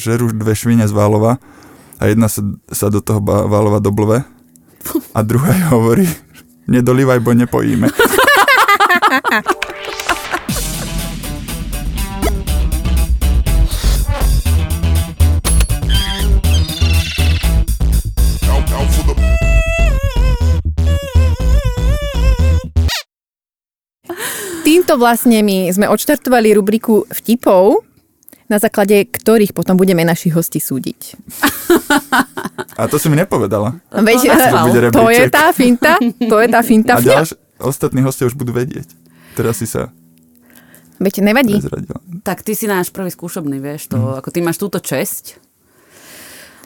žerú 0.00 0.32
dve 0.32 0.56
švine 0.56 0.88
z 0.88 0.96
Válova 0.96 1.36
a 2.00 2.08
jedna 2.08 2.32
sa, 2.32 2.40
sa 2.72 2.88
do 2.88 3.04
toho 3.04 3.20
Válova 3.20 3.84
doblve 3.84 4.24
a 5.12 5.18
druhá 5.20 5.52
hovorí, 5.76 6.08
nedolívaj, 6.64 7.20
bo 7.20 7.36
nepojíme. 7.36 7.92
Týmto 24.64 24.96
vlastne 24.96 25.44
my 25.44 25.68
sme 25.68 25.90
odštartovali 25.92 26.54
rubriku 26.56 27.04
vtipov, 27.10 27.89
na 28.50 28.58
základe 28.58 29.06
ktorých 29.06 29.54
potom 29.54 29.74
budeme 29.74 30.02
našich 30.02 30.34
hostí 30.34 30.58
súdiť. 30.58 31.14
A 32.74 32.84
to 32.84 32.98
si 32.98 33.06
mi 33.06 33.14
nepovedala. 33.14 33.78
Veď, 33.88 34.18
To 34.28 34.66
bude 34.66 34.90
to 34.90 35.04
je 35.08 35.24
tá 35.28 35.46
finta, 35.50 35.94
to 36.02 36.36
je 36.36 36.48
tá 36.48 36.60
finta. 36.60 36.92
A 36.94 37.00
ďalš, 37.00 37.38
ostatní 37.56 38.02
hostia 38.02 38.26
už 38.26 38.34
budú 38.34 38.50
vedieť. 38.50 38.90
Teraz 39.32 39.56
si 39.56 39.64
sa 39.64 39.94
Veď 40.98 41.22
nevadí. 41.22 41.56
prezradila. 41.56 41.96
Tak 42.20 42.42
ty 42.42 42.52
si 42.52 42.66
náš 42.66 42.90
prvý 42.90 43.08
skúšobný, 43.08 43.56
vieš, 43.56 43.88
to, 43.88 43.96
Mhm. 43.96 44.18
ako 44.20 44.28
ty 44.28 44.38
máš 44.40 44.58
túto 44.58 44.76
česť. 44.76 45.40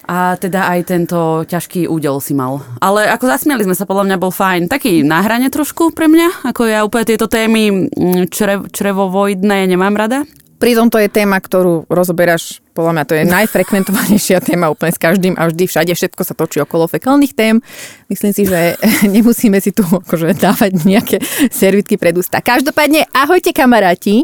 A 0.05 0.35
teda 0.35 0.69
aj 0.69 0.79
tento 0.85 1.17
ťažký 1.43 1.87
údel 1.87 2.21
si 2.21 2.37
mal. 2.37 2.61
Ale 2.77 3.09
ako 3.09 3.25
zasmiali 3.25 3.65
sme 3.65 3.73
sa, 3.73 3.89
podľa 3.89 4.05
mňa 4.05 4.17
bol 4.19 4.29
fajn. 4.29 4.69
Taký 4.69 5.01
na 5.01 5.25
hrane 5.25 5.49
trošku 5.49 5.89
pre 5.89 6.05
mňa, 6.05 6.45
ako 6.45 6.61
ja 6.63 6.85
úplne 6.85 7.05
tieto 7.07 7.25
témy 7.25 7.89
mm, 7.89 8.29
črev, 8.29 8.69
črevovoidné 8.69 9.65
nemám 9.65 9.97
rada. 9.97 10.21
Pritom 10.55 10.87
to 10.87 10.95
je 10.95 11.11
téma, 11.11 11.35
ktorú 11.43 11.83
rozoberáš, 11.91 12.63
podľa 12.71 12.91
mňa 12.95 13.03
to 13.07 13.13
je 13.19 13.23
najfrekventovanejšia 13.27 14.39
téma 14.39 14.71
úplne 14.71 14.95
s 14.95 14.99
každým 14.99 15.35
a 15.35 15.51
vždy 15.51 15.67
všade 15.67 15.91
všetko 15.91 16.21
sa 16.23 16.31
točí 16.31 16.63
okolo 16.63 16.87
fekálnych 16.87 17.35
tém. 17.35 17.59
Myslím 18.07 18.31
si, 18.31 18.47
že 18.47 18.79
nemusíme 19.15 19.59
si 19.59 19.75
tu 19.75 19.83
akože 19.83 20.31
dávať 20.39 20.87
nejaké 20.87 21.17
servitky 21.51 21.99
pred 21.99 22.15
ústa. 22.15 22.39
Každopádne, 22.39 23.03
ahojte 23.11 23.51
kamaráti. 23.51 24.23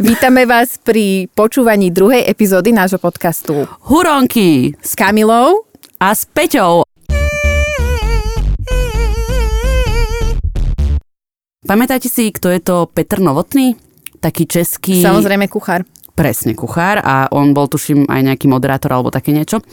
Vítame 0.00 0.48
vás 0.48 0.80
pri 0.80 1.28
počúvaní 1.36 1.92
druhej 1.92 2.24
epizódy 2.24 2.72
nášho 2.72 2.96
podcastu 2.96 3.68
Huronky 3.84 4.72
s 4.80 4.96
Kamilou. 4.96 5.68
a 6.00 6.16
s 6.16 6.24
Peťou. 6.24 6.88
Pamätáte 11.60 12.08
si, 12.08 12.32
kto 12.32 12.48
je 12.48 12.60
to 12.64 12.88
Petr 12.88 13.20
Novotný? 13.20 13.89
Taký 14.20 14.44
český... 14.44 15.00
Samozrejme 15.00 15.48
kuchár. 15.48 15.84
presne 16.10 16.52
kuchár 16.52 17.00
a 17.00 17.32
on 17.32 17.56
bol 17.56 17.64
tuším 17.64 18.04
aj 18.04 18.20
nejaký 18.20 18.44
moderátor 18.44 18.92
alebo 18.92 19.08
také 19.08 19.32
niečo. 19.32 19.64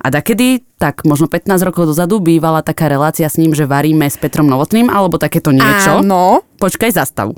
A 0.00 0.08
dakedy, 0.08 0.64
tak 0.80 1.04
možno 1.04 1.28
15 1.28 1.60
rokov 1.60 1.84
dozadu 1.84 2.24
bývala 2.24 2.64
taká 2.64 2.88
relácia 2.88 3.28
s 3.28 3.36
ním, 3.36 3.52
že 3.52 3.68
varíme 3.68 4.08
s 4.08 4.16
Petrom 4.16 4.48
Novotným 4.48 4.88
alebo 4.88 5.20
takéto 5.20 5.52
niečo. 5.52 6.00
Áno. 6.00 6.40
Počkaj, 6.56 6.96
zastav. 6.96 7.36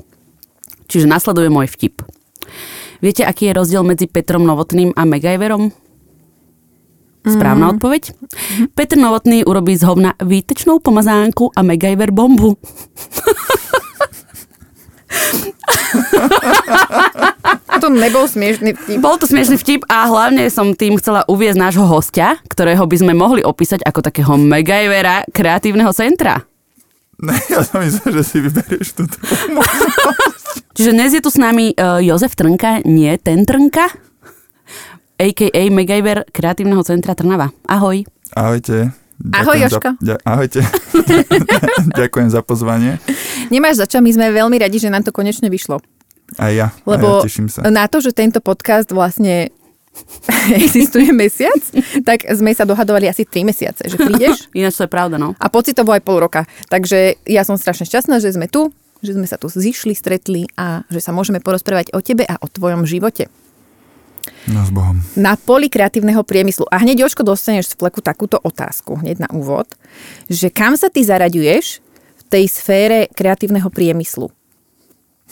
Čiže 0.87 1.11
nasleduje 1.11 1.51
môj 1.51 1.67
vtip. 1.67 2.07
Viete, 3.03 3.27
aký 3.27 3.51
je 3.51 3.57
rozdiel 3.59 3.83
medzi 3.83 4.07
Petrom 4.07 4.47
Novotným 4.47 4.95
a 4.95 5.03
MacGyverom? 5.03 5.67
Správna 7.23 7.67
Mhm. 7.67 7.71
odpoveď? 7.75 8.03
Petr 8.71 8.95
Novotný 8.95 9.43
urobí 9.43 9.75
z 9.75 9.83
hovna 9.83 10.15
výtečnú 10.19 10.79
pomazánku 10.79 11.51
a 11.51 11.63
MacGyver 11.63 12.15
bombu. 12.15 12.55
To 17.83 17.91
nebol 17.91 18.23
smiešný 18.23 18.79
vtip. 18.79 19.03
Bol 19.03 19.19
to 19.19 19.27
smiešný 19.27 19.59
vtip 19.59 19.83
a 19.91 20.07
hlavne 20.07 20.47
som 20.47 20.71
tým 20.71 20.95
chcela 21.03 21.27
uviezť 21.27 21.59
nášho 21.59 21.83
hostia, 21.83 22.39
ktorého 22.47 22.87
by 22.87 22.95
sme 22.95 23.11
mohli 23.11 23.43
opísať 23.43 23.83
ako 23.83 23.99
takého 23.99 24.39
MacGyvera 24.39 25.27
kreatívneho 25.31 25.91
centra. 25.91 26.43
Ne, 27.23 27.39
ja 27.47 27.63
som 27.63 27.79
myslel, 27.79 28.19
že 28.19 28.23
si 28.25 28.37
vyberieš 28.43 28.99
túto. 28.99 29.15
Čiže 30.75 30.91
dnes 30.91 31.15
je 31.15 31.23
tu 31.23 31.31
s 31.31 31.39
nami 31.39 31.71
uh, 31.71 32.03
Jozef 32.03 32.35
Trnka, 32.35 32.83
nie 32.83 33.15
ten 33.21 33.47
Trnka, 33.47 33.87
a.k.a. 35.21 35.61
MacGyver 35.71 36.27
kreatívneho 36.33 36.83
centra 36.83 37.15
Trnava. 37.15 37.53
Ahoj. 37.69 38.03
Ahojte. 38.35 39.02
Ahoj, 39.31 39.55
Jožko. 39.55 39.95
Za, 40.03 40.19
ahojte. 40.27 40.59
Ďakujem 41.99 42.27
za 42.27 42.43
pozvanie. 42.43 42.99
Nemáš 43.47 43.79
za 43.79 43.87
čo, 43.87 44.03
my 44.03 44.11
sme 44.11 44.35
veľmi 44.35 44.59
radi, 44.59 44.83
že 44.83 44.91
nám 44.91 45.07
to 45.07 45.15
konečne 45.15 45.47
vyšlo. 45.47 45.79
Aj 46.35 46.51
ja. 46.51 46.75
Lebo 46.83 47.23
aj 47.23 47.23
ja 47.23 47.27
teším 47.31 47.47
sa. 47.47 47.63
na 47.63 47.87
to, 47.87 48.03
že 48.03 48.11
tento 48.11 48.43
podcast 48.43 48.91
vlastne 48.91 49.55
existuje 50.59 51.15
mesiac, 51.15 51.61
tak 52.03 52.27
sme 52.35 52.51
sa 52.51 52.67
dohadovali 52.67 53.07
asi 53.07 53.23
3 53.23 53.47
mesiace, 53.47 53.87
že 53.87 53.95
prídeš 53.95 54.47
Ináč 54.57 54.75
to 54.75 54.89
je 54.89 54.91
pravda, 54.91 55.15
no. 55.15 55.37
a 55.39 55.47
pocitovo 55.47 55.95
aj 55.95 56.03
pol 56.03 56.19
roka. 56.19 56.43
Takže 56.67 57.23
ja 57.23 57.47
som 57.47 57.55
strašne 57.55 57.87
šťastná, 57.87 58.19
že 58.19 58.35
sme 58.35 58.51
tu, 58.51 58.75
že 58.99 59.15
sme 59.15 59.27
sa 59.27 59.39
tu 59.39 59.47
zišli, 59.47 59.95
stretli 59.95 60.51
a 60.59 60.83
že 60.91 60.99
sa 60.99 61.15
môžeme 61.15 61.39
porozprávať 61.39 61.95
o 61.95 62.03
tebe 62.03 62.27
a 62.27 62.35
o 62.43 62.47
tvojom 62.51 62.83
živote. 62.83 63.31
No 64.45 64.63
s 64.63 64.71
Bohom. 64.71 64.99
Na 65.15 65.35
poli 65.35 65.67
kreatívneho 65.67 66.23
priemyslu. 66.23 66.67
A 66.67 66.79
hneď, 66.79 67.07
Jožko, 67.07 67.23
dostaneš 67.23 67.71
z 67.71 67.77
fleku 67.77 67.99
takúto 67.99 68.39
otázku, 68.39 68.99
hneď 68.99 69.23
na 69.23 69.29
úvod, 69.31 69.67
že 70.27 70.47
kam 70.47 70.75
sa 70.75 70.87
ty 70.87 71.03
zaraďuješ 71.03 71.79
v 72.19 72.23
tej 72.27 72.45
sfére 72.47 73.07
kreatívneho 73.09 73.67
priemyslu? 73.67 74.31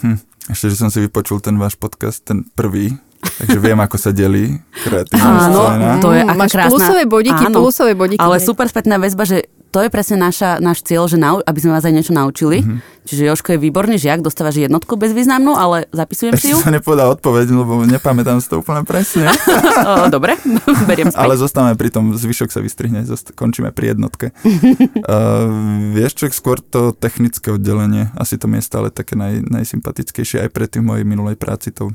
Hm. 0.01 0.17
Ešte, 0.49 0.65
že 0.69 0.75
som 0.75 0.89
si 0.89 0.99
vypočul 0.99 1.37
ten 1.39 1.55
váš 1.55 1.77
podcast, 1.77 2.25
ten 2.25 2.41
prvý, 2.51 2.91
takže 3.21 3.61
viem, 3.61 3.77
ako 3.77 3.95
sa 3.95 4.09
delí 4.09 4.57
kreatívna 4.81 5.29
Áno, 5.45 5.61
scéna. 5.61 5.89
to 6.01 6.09
je 6.11 6.21
Mm, 6.21 6.29
aká 6.29 6.39
máš 6.39 6.51
krásna... 6.51 6.71
plusové 6.73 7.03
bodíky, 7.05 7.43
plusové 7.47 7.93
bodíky. 7.93 8.19
Ale 8.19 8.41
super 8.41 8.65
spätná 8.65 8.97
väzba, 8.97 9.23
že 9.23 9.45
to 9.71 9.79
je 9.81 9.89
presne 9.89 10.19
naša, 10.19 10.59
náš 10.59 10.83
cieľ, 10.83 11.07
že 11.07 11.15
nau, 11.15 11.39
aby 11.39 11.59
sme 11.63 11.71
vás 11.71 11.87
aj 11.87 11.95
niečo 11.95 12.13
naučili. 12.13 12.59
Mhm. 12.61 12.67
Mm-hmm. 12.67 12.99
Čiže 13.01 13.33
Joško 13.33 13.57
je 13.57 13.59
výborný 13.65 13.97
žiak, 13.97 14.21
dostávaš 14.21 14.61
jednotku 14.61 14.93
bezvýznamnú, 14.93 15.57
ale 15.57 15.89
zapisujem 15.89 16.37
si 16.37 16.53
Ešte 16.53 16.53
ju. 16.53 16.57
som 16.61 16.69
nepovedal 16.69 17.17
odpoveď, 17.17 17.49
lebo 17.49 17.81
nepamätám 17.81 18.37
si 18.37 18.45
to 18.45 18.61
úplne 18.61 18.85
presne. 18.85 19.25
o, 19.89 20.05
dobre, 20.05 20.37
beriem 20.89 21.09
späť. 21.09 21.17
Ale 21.17 21.33
zostávame 21.33 21.73
pri 21.73 21.89
tom, 21.89 22.13
zvyšok 22.13 22.53
sa 22.53 22.61
vystrihne, 22.61 23.01
zost- 23.01 23.33
končíme 23.33 23.73
pri 23.73 23.97
jednotke. 23.97 24.29
uh, 24.37 25.49
vieš 25.97 26.13
čo, 26.13 26.29
skôr 26.29 26.61
to 26.61 26.93
technické 26.93 27.49
oddelenie, 27.49 28.13
asi 28.13 28.37
to 28.37 28.45
mi 28.45 28.61
je 28.61 28.69
stále 28.69 28.93
také 28.93 29.17
naj, 29.17 29.49
najsympatickejšie, 29.49 30.45
aj 30.45 30.53
predtým 30.53 30.85
v 30.85 30.89
mojej 30.93 31.05
minulej 31.09 31.41
práci, 31.41 31.73
to, 31.73 31.89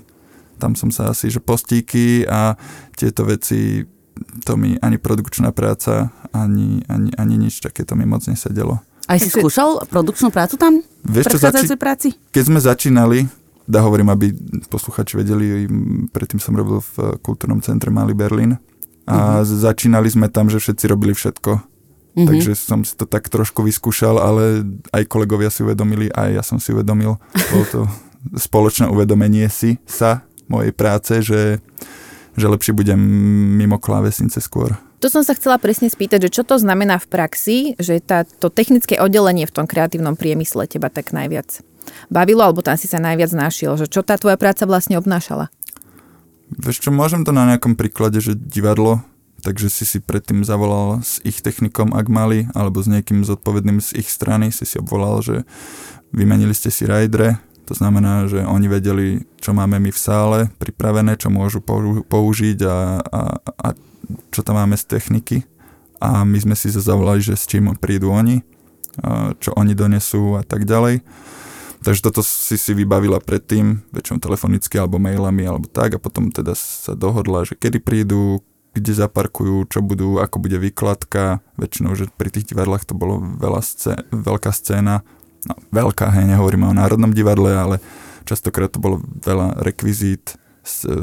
tam 0.58 0.74
som 0.74 0.90
sa 0.90 1.14
asi, 1.14 1.30
že 1.30 1.38
postíky 1.38 2.26
a 2.26 2.58
tieto 2.98 3.22
veci, 3.28 3.86
to 4.44 4.56
mi 4.56 4.76
ani 4.80 4.96
produkčná 4.96 5.52
práca, 5.52 6.10
ani, 6.32 6.84
ani, 6.88 7.10
ani 7.16 7.34
nič 7.36 7.60
takéto 7.60 7.98
mi 7.98 8.04
moc 8.08 8.24
nesedelo. 8.26 8.80
Aj 9.06 9.18
si 9.22 9.30
skúšal 9.30 9.86
produkčnú 9.86 10.34
prácu 10.34 10.58
tam? 10.58 10.82
Vieš 11.06 11.30
čo, 11.30 11.38
v 11.38 11.42
predchádzajúcej 11.42 11.78
práci? 11.78 12.08
Keď 12.34 12.42
sme 12.42 12.58
začínali, 12.58 13.18
da 13.66 13.82
hovorím, 13.82 14.10
aby 14.10 14.34
posluchači 14.66 15.18
vedeli, 15.18 15.70
predtým 16.10 16.42
som 16.42 16.58
robil 16.58 16.82
v 16.82 17.18
kultúrnom 17.22 17.62
centre 17.62 17.90
Malý 17.90 18.18
Berlín 18.18 18.58
a 19.06 19.42
mm-hmm. 19.42 19.62
začínali 19.62 20.10
sme 20.10 20.26
tam, 20.26 20.50
že 20.50 20.58
všetci 20.58 20.84
robili 20.90 21.14
všetko. 21.14 21.52
Mhm. 21.54 21.64
Mm-hmm. 22.16 22.28
Takže 22.32 22.52
som 22.56 22.80
si 22.82 22.96
to 22.96 23.04
tak 23.04 23.28
trošku 23.28 23.62
vyskúšal, 23.62 24.18
ale 24.18 24.64
aj 24.90 25.04
kolegovia 25.06 25.52
si 25.52 25.62
uvedomili, 25.62 26.10
aj 26.10 26.28
ja 26.32 26.42
som 26.42 26.58
si 26.58 26.74
uvedomil. 26.74 27.20
Bolo 27.52 27.64
to 27.70 27.80
spoločné 28.48 28.90
uvedomenie 28.90 29.46
si 29.46 29.78
sa 29.86 30.26
mojej 30.50 30.74
práce, 30.74 31.22
že, 31.22 31.62
že 32.36 32.46
lepšie 32.46 32.76
budem 32.76 33.00
mimo 33.56 33.80
klávesnice 33.80 34.38
skôr. 34.38 34.76
To 35.04 35.12
som 35.12 35.20
sa 35.20 35.36
chcela 35.36 35.60
presne 35.60 35.92
spýtať, 35.92 36.28
že 36.28 36.40
čo 36.40 36.42
to 36.44 36.56
znamená 36.56 36.96
v 36.96 37.08
praxi, 37.08 37.58
že 37.76 38.00
tá, 38.00 38.24
to 38.24 38.48
technické 38.48 38.96
oddelenie 38.96 39.44
v 39.44 39.52
tom 39.52 39.68
kreatívnom 39.68 40.16
priemysle 40.16 40.64
teba 40.68 40.88
tak 40.88 41.12
najviac 41.12 41.60
bavilo, 42.10 42.42
alebo 42.42 42.64
tam 42.64 42.74
si 42.74 42.88
sa 42.90 42.98
najviac 42.98 43.30
našiel, 43.32 43.76
že 43.78 43.86
čo 43.86 44.02
tá 44.02 44.18
tvoja 44.18 44.36
práca 44.40 44.66
vlastne 44.66 44.98
obnášala? 44.98 45.52
Vieš 46.46 46.86
čo, 46.86 46.90
môžem 46.94 47.26
to 47.26 47.34
na 47.34 47.46
nejakom 47.46 47.74
príklade, 47.74 48.22
že 48.22 48.38
divadlo, 48.38 49.02
takže 49.42 49.70
si 49.70 49.84
si 49.86 49.98
predtým 49.98 50.46
zavolal 50.46 51.02
s 51.02 51.18
ich 51.26 51.42
technikom, 51.42 51.90
ak 51.94 52.06
mali, 52.06 52.46
alebo 52.54 52.78
s 52.78 52.90
niekým 52.90 53.26
zodpovedným 53.26 53.82
z 53.82 53.98
ich 53.98 54.08
strany, 54.10 54.54
si 54.54 54.62
si 54.62 54.78
obvolal, 54.78 55.22
že 55.22 55.42
vymenili 56.14 56.54
ste 56.54 56.70
si 56.70 56.86
rajdre, 56.86 57.38
to 57.66 57.74
znamená, 57.74 58.30
že 58.30 58.46
oni 58.46 58.70
vedeli, 58.70 59.26
čo 59.42 59.50
máme 59.50 59.82
my 59.82 59.90
v 59.90 59.98
sále 59.98 60.38
pripravené, 60.62 61.18
čo 61.18 61.34
môžu 61.34 61.58
pou- 61.58 62.06
použiť 62.06 62.58
a, 62.62 63.02
a, 63.02 63.20
a 63.42 63.68
čo 64.30 64.46
tam 64.46 64.62
máme 64.62 64.78
z 64.78 64.86
techniky. 64.86 65.42
A 65.98 66.22
my 66.22 66.38
sme 66.38 66.54
si 66.54 66.70
zavolali, 66.70 67.18
že 67.18 67.34
s 67.34 67.48
čím 67.50 67.74
prídu 67.74 68.12
oni, 68.14 68.44
čo 69.42 69.50
oni 69.56 69.72
donesú 69.74 70.38
a 70.38 70.44
tak 70.44 70.68
ďalej. 70.68 71.02
Takže 71.82 72.00
toto 72.02 72.20
si 72.24 72.56
si 72.58 72.72
vybavila 72.72 73.22
predtým, 73.22 73.84
väčšinou 73.94 74.18
telefonicky 74.18 74.74
alebo 74.80 74.98
mailami 74.98 75.46
alebo 75.46 75.70
tak 75.70 75.96
a 75.96 76.02
potom 76.02 76.34
teda 76.34 76.56
sa 76.56 76.98
dohodla, 76.98 77.46
že 77.46 77.54
kedy 77.54 77.78
prídu, 77.78 78.42
kde 78.76 78.92
zaparkujú, 78.92 79.72
čo 79.72 79.80
budú, 79.80 80.20
ako 80.20 80.36
bude 80.36 80.60
výkladka. 80.60 81.40
Väčšinou, 81.56 81.96
že 81.96 82.12
pri 82.12 82.28
tých 82.28 82.52
divadlách 82.52 82.84
to 82.84 82.92
bolo 82.92 83.22
veľa 83.22 83.60
scé- 83.64 84.04
veľká 84.12 84.52
scéna, 84.52 85.00
no 85.46 85.54
veľká, 85.70 86.10
hej, 86.18 86.26
nehovoríme 86.26 86.66
o 86.66 86.74
Národnom 86.74 87.14
divadle, 87.14 87.54
ale 87.54 87.76
častokrát 88.26 88.68
to 88.74 88.82
bolo 88.82 89.00
veľa 89.22 89.62
rekvizít, 89.62 90.34
s, 90.66 90.82
e, 90.82 90.98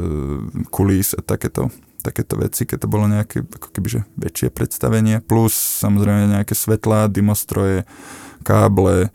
kulís 0.68 1.16
a 1.16 1.24
takéto 1.24 1.72
takéto 2.04 2.36
veci, 2.36 2.68
keď 2.68 2.84
to 2.84 2.88
bolo 2.92 3.08
nejaké 3.08 3.40
ako 3.40 3.72
kebyže 3.72 4.04
väčšie 4.20 4.52
predstavenie, 4.52 5.24
plus 5.24 5.56
samozrejme 5.56 6.36
nejaké 6.36 6.52
svetlá, 6.52 7.08
dymostroje, 7.08 7.88
káble, 8.44 9.08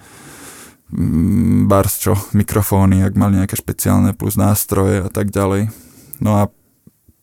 mm, 0.90 1.70
bars 1.70 2.02
čo, 2.02 2.18
mikrofóny, 2.34 3.06
ak 3.06 3.14
mali 3.14 3.38
nejaké 3.38 3.54
špeciálne, 3.62 4.18
plus 4.18 4.34
nástroje 4.42 5.06
a 5.06 5.10
tak 5.14 5.30
ďalej. 5.30 5.70
No 6.18 6.42
a 6.42 6.50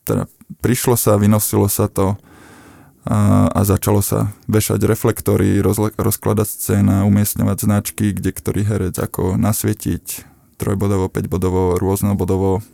teda 0.06 0.30
prišlo 0.62 0.94
sa, 0.94 1.18
vynosilo 1.18 1.66
sa 1.66 1.90
to 1.90 2.14
a, 3.06 3.46
a 3.46 3.60
začalo 3.62 4.02
sa 4.02 4.34
vešať 4.50 4.82
reflektory, 4.82 5.62
rozle, 5.62 5.94
rozkladať 5.94 6.48
scéna, 6.50 7.06
umiestňovať 7.06 7.58
značky, 7.62 8.10
kde 8.10 8.34
ktorý 8.34 8.66
herec 8.66 8.98
ako 8.98 9.38
nasvietiť 9.38 10.26
trojbodovo, 10.58 11.06
5 11.06 11.30
bodovo, 11.30 11.78
rôznobodovo, 11.78 12.66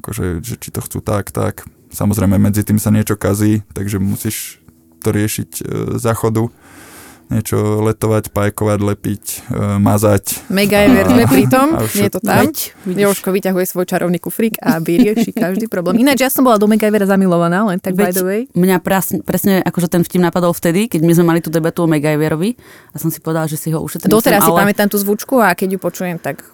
akože, 0.00 0.40
že 0.40 0.56
či 0.56 0.72
to 0.72 0.80
chcú 0.80 1.04
tak, 1.04 1.30
tak. 1.36 1.68
Samozrejme, 1.92 2.40
medzi 2.40 2.64
tým 2.64 2.80
sa 2.80 2.88
niečo 2.88 3.20
kazí, 3.20 3.60
takže 3.76 4.00
musíš 4.00 4.58
to 5.04 5.12
riešiť 5.12 5.50
e, 5.60 5.62
záchodu 6.00 6.48
niečo 7.32 7.56
letovať, 7.84 8.30
pajkovať, 8.30 8.78
lepiť, 8.84 9.24
e, 9.48 9.80
mazať. 9.80 10.48
Megajver 10.52 11.04
sme 11.08 11.24
pri 11.24 11.44
tom, 11.48 11.66
nie 11.96 12.06
je 12.06 12.12
to 12.12 12.20
tam. 12.20 12.44
Vidíš. 12.84 13.00
Jožko 13.00 13.28
vyťahuje 13.32 13.64
svoj 13.64 13.86
čarovný 13.88 14.18
kufrík 14.20 14.60
a 14.60 14.78
vyrieši 14.80 15.32
každý 15.44 15.66
problém. 15.66 16.00
Ináč 16.00 16.24
ja 16.24 16.30
som 16.30 16.44
bola 16.44 16.60
do 16.60 16.68
Megajvera 16.68 17.08
zamilovaná, 17.08 17.64
len 17.68 17.80
tak 17.80 17.96
by 17.96 18.12
Veď 18.12 18.14
the 18.16 18.24
way. 18.24 18.40
Mňa 18.52 18.76
presne, 18.84 19.24
presne 19.24 19.64
akože 19.64 19.88
ten 19.88 20.02
vtip 20.04 20.20
napadol 20.20 20.52
vtedy, 20.52 20.86
keď 20.86 21.00
my 21.04 21.12
sme 21.16 21.24
mali 21.34 21.40
tú 21.40 21.48
debatu 21.48 21.84
o 21.84 21.88
Megajverovi 21.88 22.56
a 22.92 22.96
som 23.00 23.08
si 23.08 23.18
povedala, 23.18 23.48
že 23.48 23.56
si 23.56 23.72
ho 23.72 23.80
ušetrím. 23.80 24.12
Doteraz 24.12 24.44
sem, 24.44 24.48
si 24.48 24.52
ale 24.52 24.60
pamätám 24.68 24.88
tú 24.92 25.00
zvučku 25.00 25.40
a 25.40 25.56
keď 25.56 25.76
ju 25.76 25.78
počujem, 25.80 26.16
tak... 26.20 26.44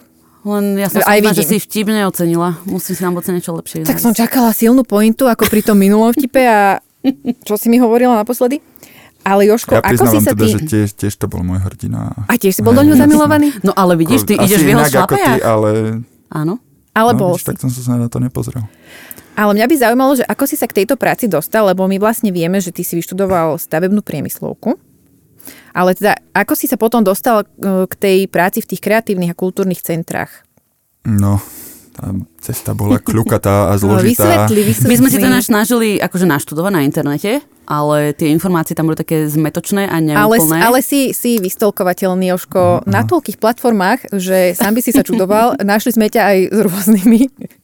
Len 0.41 0.73
ja 0.73 0.89
som 0.89 1.05
Aj 1.05 1.21
že 1.37 1.45
si 1.45 1.61
vtip 1.61 1.93
neocenila. 1.93 2.57
Musím 2.65 2.97
si 2.97 3.01
nám 3.05 3.13
oceniť 3.13 3.37
niečo 3.37 3.53
lepšie. 3.53 3.85
Tak 3.85 4.01
nájsť. 4.01 4.05
som 4.09 4.13
čakala 4.17 4.49
silnú 4.57 4.81
pointu, 4.81 5.29
ako 5.29 5.45
pri 5.45 5.61
tom 5.61 5.77
minulom 5.77 6.09
vtipe 6.09 6.41
a 6.41 6.81
čo 7.47 7.61
si 7.61 7.69
mi 7.69 7.77
hovorila 7.77 8.17
naposledy? 8.17 8.70
Ale 9.21 9.45
Jožko, 9.45 9.77
Ja 9.77 9.85
ako 9.85 10.03
si 10.09 10.17
sa 10.25 10.33
teda, 10.33 10.41
ty... 10.41 10.47
že 10.49 10.59
tiež, 10.65 10.89
tiež 10.97 11.13
to 11.13 11.29
bol 11.29 11.45
môj 11.45 11.61
hrdina. 11.61 12.25
A 12.25 12.33
tiež 12.41 12.57
si 12.57 12.61
bol 12.65 12.73
do 12.73 12.81
ňu 12.81 12.97
zamilovaný? 12.97 13.53
No 13.61 13.69
ale 13.77 13.93
vidíš, 13.93 14.25
ty 14.25 14.33
Asi 14.33 14.49
ideš 14.49 14.65
v 14.65 14.69
jeho 14.73 14.81
ty, 14.81 14.91
šlapajách. 14.97 15.39
ale, 15.45 15.69
Áno. 16.33 16.57
Ale 16.91 17.11
no, 17.13 17.19
bol 17.21 17.29
vidíš, 17.37 17.45
si. 17.45 17.49
tak 17.53 17.57
som 17.61 17.69
sa 17.69 17.95
na 18.01 18.09
to 18.09 18.17
nepozrel. 18.17 18.65
Ale 19.37 19.55
mňa 19.55 19.65
by 19.69 19.75
zaujímalo, 19.77 20.11
že 20.19 20.25
ako 20.27 20.43
si 20.43 20.59
sa 20.59 20.67
k 20.67 20.83
tejto 20.83 20.99
práci 20.99 21.29
dostal, 21.29 21.63
lebo 21.69 21.87
my 21.87 22.01
vlastne 22.01 22.33
vieme, 22.35 22.59
že 22.59 22.73
ty 22.73 22.83
si 22.83 22.99
vyštudoval 22.99 23.55
stavebnú 23.61 24.03
priemyslovku. 24.03 24.75
Ale 25.71 25.95
teda, 25.95 26.19
ako 26.35 26.53
si 26.57 26.67
sa 26.67 26.75
potom 26.75 26.99
dostal 26.99 27.45
e, 27.45 27.87
k 27.87 27.93
tej 27.95 28.17
práci 28.27 28.59
v 28.59 28.75
tých 28.75 28.81
kreatívnych 28.83 29.31
a 29.31 29.39
kultúrnych 29.39 29.79
centrách? 29.79 30.43
No, 31.07 31.39
cesta 32.41 32.73
bola 32.73 32.97
kľukatá 32.97 33.69
a 33.69 33.73
No, 33.81 33.81
zložitá. 33.81 34.25
Vysvetli, 34.25 34.61
vysvetli. 34.65 34.89
My 34.89 34.95
sme 34.97 35.09
si 35.09 35.17
to 35.17 35.27
snažili 35.41 35.89
akože 36.01 36.25
naštudovať 36.25 36.71
na 36.73 36.81
internete, 36.85 37.31
ale 37.69 38.11
tie 38.17 38.27
informácie 38.33 38.75
tam 38.75 38.89
boli 38.89 38.97
také 38.99 39.29
zmetočné 39.29 39.87
a 39.87 39.97
ale, 39.97 40.37
neúplné. 40.37 40.59
ale 40.59 40.79
si, 40.83 41.15
si 41.15 41.39
vystolkovateľný, 41.39 42.33
Jožko, 42.33 42.83
na 42.89 43.05
toľkých 43.05 43.37
platformách, 43.39 44.11
že 44.17 44.57
sám 44.57 44.75
by 44.75 44.81
si 44.83 44.91
sa 44.91 45.05
čudoval. 45.05 45.57
Našli 45.61 45.95
sme 45.95 46.11
ťa 46.11 46.21
aj 46.21 46.37
s 46.51 46.59
rôznymi 46.67 47.21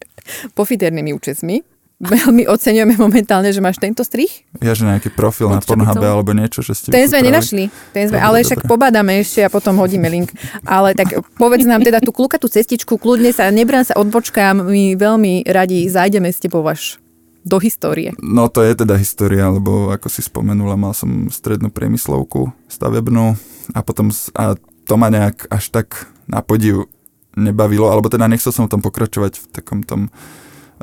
pofidernými 0.58 1.12
účestmi. 1.12 1.77
Veľmi 1.98 2.46
oceňujeme 2.46 2.94
momentálne, 2.94 3.50
že 3.50 3.58
máš 3.58 3.82
tento 3.82 4.06
strih. 4.06 4.30
Ja, 4.62 4.78
že 4.78 4.86
nejaký 4.86 5.10
profil 5.18 5.50
na? 5.50 5.58
Pornhube 5.66 6.06
alebo 6.06 6.30
niečo, 6.30 6.62
že 6.62 6.78
ste 6.78 6.94
Ten 6.94 7.10
sme 7.10 7.26
nenašli, 7.26 7.74
ten 7.90 8.06
sme, 8.06 8.22
ale 8.22 8.46
však 8.46 8.62
dobre. 8.62 8.70
pobádame 8.70 9.18
ešte 9.18 9.42
a 9.42 9.50
potom 9.50 9.82
hodíme 9.82 10.06
link. 10.06 10.30
Ale 10.62 10.94
tak 10.94 11.10
povedz 11.42 11.66
nám 11.66 11.82
teda 11.82 11.98
tú 11.98 12.14
klukatú 12.14 12.46
cestičku, 12.46 13.02
kľudne 13.02 13.34
sa, 13.34 13.50
nebrán 13.50 13.82
sa 13.82 13.98
odbočkám, 13.98 14.62
my 14.62 14.94
veľmi 14.94 15.50
radi 15.50 15.90
zájdeme 15.90 16.30
s 16.30 16.38
tebou 16.38 16.62
až 16.70 17.02
do 17.42 17.58
histórie. 17.58 18.14
No 18.22 18.46
to 18.46 18.62
je 18.62 18.78
teda 18.78 18.94
história, 19.02 19.50
lebo 19.50 19.90
ako 19.90 20.06
si 20.06 20.22
spomenula, 20.22 20.78
mal 20.78 20.94
som 20.94 21.34
strednú 21.34 21.74
priemyslovku 21.74 22.54
stavebnú 22.70 23.34
a 23.74 23.80
potom 23.82 24.14
a 24.38 24.54
to 24.86 24.94
ma 25.02 25.10
nejak 25.10 25.50
až 25.50 25.74
tak 25.74 26.14
na 26.30 26.46
podiv 26.46 26.86
nebavilo, 27.34 27.90
alebo 27.90 28.06
teda 28.06 28.30
nechcel 28.30 28.54
som 28.54 28.70
v 28.70 28.78
tom 28.78 28.82
pokračovať 28.86 29.34
v 29.42 29.46
takom 29.50 29.82
tom 29.82 30.14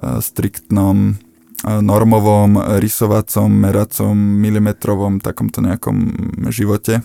striktnom 0.00 1.14
uh, 1.14 1.80
normovom, 1.82 2.78
rysovacom, 2.80 3.50
meracom, 3.50 4.14
milimetrovom 4.16 5.20
takomto 5.22 5.62
nejakom 5.62 5.96
živote 6.50 7.02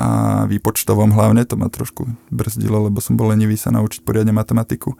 a 0.00 0.42
výpočtovom 0.48 1.12
hlavne, 1.12 1.44
to 1.44 1.60
ma 1.60 1.68
trošku 1.68 2.08
brzdilo, 2.32 2.88
lebo 2.88 3.04
som 3.04 3.20
bol 3.20 3.28
lenivý 3.32 3.60
sa 3.60 3.68
naučiť 3.68 4.00
poriadne 4.00 4.32
matematiku 4.32 4.96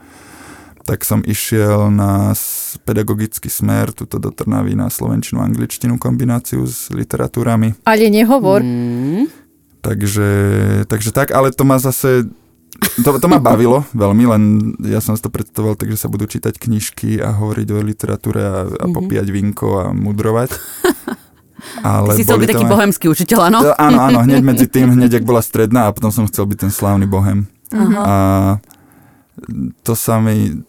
tak 0.90 1.06
som 1.06 1.22
išiel 1.22 1.92
na 1.92 2.34
pedagogický 2.82 3.46
smer, 3.46 3.94
tuto 3.94 4.18
do 4.18 4.34
Trnavy 4.34 4.74
na 4.74 4.90
slovenčinu 4.90 5.38
a 5.38 5.46
angličtinu 5.46 6.00
kombináciu 6.02 6.66
s 6.66 6.90
literatúrami. 6.90 7.78
Ale 7.86 8.10
nehovor, 8.10 8.58
Mm. 8.60 9.30
Takže, 9.80 10.28
takže 10.92 11.08
tak, 11.08 11.32
ale 11.32 11.56
to 11.56 11.64
ma 11.64 11.80
zase, 11.80 12.28
to, 12.80 13.10
to 13.14 13.26
ma 13.26 13.38
bavilo 13.38 13.84
veľmi, 13.90 14.24
len 14.26 14.42
ja 14.80 14.98
som 14.98 15.12
si 15.12 15.20
to 15.20 15.28
predstavoval, 15.28 15.74
takže 15.74 15.96
sa 15.96 16.06
budú 16.06 16.24
čítať 16.24 16.56
knižky 16.56 17.18
a 17.18 17.30
hovoriť 17.30 17.66
o 17.68 17.78
literatúre 17.78 18.40
a, 18.40 18.56
a 18.64 18.84
Mhm. 18.84 18.92
popíjať 18.92 19.26
vinko 19.28 19.68
a 19.78 19.86
mudrovať. 19.90 20.50
Ale 21.82 22.12
Ty 22.12 22.16
si 22.16 22.24
chcel 22.24 22.38
byť 22.38 22.48
taký 22.48 22.64
aj- 22.64 22.72
bohemský 22.72 23.06
učiteľ, 23.06 23.38
áno? 23.46 23.58
Áno, 23.70 23.98
áno, 24.02 24.18
hneď 24.22 24.40
medzi 24.40 24.64
tým, 24.64 24.88
hneď 24.96 25.20
ak 25.20 25.24
bola 25.24 25.40
stredná 25.40 25.86
a 25.86 25.92
potom 25.92 26.08
som 26.08 26.24
chcel 26.24 26.44
byť 26.44 26.58
ten 26.58 26.72
slávny 26.72 27.04
bohem. 27.04 27.44
Aha. 27.70 28.00
A 28.00 28.14
to 29.82 29.92
sa 29.92 30.16
mi, 30.18 30.64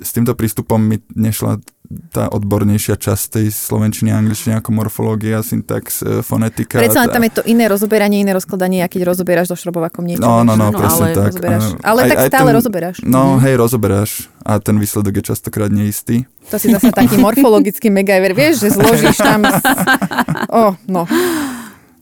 s 0.00 0.10
týmto 0.10 0.32
prístupom 0.32 0.78
mi 0.78 0.96
nešla 1.10 1.60
tá 2.08 2.26
odbornejšia 2.26 2.94
časť 2.94 3.24
tej 3.32 3.46
slovenčiny 3.48 4.08
a 4.08 4.16
angličtiny 4.16 4.54
ako 4.54 4.70
morfológia, 4.70 5.42
syntax, 5.42 6.00
e, 6.00 6.22
fonetika. 6.22 6.78
predsa 6.78 7.04
tá- 7.04 7.12
tam 7.12 7.22
je 7.22 7.32
to 7.32 7.42
iné 7.44 7.66
rozoberanie, 7.66 8.20
iné 8.20 8.30
rozkladanie, 8.30 8.78
a 8.78 8.86
keď 8.86 9.04
rozoberáš 9.04 9.50
so 9.50 9.58
šrobovakom 9.58 10.04
niečo. 10.04 10.22
No, 10.22 10.40
no, 10.40 10.54
no, 10.54 10.70
No, 10.70 10.78
presne 10.78 11.04
ale 11.04 11.08
tak. 11.12 11.26
rozoberáš. 11.28 11.64
Ale 11.82 12.00
tak 12.06 12.18
stále 12.28 12.50
rozoberáš. 12.52 12.96
No, 13.02 13.34
Mhm. 13.34 13.38
hej, 13.42 13.54
rozoberáš. 13.56 14.10
A 14.40 14.56
ten 14.56 14.76
výsledok 14.76 15.16
je 15.16 15.24
častokrát 15.26 15.68
neistý. 15.68 16.30
To 16.46 16.56
si 16.56 16.70
zase 16.70 16.88
taký 16.90 17.18
morfologický 17.26 17.90
megajver, 17.90 18.32
vieš, 18.32 18.62
že 18.62 18.68
zložíš 18.72 19.18
tam... 19.18 19.42
O, 20.48 20.78
no. 20.86 21.10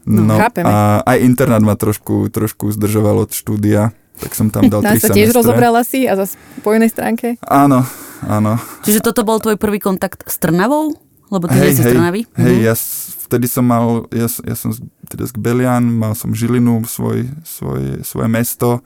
No, 0.04 0.36
chápeme. 0.36 0.64
a 0.64 0.76
aj 1.02 1.18
internát 1.18 1.60
ma 1.60 1.74
trošku, 1.74 2.28
trošku 2.28 2.68
zdržoval 2.70 3.24
od 3.24 3.30
štúdia, 3.30 3.92
tak 4.18 4.32
som 4.32 4.46
tam 4.48 4.66
dal 4.66 4.80
Nás 4.80 4.92
tri 4.92 5.00
sa 5.00 5.08
tiež 5.08 5.30
semestre. 5.30 5.38
rozobrala 5.38 5.80
si 5.82 6.04
a 6.04 6.14
zase 6.14 6.34
po 6.60 6.70
inej 6.70 6.90
stránke. 6.90 7.38
Áno, 7.40 7.86
áno. 8.20 8.58
Čiže 8.82 9.00
toto 9.00 9.22
bol 9.22 9.38
tvoj 9.38 9.54
prvý 9.54 9.78
kontakt 9.78 10.22
s 10.22 10.36
Trnavou? 10.36 10.94
Lebo 11.26 11.44
ty 11.44 11.56
nie 11.56 11.70
si 11.70 11.80
z 11.80 11.92
Trnavy? 11.92 12.24
hej, 12.34 12.54
Mhm. 12.54 12.62
ja 12.62 12.74
vtedy 13.22 13.46
som 13.46 13.62
mal, 13.62 14.08
ja, 14.10 14.24
ja 14.24 14.54
som 14.54 14.70
z- 14.70 14.80
teda 15.04 15.22
z 15.22 15.32
Belian, 15.34 15.84
mal 15.84 16.12
som 16.12 16.30
Žilinu, 16.30 16.80
svoj, 16.82 17.28
svoj, 17.42 18.00
svoje 18.00 18.26
mesto 18.26 18.80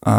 a 0.00 0.14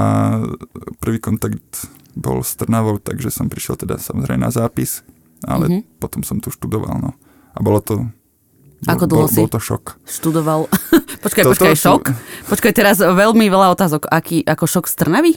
prvý 0.98 1.18
kontakt 1.18 1.90
bol 2.14 2.40
s 2.40 2.54
Trnavou, 2.54 2.98
takže 2.98 3.28
som 3.28 3.46
prišiel 3.46 3.74
teda 3.76 3.98
samozrejme 3.98 4.38
na 4.40 4.50
zápis, 4.50 5.02
ale 5.42 5.66
Mhm. 5.68 5.98
potom 5.98 6.22
som 6.22 6.38
tu 6.38 6.48
študoval, 6.48 6.94
no. 7.00 7.18
A 7.52 7.60
bolo 7.60 7.80
to... 7.80 8.06
Ako 8.84 9.06
bol, 9.06 9.26
dlho 9.26 9.28
si? 9.28 9.40
bol 9.40 9.48
to 9.48 9.58
šok. 9.58 9.98
Študoval. 10.04 10.68
počkaj, 11.24 11.42
Toto 11.42 11.52
počkaj, 11.56 11.74
sú- 11.74 11.84
šok? 11.90 12.02
Počkaj, 12.46 12.72
teraz 12.72 12.98
veľmi 13.00 13.46
veľa 13.48 13.72
otázok. 13.72 14.06
Aký, 14.08 14.44
ako 14.44 14.66
šok 14.66 14.86
z 14.86 14.96
Trnavy? 14.96 15.34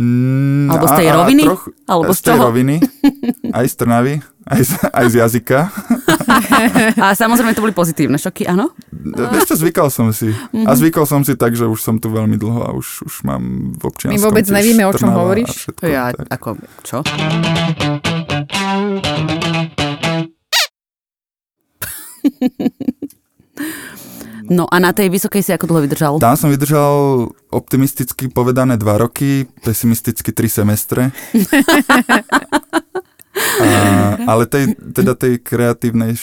Mm, 0.00 0.66
Alebo 0.66 0.86
z 0.86 0.92
tej 0.96 1.08
roviny? 1.12 1.42
Alebo 1.84 2.08
z 2.08 2.14
z 2.14 2.20
tej 2.22 2.32
čoho? 2.32 2.42
roviny, 2.48 2.74
aj 3.52 3.64
z 3.68 3.74
Trnavy, 3.76 4.14
aj 4.46 4.60
z, 4.62 4.70
aj 4.88 5.06
z 5.06 5.14
jazyka. 5.18 5.58
A 6.96 7.12
samozrejme 7.12 7.52
to 7.52 7.60
boli 7.60 7.70
pozitívne 7.70 8.16
šoky, 8.16 8.46
áno? 8.46 8.70
Vieš 8.96 9.44
čo, 9.44 9.54
zvykal 9.58 9.88
som 9.88 10.10
si. 10.10 10.32
Mhm. 10.32 10.64
A 10.64 10.70
zvykal 10.72 11.04
som 11.04 11.20
si 11.20 11.34
tak, 11.34 11.52
že 11.52 11.64
už 11.64 11.76
som 11.76 11.96
tu 11.96 12.08
veľmi 12.08 12.34
dlho 12.34 12.60
a 12.62 12.68
už, 12.72 13.04
už 13.04 13.14
mám 13.22 13.74
v 13.76 13.82
občianskom 13.84 14.14
My 14.14 14.22
vôbec 14.22 14.44
nevieme, 14.46 14.82
o 14.82 14.92
čom 14.94 15.10
a 15.10 15.14
hovoríš. 15.14 15.68
Všetko, 15.68 15.82
Ja, 15.84 16.10
tak. 16.10 16.26
ako, 16.30 16.48
čo? 16.80 16.96
No 24.50 24.66
a 24.66 24.82
na 24.82 24.90
tej 24.90 25.14
vysokej 25.14 25.46
si 25.46 25.50
ako 25.54 25.70
dlho 25.70 25.86
vydržal? 25.86 26.12
Tam 26.18 26.34
som 26.34 26.50
vydržal 26.50 27.30
optimisticky 27.54 28.26
povedané 28.26 28.74
dva 28.74 28.98
roky, 28.98 29.46
pesimisticky 29.62 30.34
tri 30.34 30.50
semestre. 30.50 31.14
A, 33.40 34.20
ale 34.26 34.44
tej, 34.44 34.74
teda 34.74 35.14
tej 35.16 35.40
kreatívnej, 35.40 36.18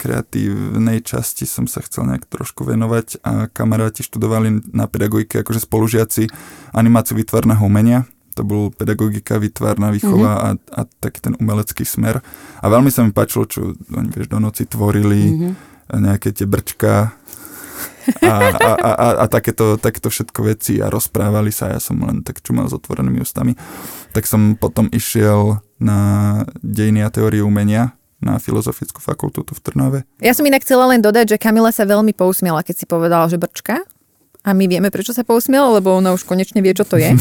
kreatívnej 0.00 0.98
časti 1.04 1.44
som 1.46 1.68
sa 1.68 1.84
chcel 1.84 2.08
nejak 2.10 2.26
trošku 2.26 2.64
venovať 2.66 3.22
a 3.22 3.46
kamaráti 3.46 4.02
študovali 4.02 4.72
na 4.72 4.88
pedagogike 4.90 5.44
akože 5.44 5.62
spolužiaci 5.62 6.26
animáciu 6.74 7.14
výtvarného 7.20 7.60
umenia. 7.60 8.08
To 8.38 8.42
bol 8.42 8.72
pedagogika, 8.72 9.36
výtvarná 9.36 9.92
výchova 9.92 10.32
mm-hmm. 10.32 10.74
a, 10.74 10.80
a 10.80 10.88
taký 11.02 11.18
ten 11.22 11.34
umelecký 11.36 11.84
smer. 11.84 12.24
A 12.62 12.66
veľmi 12.66 12.88
sa 12.88 13.04
mi 13.04 13.12
páčilo, 13.12 13.44
čo 13.44 13.76
oni 13.76 14.08
vieš, 14.10 14.32
do 14.32 14.38
noci 14.40 14.64
tvorili, 14.64 15.20
Mhm. 15.30 15.50
a 15.90 15.94
nejaké 15.98 16.30
tie 16.30 16.46
brčka 16.46 17.19
a, 18.24 18.34
a, 18.52 18.70
a, 18.74 18.90
a, 18.92 19.08
a 19.22 19.24
takéto, 19.28 19.76
takéto 19.76 20.08
všetko 20.08 20.40
veci 20.46 20.78
a 20.80 20.88
rozprávali 20.88 21.52
sa, 21.52 21.72
ja 21.72 21.80
som 21.80 22.00
len 22.00 22.24
tak 22.24 22.40
čumal 22.44 22.66
s 22.68 22.76
otvorenými 22.76 23.20
ústami. 23.22 23.54
Tak 24.16 24.24
som 24.26 24.56
potom 24.58 24.88
išiel 24.90 25.62
na 25.80 25.98
dejiny 26.60 27.04
a 27.04 27.12
teórie 27.12 27.40
umenia 27.44 27.96
na 28.20 28.36
Filozofickú 28.36 29.00
fakultu 29.00 29.40
tu 29.40 29.56
v 29.56 29.60
Trnave. 29.64 29.98
Ja 30.20 30.36
som 30.36 30.44
inak 30.44 30.60
chcela 30.60 30.84
len 30.92 31.00
dodať, 31.00 31.36
že 31.36 31.40
Kamila 31.40 31.72
sa 31.72 31.88
veľmi 31.88 32.12
pousmiela, 32.12 32.60
keď 32.60 32.84
si 32.84 32.86
povedala, 32.86 33.24
že 33.32 33.40
brčka. 33.40 33.80
A 34.40 34.50
my 34.50 34.64
vieme, 34.64 34.88
prečo 34.88 35.12
sa 35.12 35.20
pousmiela, 35.20 35.68
lebo 35.70 35.92
ona 35.92 36.10
už 36.10 36.24
konečne 36.24 36.58
vie, 36.58 36.72
čo 36.72 36.82
to 36.82 36.96
je. 36.96 37.12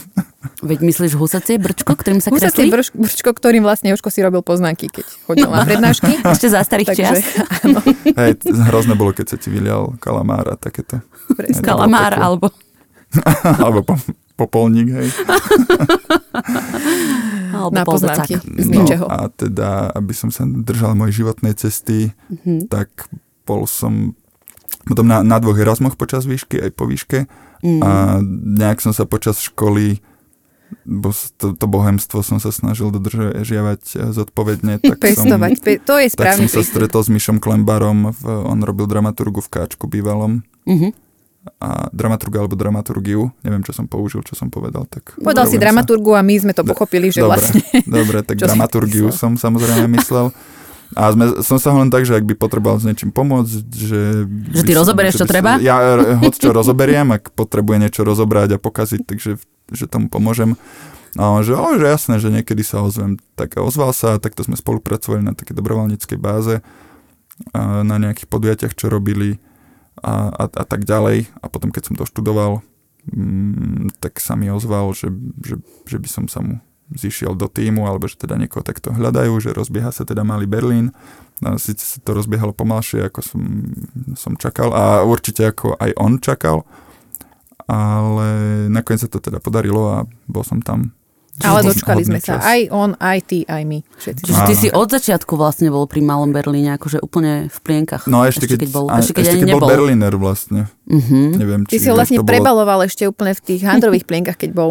Veď 0.60 0.78
myslíš 0.82 1.14
husacie 1.14 1.56
brčko, 1.56 1.94
ktorým 1.94 2.18
sa 2.18 2.28
Husacie 2.28 2.66
kreslí? 2.66 2.68
brč, 2.68 2.86
brčko, 2.92 3.30
ktorým 3.30 3.62
vlastne 3.62 3.88
Jožko 3.88 4.08
si 4.08 4.20
robil 4.20 4.40
poznámky, 4.40 4.90
keď 4.90 5.06
chodil 5.24 5.46
na 5.46 5.62
prednášky. 5.62 6.18
Ešte 6.34 6.48
za 6.48 6.60
starých 6.60 6.92
čias. 6.92 7.24
áno, 7.62 7.78
Hej, 8.20 8.42
hrozné 8.66 8.92
bolo, 8.92 9.10
keď 9.10 9.26
sa 9.28 9.36
ti 9.36 9.48
vylial 9.48 9.96
kalamár 9.96 10.44
a 10.46 10.56
takéto. 10.56 11.00
Kalamár, 11.58 12.12
peklo. 12.12 12.24
alebo... 12.26 12.46
Alebo 13.40 13.80
po, 13.82 13.94
popolník, 14.36 14.92
hej. 14.92 15.08
alebo 17.50 17.72
Na 17.72 17.82
poznámky 17.82 18.36
z 18.36 18.68
ničeho. 18.68 19.04
No, 19.04 19.08
a 19.08 19.30
teda, 19.30 19.88
aby 19.90 20.12
som 20.12 20.28
sa 20.28 20.44
držal 20.44 20.92
mojej 20.92 21.24
životnej 21.24 21.54
cesty, 21.54 22.12
Mhm. 22.28 22.68
tak 22.68 23.08
bol 23.42 23.64
som 23.64 24.12
potom 24.88 25.04
na, 25.04 25.20
na 25.20 25.36
dvoch 25.38 25.60
Erasmoch 25.60 25.94
počas 25.94 26.24
výšky, 26.24 26.58
aj 26.58 26.70
po 26.72 26.88
výške. 26.88 27.28
Mm. 27.60 27.80
A 27.84 27.90
nejak 28.58 28.80
som 28.80 28.96
sa 28.96 29.04
počas 29.04 29.38
školy 29.44 30.00
bo 30.84 31.12
to, 31.36 31.56
to 31.56 31.66
bohemstvo 31.68 32.20
som 32.20 32.36
sa 32.40 32.52
snažil 32.52 32.92
dodržiavať 32.92 33.82
eh, 33.96 34.12
zodpovedne, 34.12 34.80
tak 34.84 35.00
som, 35.00 35.24
Pestovať. 35.24 35.50
Pe- 35.64 35.80
to 35.80 35.94
je 35.96 36.08
tak 36.12 36.16
správny 36.16 36.48
som 36.48 36.60
sa 36.60 36.62
stretol 36.64 37.00
s 37.04 37.10
Mišom 37.12 37.38
Klembarom, 37.40 38.12
v, 38.12 38.22
on 38.28 38.60
robil 38.64 38.84
dramaturgu 38.88 39.40
v 39.44 39.48
Káčku 39.48 39.88
bývalom 39.88 40.44
Mhm. 40.68 40.92
a 41.64 41.88
dramaturg 41.96 42.36
alebo 42.36 42.52
dramaturgiu, 42.52 43.32
neviem, 43.40 43.64
čo 43.64 43.72
som 43.72 43.88
použil, 43.88 44.20
čo 44.20 44.36
som 44.36 44.52
povedal, 44.52 44.84
tak... 44.84 45.16
Povedal 45.16 45.48
si 45.48 45.56
opravujem 45.56 45.56
sa. 45.56 45.64
dramaturgu 45.64 46.10
a 46.12 46.20
my 46.20 46.34
sme 46.36 46.52
to 46.52 46.60
pochopili, 46.60 47.08
že 47.08 47.24
dobre, 47.24 47.40
vlastne... 47.40 47.60
Dobre, 47.88 48.20
tak 48.20 48.36
dramaturgiu 48.44 49.08
som 49.08 49.40
samozrejme 49.40 49.88
myslel. 49.96 50.28
A 50.96 51.12
sme, 51.12 51.44
som 51.44 51.60
sa 51.60 51.68
ho 51.76 51.84
len 51.84 51.92
tak, 51.92 52.08
že 52.08 52.16
ak 52.16 52.24
by 52.24 52.32
potreboval 52.32 52.80
s 52.80 52.88
niečím 52.88 53.12
pomôcť, 53.12 53.60
že... 53.76 54.24
Že 54.56 54.62
ty 54.64 54.72
som- 54.72 54.80
rozoberieš, 54.84 55.12
že 55.12 55.20
čo 55.20 55.26
som- 55.28 55.32
treba? 55.36 55.60
Ja 55.60 55.76
hoď 56.24 56.32
čo 56.40 56.50
rozoberiem, 56.56 57.12
ak 57.12 57.36
potrebuje 57.36 57.76
niečo 57.76 58.02
rozobrať 58.08 58.56
a 58.56 58.58
pokaziť, 58.62 59.04
takže 59.04 59.36
že 59.68 59.84
tomu 59.84 60.08
pomôžem. 60.08 60.56
A 61.20 61.28
on, 61.28 61.44
že, 61.44 61.52
o, 61.52 61.76
že 61.76 61.84
jasné, 61.84 62.16
že 62.16 62.32
niekedy 62.32 62.64
sa 62.64 62.80
ozvem. 62.80 63.20
Tak 63.36 63.60
ozval 63.60 63.92
sa, 63.92 64.16
takto 64.16 64.44
sme 64.44 64.56
spolupracovali 64.56 65.20
na 65.20 65.36
takej 65.36 65.56
dobrovoľníckej 65.60 66.18
báze, 66.20 66.64
a 67.54 67.86
na 67.86 67.96
nejakých 68.00 68.28
podujatiach, 68.28 68.74
čo 68.74 68.90
robili 68.90 69.38
a, 70.02 70.30
a, 70.30 70.44
a 70.48 70.64
tak 70.64 70.88
ďalej. 70.88 71.28
A 71.38 71.46
potom, 71.52 71.70
keď 71.70 71.92
som 71.92 71.94
doštudoval, 72.00 72.64
mm, 73.12 73.98
tak 74.00 74.18
sa 74.18 74.34
mi 74.34 74.48
ozval, 74.50 74.90
že, 74.96 75.12
že, 75.44 75.60
že 75.86 75.96
by 76.00 76.08
som 76.08 76.24
sa 76.26 76.40
mu 76.40 76.58
zišiel 76.94 77.36
do 77.36 77.48
týmu, 77.48 77.84
alebo 77.84 78.08
že 78.08 78.16
teda 78.16 78.40
niekoho 78.40 78.64
takto 78.64 78.92
hľadajú, 78.92 79.32
že 79.40 79.52
rozbieha 79.52 79.92
sa 79.92 80.08
teda 80.08 80.24
malý 80.24 80.48
Berlín. 80.48 80.96
A 81.44 81.54
síce 81.54 81.84
sa 81.86 81.98
to 82.02 82.18
rozbiehalo 82.18 82.50
pomalšie, 82.50 83.06
ako 83.06 83.20
som, 83.22 83.42
som 84.18 84.34
čakal 84.34 84.74
a 84.74 85.06
určite 85.06 85.46
ako 85.46 85.78
aj 85.78 85.90
on 85.94 86.18
čakal, 86.18 86.66
ale 87.70 88.26
nakoniec 88.66 89.06
sa 89.06 89.10
to 89.12 89.22
teda 89.22 89.38
podarilo 89.38 89.82
a 89.86 89.98
bol 90.26 90.42
som 90.42 90.58
tam. 90.58 90.98
Ale 91.38 91.62
dočkali 91.62 92.02
sme 92.02 92.18
sa. 92.18 92.34
čas. 92.34 92.42
Aj 92.42 92.66
on, 92.74 92.98
aj 92.98 93.18
ty, 93.30 93.46
aj 93.46 93.62
my. 93.62 93.78
Všetci. 93.94 94.22
Čiže 94.26 94.40
ty 94.50 94.54
si 94.58 94.68
od 94.74 94.90
začiatku 94.90 95.38
vlastne 95.38 95.70
bol 95.70 95.86
pri 95.86 96.02
Malom 96.02 96.34
Berlíne, 96.34 96.74
akože 96.74 96.98
úplne 96.98 97.46
v 97.46 97.58
plienkach. 97.62 98.10
No 98.10 98.26
ešte, 98.26 98.50
keď, 98.50 98.66
keď 98.66 98.70
bol, 98.74 98.86
a, 98.90 98.98
ešte 98.98 99.14
keď 99.14 99.22
ešte 99.22 99.38
keď 99.46 99.54
bol. 99.54 99.70
Berliner 99.70 100.14
vlastne. 100.18 100.66
Mhm. 100.90 101.38
Neviem, 101.38 101.60
Ty 101.62 101.78
či 101.78 101.78
si 101.78 101.86
ho 101.86 101.94
vlastne 101.94 102.18
to 102.18 102.26
bolo... 102.26 102.34
prebaloval 102.34 102.82
ešte 102.82 103.06
úplne 103.06 103.38
v 103.38 103.40
tých 103.46 103.62
handrových 103.62 104.02
plienkach, 104.02 104.34
keď 104.34 104.50
bol. 104.50 104.70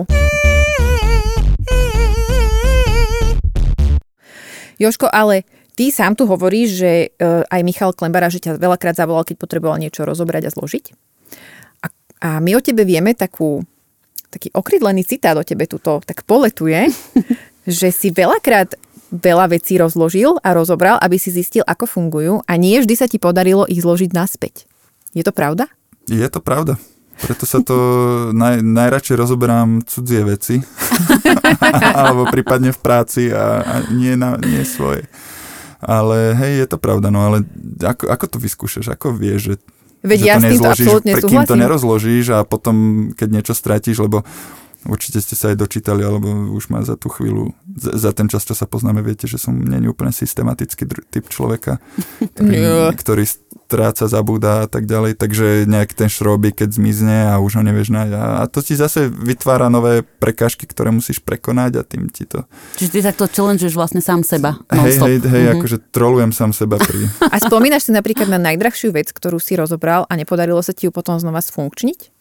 Joško, 4.77 5.09
ale 5.09 5.45
ty 5.77 5.93
sám 5.93 6.17
tu 6.17 6.25
hovoríš, 6.25 6.69
že 6.77 6.91
uh, 7.17 7.45
aj 7.49 7.61
Michal 7.61 7.93
Klembara, 7.93 8.33
že 8.33 8.41
ťa 8.41 8.61
veľakrát 8.61 8.97
zavolal, 8.97 9.25
keď 9.25 9.35
potreboval 9.37 9.77
niečo 9.77 10.05
rozobrať 10.05 10.49
a 10.49 10.53
zložiť. 10.53 10.85
A, 11.81 11.87
a 12.21 12.29
my 12.41 12.57
o 12.57 12.61
tebe 12.61 12.85
vieme 12.85 13.13
takú, 13.13 13.61
taký 14.33 14.53
okrydlený 14.53 15.05
citát 15.05 15.37
o 15.37 15.45
tebe 15.45 15.69
tuto 15.69 16.01
tak 16.01 16.25
poletuje, 16.25 16.89
že 17.67 17.89
si 17.93 18.09
veľakrát 18.09 18.77
veľa 19.11 19.55
vecí 19.55 19.79
rozložil 19.79 20.35
a 20.43 20.51
rozobral, 20.51 20.99
aby 20.99 21.15
si 21.15 21.31
zistil, 21.31 21.63
ako 21.63 21.87
fungujú 21.87 22.43
a 22.43 22.53
nie 22.59 22.75
vždy 22.79 22.95
sa 22.97 23.07
ti 23.07 23.21
podarilo 23.21 23.63
ich 23.69 23.79
zložiť 23.79 24.11
naspäť. 24.11 24.67
Je 25.15 25.23
to 25.23 25.31
pravda? 25.31 25.71
Je 26.11 26.27
to 26.27 26.43
pravda. 26.43 26.75
Preto 27.17 27.49
sa 27.49 27.59
to 27.65 27.77
naj, 28.33 28.61
najradšej 28.61 29.17
rozoberám 29.17 29.81
cudzie 29.85 30.21
veci. 30.21 30.55
Alebo 31.99 32.29
prípadne 32.29 32.69
v 32.69 32.79
práci 32.79 33.33
a, 33.33 33.61
a 33.65 33.75
nie, 33.89 34.13
na, 34.13 34.37
nie 34.37 34.61
svoje. 34.61 35.09
Ale 35.81 36.33
hej, 36.37 36.65
je 36.65 36.67
to 36.69 36.77
pravda. 36.81 37.13
No 37.13 37.25
ale 37.25 37.45
ako, 37.81 38.09
ako 38.09 38.25
to 38.29 38.37
vyskúšaš? 38.41 38.93
Ako 38.93 39.13
vieš, 39.13 39.53
že 39.53 39.55
Veď 40.05 40.19
že 40.21 40.27
ja 40.29 40.35
to 40.37 40.41
s 40.41 40.45
týmto 40.53 40.69
absolútne 40.69 41.11
kým 41.17 41.25
to 41.25 41.29
súhlasím. 41.29 41.61
nerozložíš 41.65 42.25
a 42.37 42.39
potom, 42.45 42.75
keď 43.17 43.27
niečo 43.33 43.53
stratíš, 43.57 43.97
lebo 44.05 44.21
určite 44.87 45.19
ste 45.19 45.35
sa 45.35 45.51
aj 45.51 45.57
dočítali, 45.57 46.01
alebo 46.01 46.25
už 46.51 46.67
ma 46.67 46.81
za 46.81 46.95
tú 46.95 47.07
chvíľu, 47.07 47.51
za, 47.69 47.91
za 47.93 48.11
ten 48.11 48.25
čas, 48.25 48.41
čo 48.41 48.51
sa 48.51 48.63
poznáme, 48.63 48.99
viete, 48.99 49.23
že 49.23 49.37
som 49.37 49.53
není 49.53 49.85
úplne 49.85 50.09
systematický 50.09 50.83
dr- 50.83 51.05
typ 51.05 51.27
človeka, 51.27 51.77
ktorý, 52.35 52.57
ktorý 52.95 53.23
stráca, 53.67 54.07
zabúda 54.07 54.63
a 54.63 54.67
tak 54.67 54.87
ďalej, 54.87 55.19
takže 55.19 55.67
nejak 55.67 55.91
ten 55.91 56.07
šrobík, 56.07 56.63
keď 56.63 56.69
zmizne 56.73 57.27
a 57.27 57.37
už 57.37 57.59
ho 57.59 57.63
nevieš 57.63 57.91
nájsť 57.91 58.13
a, 58.15 58.23
a 58.39 58.43
to 58.47 58.63
ti 58.63 58.73
zase 58.73 59.11
vytvára 59.11 59.67
nové 59.67 60.01
prekážky, 60.01 60.63
ktoré 60.63 60.89
musíš 60.89 61.19
prekonať 61.19 61.71
a 61.75 61.83
tým 61.83 62.07
ti 62.07 62.23
to... 62.23 62.47
Čiže 62.79 62.89
ty 62.89 62.99
takto 63.03 63.27
challengeuješ 63.27 63.75
vlastne 63.75 63.99
sám 63.99 64.23
seba. 64.23 64.55
Hej, 64.71 64.95
non-stop. 64.95 65.07
hej, 65.07 65.17
hej, 65.21 65.43
Mhm. 65.47 65.53
akože 65.59 65.77
trolujem 65.91 66.31
sám 66.31 66.55
seba 66.55 66.79
pri... 66.79 67.11
A 67.27 67.37
spomínaš 67.37 67.85
si 67.85 67.91
napríklad 67.91 68.27
na 68.27 68.39
najdrahšiu 68.39 68.95
vec, 68.95 69.11
ktorú 69.11 69.35
si 69.35 69.59
rozobral 69.59 70.07
a 70.07 70.15
nepodarilo 70.15 70.63
sa 70.63 70.71
ti 70.71 70.87
ju 70.87 70.91
potom 70.91 71.19
znova 71.19 71.43
sfunkčniť? 71.43 72.16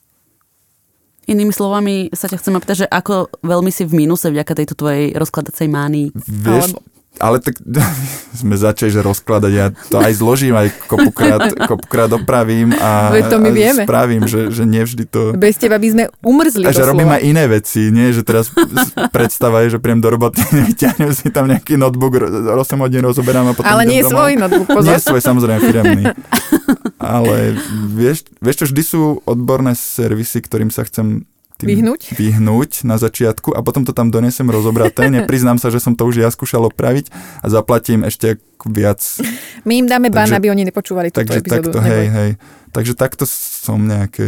Inými 1.26 1.50
slovami 1.50 2.14
sa 2.14 2.30
ťa 2.30 2.38
chcem 2.38 2.54
opýtať, 2.54 2.76
že 2.82 2.88
ako 2.88 3.28
veľmi 3.42 3.70
si 3.74 3.82
v 3.82 4.06
mínuse 4.06 4.30
vďaka 4.30 4.52
tejto 4.62 4.74
tvojej 4.78 5.10
rozkladacej 5.18 5.66
mánii. 5.66 6.06
Vieš, 6.14 6.78
Alebo- 6.78 6.95
ale 7.18 7.38
tak 7.38 7.56
sme 8.40 8.54
začali, 8.54 8.88
že 8.88 9.00
rozkladať, 9.00 9.52
ja 9.52 9.66
to 9.88 9.98
aj 9.98 10.12
zložím, 10.12 10.52
aj 10.52 10.68
kopukrát, 10.86 11.40
kopukrát 11.70 12.10
opravím 12.10 12.72
a, 12.72 13.10
Veď 13.10 13.24
to 13.28 13.36
my 13.38 13.48
a 13.48 13.52
vieme. 13.52 13.82
spravím, 13.84 14.22
že, 14.24 14.48
že 14.48 14.62
nevždy 14.62 15.04
to... 15.04 15.32
Bez 15.32 15.56
teba 15.56 15.76
by 15.76 15.88
sme 15.88 16.04
umrzli 16.20 16.64
A 16.64 16.70
že 16.70 16.82
robím 16.82 17.08
aj 17.08 17.22
iné 17.22 17.44
veci, 17.46 17.88
nie? 17.88 18.10
Že 18.10 18.22
teraz 18.22 18.46
predstava 19.10 19.64
je, 19.64 19.74
že 19.74 19.78
príjem 19.78 19.98
do 19.98 20.08
roboty, 20.08 20.40
vyťahnem 20.68 21.10
si 21.10 21.28
tam 21.28 21.46
nejaký 21.46 21.74
notebook, 21.74 22.12
ro- 22.16 22.30
8 22.56 22.76
hodín 22.78 23.02
rozoberám 23.02 23.50
a 23.50 23.54
potom 23.54 23.66
Ale 23.66 23.84
nie 23.84 24.00
domov. 24.00 24.12
svoj 24.12 24.32
notebook, 24.36 24.68
pozor. 24.68 24.88
Nie 24.88 24.98
svoj, 24.98 25.20
samozrejme, 25.20 25.58
firemný. 25.60 26.04
Ale 26.96 27.54
vieš, 27.92 28.26
vieš 28.38 28.56
čo, 28.56 28.66
vždy 28.66 28.82
sú 28.82 29.00
odborné 29.22 29.72
servisy, 29.72 30.40
ktorým 30.40 30.68
sa 30.68 30.82
chcem 30.82 31.24
tým 31.56 31.68
Vyhnúť? 31.72 32.12
vyhnúť 32.14 32.84
na 32.84 33.00
začiatku 33.00 33.56
a 33.56 33.64
potom 33.64 33.82
to 33.82 33.96
tam 33.96 34.12
donesem 34.12 34.44
rozobraté. 34.46 35.08
Nepriznám 35.16 35.56
sa, 35.56 35.72
že 35.72 35.80
som 35.80 35.96
to 35.96 36.04
už 36.04 36.20
ja 36.20 36.28
skúšal 36.28 36.68
opraviť 36.68 37.08
a 37.40 37.46
zaplatím 37.48 38.04
ešte 38.04 38.36
viac. 38.66 39.00
My 39.64 39.80
im 39.80 39.86
dáme 39.86 40.10
ban, 40.12 40.28
aby 40.30 40.50
oni 40.50 40.66
nepočúvali 40.68 41.08
túto 41.08 41.24
Takže 41.26 41.40
epizódu. 41.40 41.70
takto, 41.72 41.78
hej, 41.86 42.06
hej. 42.10 42.30
Takže 42.74 42.92
takto 42.92 43.24
som 43.26 43.80
nejaké 43.80 44.26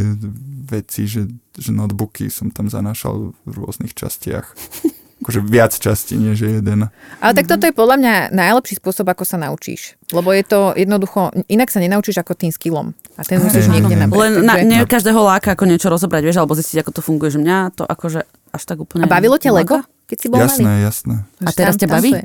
veci, 0.68 1.04
že, 1.04 1.28
že 1.56 1.70
notebooky 1.74 2.32
som 2.32 2.48
tam 2.48 2.72
zanášal 2.72 3.36
v 3.44 3.54
rôznych 3.60 3.92
častiach. 3.92 4.46
Akože 5.28 5.44
viac 5.44 5.76
častí, 5.76 6.16
nie 6.16 6.32
že 6.32 6.48
jeden. 6.48 6.88
Ale 7.20 7.32
tak 7.36 7.52
toto 7.52 7.68
je 7.68 7.76
podľa 7.76 8.00
mňa 8.00 8.14
najlepší 8.32 8.80
spôsob, 8.80 9.12
ako 9.12 9.28
sa 9.28 9.36
naučíš. 9.36 10.00
Lebo 10.08 10.32
je 10.32 10.40
to 10.40 10.72
jednoducho, 10.72 11.36
inak 11.52 11.68
sa 11.68 11.84
nenaučíš 11.84 12.24
ako 12.24 12.32
tým 12.32 12.48
skillom. 12.48 12.96
A 13.20 13.28
ten 13.28 13.36
musíš 13.36 13.68
niekde 13.68 13.92
nabrať. 13.92 14.16
Len 14.16 14.32
na, 14.40 14.56
nie 14.64 14.80
každého 14.88 15.20
láka 15.20 15.52
ako 15.52 15.68
niečo 15.68 15.92
rozobrať, 15.92 16.24
vieš, 16.24 16.40
alebo 16.40 16.56
zistiť, 16.56 16.80
ako 16.80 16.90
to 16.96 17.00
funguje, 17.04 17.28
že 17.28 17.44
mňa 17.44 17.76
to 17.76 17.84
akože 17.84 18.24
až 18.56 18.62
tak 18.64 18.80
úplne... 18.80 19.04
A 19.04 19.12
bavilo 19.12 19.36
ťa? 19.36 19.52
Lego, 19.52 19.84
keď 20.08 20.16
si 20.16 20.26
bol 20.32 20.40
Jasné, 20.40 20.64
malý? 20.64 20.88
jasné. 20.88 21.14
A 21.44 21.50
teraz 21.52 21.76
ťa 21.76 21.92
baví? 21.92 22.16
je. 22.16 22.24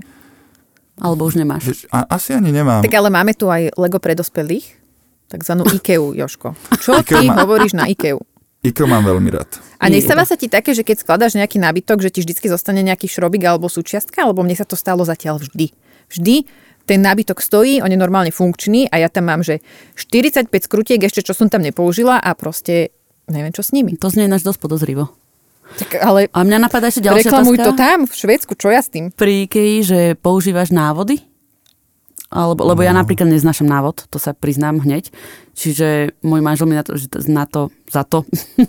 Alebo 1.03 1.27
už 1.27 1.35
nemáš? 1.35 1.67
Vieš, 1.67 1.91
a, 1.91 2.07
asi 2.07 2.31
ani 2.31 2.55
nemám. 2.55 2.87
Tak 2.87 2.95
ale 2.95 3.11
máme 3.11 3.35
tu 3.35 3.51
aj 3.51 3.75
Lego 3.75 3.99
pre 3.99 4.15
dospelých, 4.15 4.79
takzvanú 5.27 5.67
IKEA, 5.75 6.23
Joško. 6.23 6.55
Čo 6.79 7.03
ty 7.03 7.19
hovoríš 7.27 7.75
na 7.75 7.91
IKEA? 7.91 8.15
IKEA 8.63 8.87
mám 8.87 9.03
veľmi 9.03 9.29
rád. 9.29 9.59
A 9.83 9.91
nestáva 9.91 10.23
sa 10.23 10.39
ti 10.39 10.47
také, 10.47 10.71
že 10.71 10.87
keď 10.87 11.03
skladáš 11.03 11.35
nejaký 11.35 11.59
nábytok, 11.59 11.99
že 11.99 12.09
ti 12.15 12.19
vždycky 12.23 12.47
zostane 12.47 12.79
nejaký 12.79 13.11
šrobik 13.11 13.43
alebo 13.43 13.67
súčiastka, 13.67 14.23
alebo 14.23 14.39
mne 14.39 14.55
sa 14.55 14.63
to 14.63 14.79
stalo 14.79 15.03
zatiaľ 15.03 15.43
vždy. 15.43 15.75
Vždy 16.07 16.47
ten 16.87 16.99
nábytok 17.03 17.43
stojí, 17.43 17.83
on 17.83 17.91
je 17.91 17.99
normálne 17.99 18.31
funkčný 18.31 18.87
a 18.87 19.03
ja 19.03 19.11
tam 19.11 19.27
mám, 19.27 19.43
že 19.43 19.59
45 19.99 20.47
skrutiek 20.51 20.99
ešte, 21.03 21.23
čo 21.23 21.35
som 21.35 21.51
tam 21.51 21.63
nepoužila 21.63 22.19
a 22.19 22.31
proste 22.35 22.95
neviem, 23.27 23.51
čo 23.51 23.63
s 23.63 23.75
nimi. 23.75 23.99
To 23.99 24.07
znie 24.07 24.31
náš 24.31 24.47
dosť 24.47 24.59
podozrivo. 24.63 25.11
Tak, 25.79 25.99
ale 26.03 26.27
A 26.31 26.43
mňa 26.43 26.59
napadá 26.59 26.91
ešte 26.91 27.03
ďalšia 27.07 27.31
reklamuj 27.31 27.55
otázka. 27.55 27.67
to 27.71 27.73
tam, 27.79 27.99
v 28.03 28.13
Švedsku, 28.13 28.53
čo 28.59 28.67
ja 28.67 28.83
s 28.83 28.91
tým? 28.91 29.15
Pri 29.15 29.47
IKEA, 29.47 29.79
že 29.83 29.99
používaš 30.19 30.75
návody? 30.75 31.23
Alebo, 32.33 32.65
lebo 32.65 32.81
ja 32.81 32.89
No. 32.89 32.99
napríklad 32.99 33.29
neznášam 33.29 33.63
návod, 33.63 34.09
to 34.09 34.17
sa 34.17 34.33
priznám 34.33 34.81
hneď. 34.81 35.13
Čiže 35.53 36.17
môj 36.19 36.41
manžel 36.41 36.65
mi 36.65 36.73
na 36.73 36.81
to, 36.81 36.97
na 37.29 37.45
to 37.45 37.61
za 37.87 38.01
to 38.01 38.25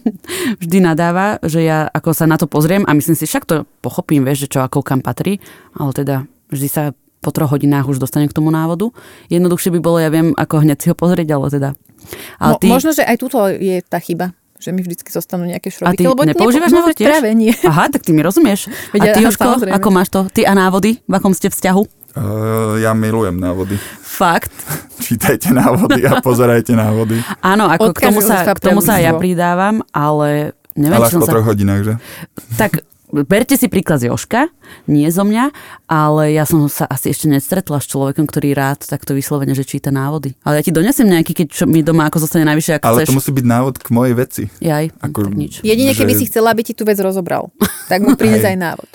vždy 0.60 0.78
nadáva, 0.78 1.40
že 1.40 1.60
ja 1.60 1.88
ako 1.88 2.12
sa 2.12 2.24
na 2.24 2.36
to 2.36 2.44
pozriem 2.44 2.84
a 2.84 2.92
myslím 2.92 3.14
si, 3.14 3.24
však 3.24 3.42
to 3.42 3.54
pochopím, 3.80 4.22
vieš, 4.22 4.46
že 4.46 4.52
čo 4.52 4.60
ako 4.60 4.80
kam 4.80 5.00
patrí, 5.00 5.40
ale 5.72 5.90
teda 5.90 6.16
vždy 6.48 6.68
sa 6.68 6.82
po 7.18 7.32
troch 7.32 7.48
hodinách 7.50 7.88
už 7.88 7.96
dostane 7.98 8.28
k 8.28 8.36
tomu 8.36 8.52
návodu. 8.52 8.92
Jednoduchšie 9.26 9.72
by 9.72 9.80
bolo, 9.80 9.96
ja 9.96 10.08
viem, 10.08 10.32
ako 10.34 10.60
hneď 10.60 10.78
si 10.78 10.86
ho 10.86 10.94
pozrieť, 10.94 11.28
ale 11.30 11.46
teda. 11.48 11.68
Ale 12.36 12.60
Mo, 12.60 12.68
Možno, 12.70 12.92
že 12.92 13.00
aj 13.00 13.16
tuto 13.16 13.48
je 13.48 13.80
tá 13.80 13.96
chyba 13.96 14.36
že 14.54 14.72
mi 14.72 14.80
vždycky 14.80 15.12
zostanú 15.12 15.44
nejaké 15.44 15.68
A 15.76 15.92
ty 15.92 16.00
šrobiky. 16.00 16.04
lebo 16.06 16.24
nepoužívaš 16.24 16.72
nepo- 16.72 16.88
návod 16.88 16.96
tiež? 16.96 17.08
Práve 17.10 17.28
nie. 17.32 17.52
Aha, 17.52 17.84
tak 17.86 18.00
ty 18.00 18.16
mi 18.16 18.24
rozumieš. 18.24 18.72
Veď 18.96 19.00
a 19.02 19.06
ty, 19.06 19.18
ja- 19.18 19.24
Jožko, 19.28 19.60
ako 19.60 19.88
máš 19.88 20.08
to? 20.08 20.24
Ty 20.26 20.40
a 20.46 20.52
návody? 20.54 21.04
V 21.04 21.12
akom 21.12 21.32
ste 21.32 21.48
vzťahu? 21.48 21.84
Uh, 22.14 22.78
ja 22.78 22.94
milujem 22.94 23.34
návody. 23.34 23.74
Fakt. 23.98 24.54
Čítajte 25.04 25.50
návody 25.50 26.06
a 26.06 26.22
pozerajte 26.22 26.70
návody. 26.72 27.18
Áno, 27.42 27.66
ako 27.66 27.90
k 27.90 28.06
tomu 28.06 28.22
sa, 28.22 28.46
k 28.46 28.60
tomu 28.62 28.78
sa 28.78 29.02
ja 29.02 29.10
pridávam, 29.18 29.82
ale 29.90 30.54
neviem, 30.78 30.94
Ale 30.94 31.10
až 31.10 31.18
po 31.18 31.26
sa... 31.26 31.32
troch 31.34 31.46
hodinách, 31.46 31.82
že? 31.82 31.94
Tak 32.54 32.86
berte 33.22 33.54
si 33.54 33.66
príklad 33.70 34.02
z 34.02 34.10
Joška, 34.10 34.50
nie 34.86 35.06
zo 35.10 35.22
mňa, 35.22 35.50
ale 35.86 36.34
ja 36.34 36.42
som 36.42 36.66
sa 36.66 36.86
asi 36.86 37.10
ešte 37.10 37.30
nestretla 37.30 37.78
s 37.78 37.86
človekom, 37.86 38.26
ktorý 38.26 38.54
rád 38.58 38.82
takto 38.86 39.14
vyslovene, 39.14 39.54
že 39.54 39.62
číta 39.62 39.94
návody. 39.94 40.34
Ale 40.42 40.58
ja 40.58 40.66
ti 40.66 40.74
donesem 40.74 41.06
nejaký, 41.06 41.34
keď 41.34 41.46
čo 41.50 41.64
mi 41.66 41.82
doma 41.82 42.06
ako 42.06 42.22
zostane 42.22 42.42
najvyššie, 42.46 42.78
ak 42.78 42.82
Ale 42.82 43.02
chceš. 43.02 43.08
to 43.10 43.18
musí 43.18 43.30
byť 43.30 43.46
návod 43.46 43.74
k 43.78 43.88
mojej 43.90 44.14
veci. 44.14 44.42
Jaj, 44.58 44.98
Ako- 44.98 45.30
tak 45.30 45.34
nič. 45.34 45.52
Jedine, 45.62 45.94
keby 45.94 46.14
že- 46.14 46.18
si 46.22 46.24
chcela, 46.26 46.50
aby 46.50 46.62
ti 46.62 46.74
tú 46.74 46.82
vec 46.82 46.98
rozobral. 46.98 47.50
Tak 47.86 48.02
mu 48.02 48.14
prines 48.18 48.42
aj 48.42 48.56
návod. 48.58 48.88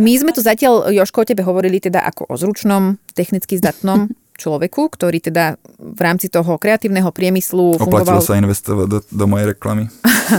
My 0.00 0.16
sme 0.16 0.32
tu 0.32 0.40
zatiaľ, 0.40 0.88
Joško, 0.88 1.22
o 1.22 1.28
tebe 1.28 1.44
hovorili 1.44 1.76
teda 1.76 2.00
ako 2.00 2.32
o 2.32 2.34
zručnom, 2.40 2.96
technicky 3.12 3.60
zdatnom 3.60 4.08
človeku, 4.40 4.88
ktorý 4.88 5.20
teda 5.20 5.60
v 5.76 6.00
rámci 6.00 6.32
toho 6.32 6.56
kreatívneho 6.56 7.12
priemyslu 7.12 7.76
Oplatilo 7.76 8.00
fungoval 8.00 8.20
sa 8.24 8.40
investovať 8.40 8.86
do, 8.88 8.98
do 9.04 9.24
mojej 9.28 9.52
reklamy. 9.52 9.92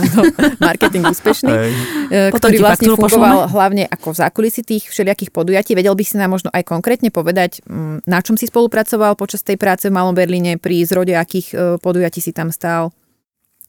marketing 0.58 1.06
úspešný. 1.06 1.50
Hej. 1.54 1.70
e, 2.10 2.20
ktorý 2.34 2.58
vlastne 2.58 2.90
fungoval 2.90 3.46
pošleme? 3.46 3.52
hlavne 3.54 3.84
ako 3.86 4.08
v 4.10 4.16
zákulisí 4.18 4.60
tých 4.66 4.90
všelijakých 4.90 5.30
podujatí. 5.30 5.78
Vedel 5.78 5.94
by 5.94 6.02
si 6.02 6.18
nám 6.18 6.34
možno 6.34 6.50
aj 6.50 6.66
konkrétne 6.66 7.14
povedať, 7.14 7.62
mm, 7.62 8.02
na 8.10 8.18
čom 8.18 8.34
si 8.34 8.50
spolupracoval 8.50 9.14
počas 9.14 9.46
tej 9.46 9.54
práce 9.54 9.86
v 9.86 9.94
Malom 9.94 10.18
Berlíne, 10.18 10.58
pri 10.58 10.82
zrode 10.82 11.14
akých 11.14 11.46
e, 11.54 11.56
podujatí 11.78 12.18
si 12.18 12.34
tam 12.34 12.50
stál? 12.50 12.90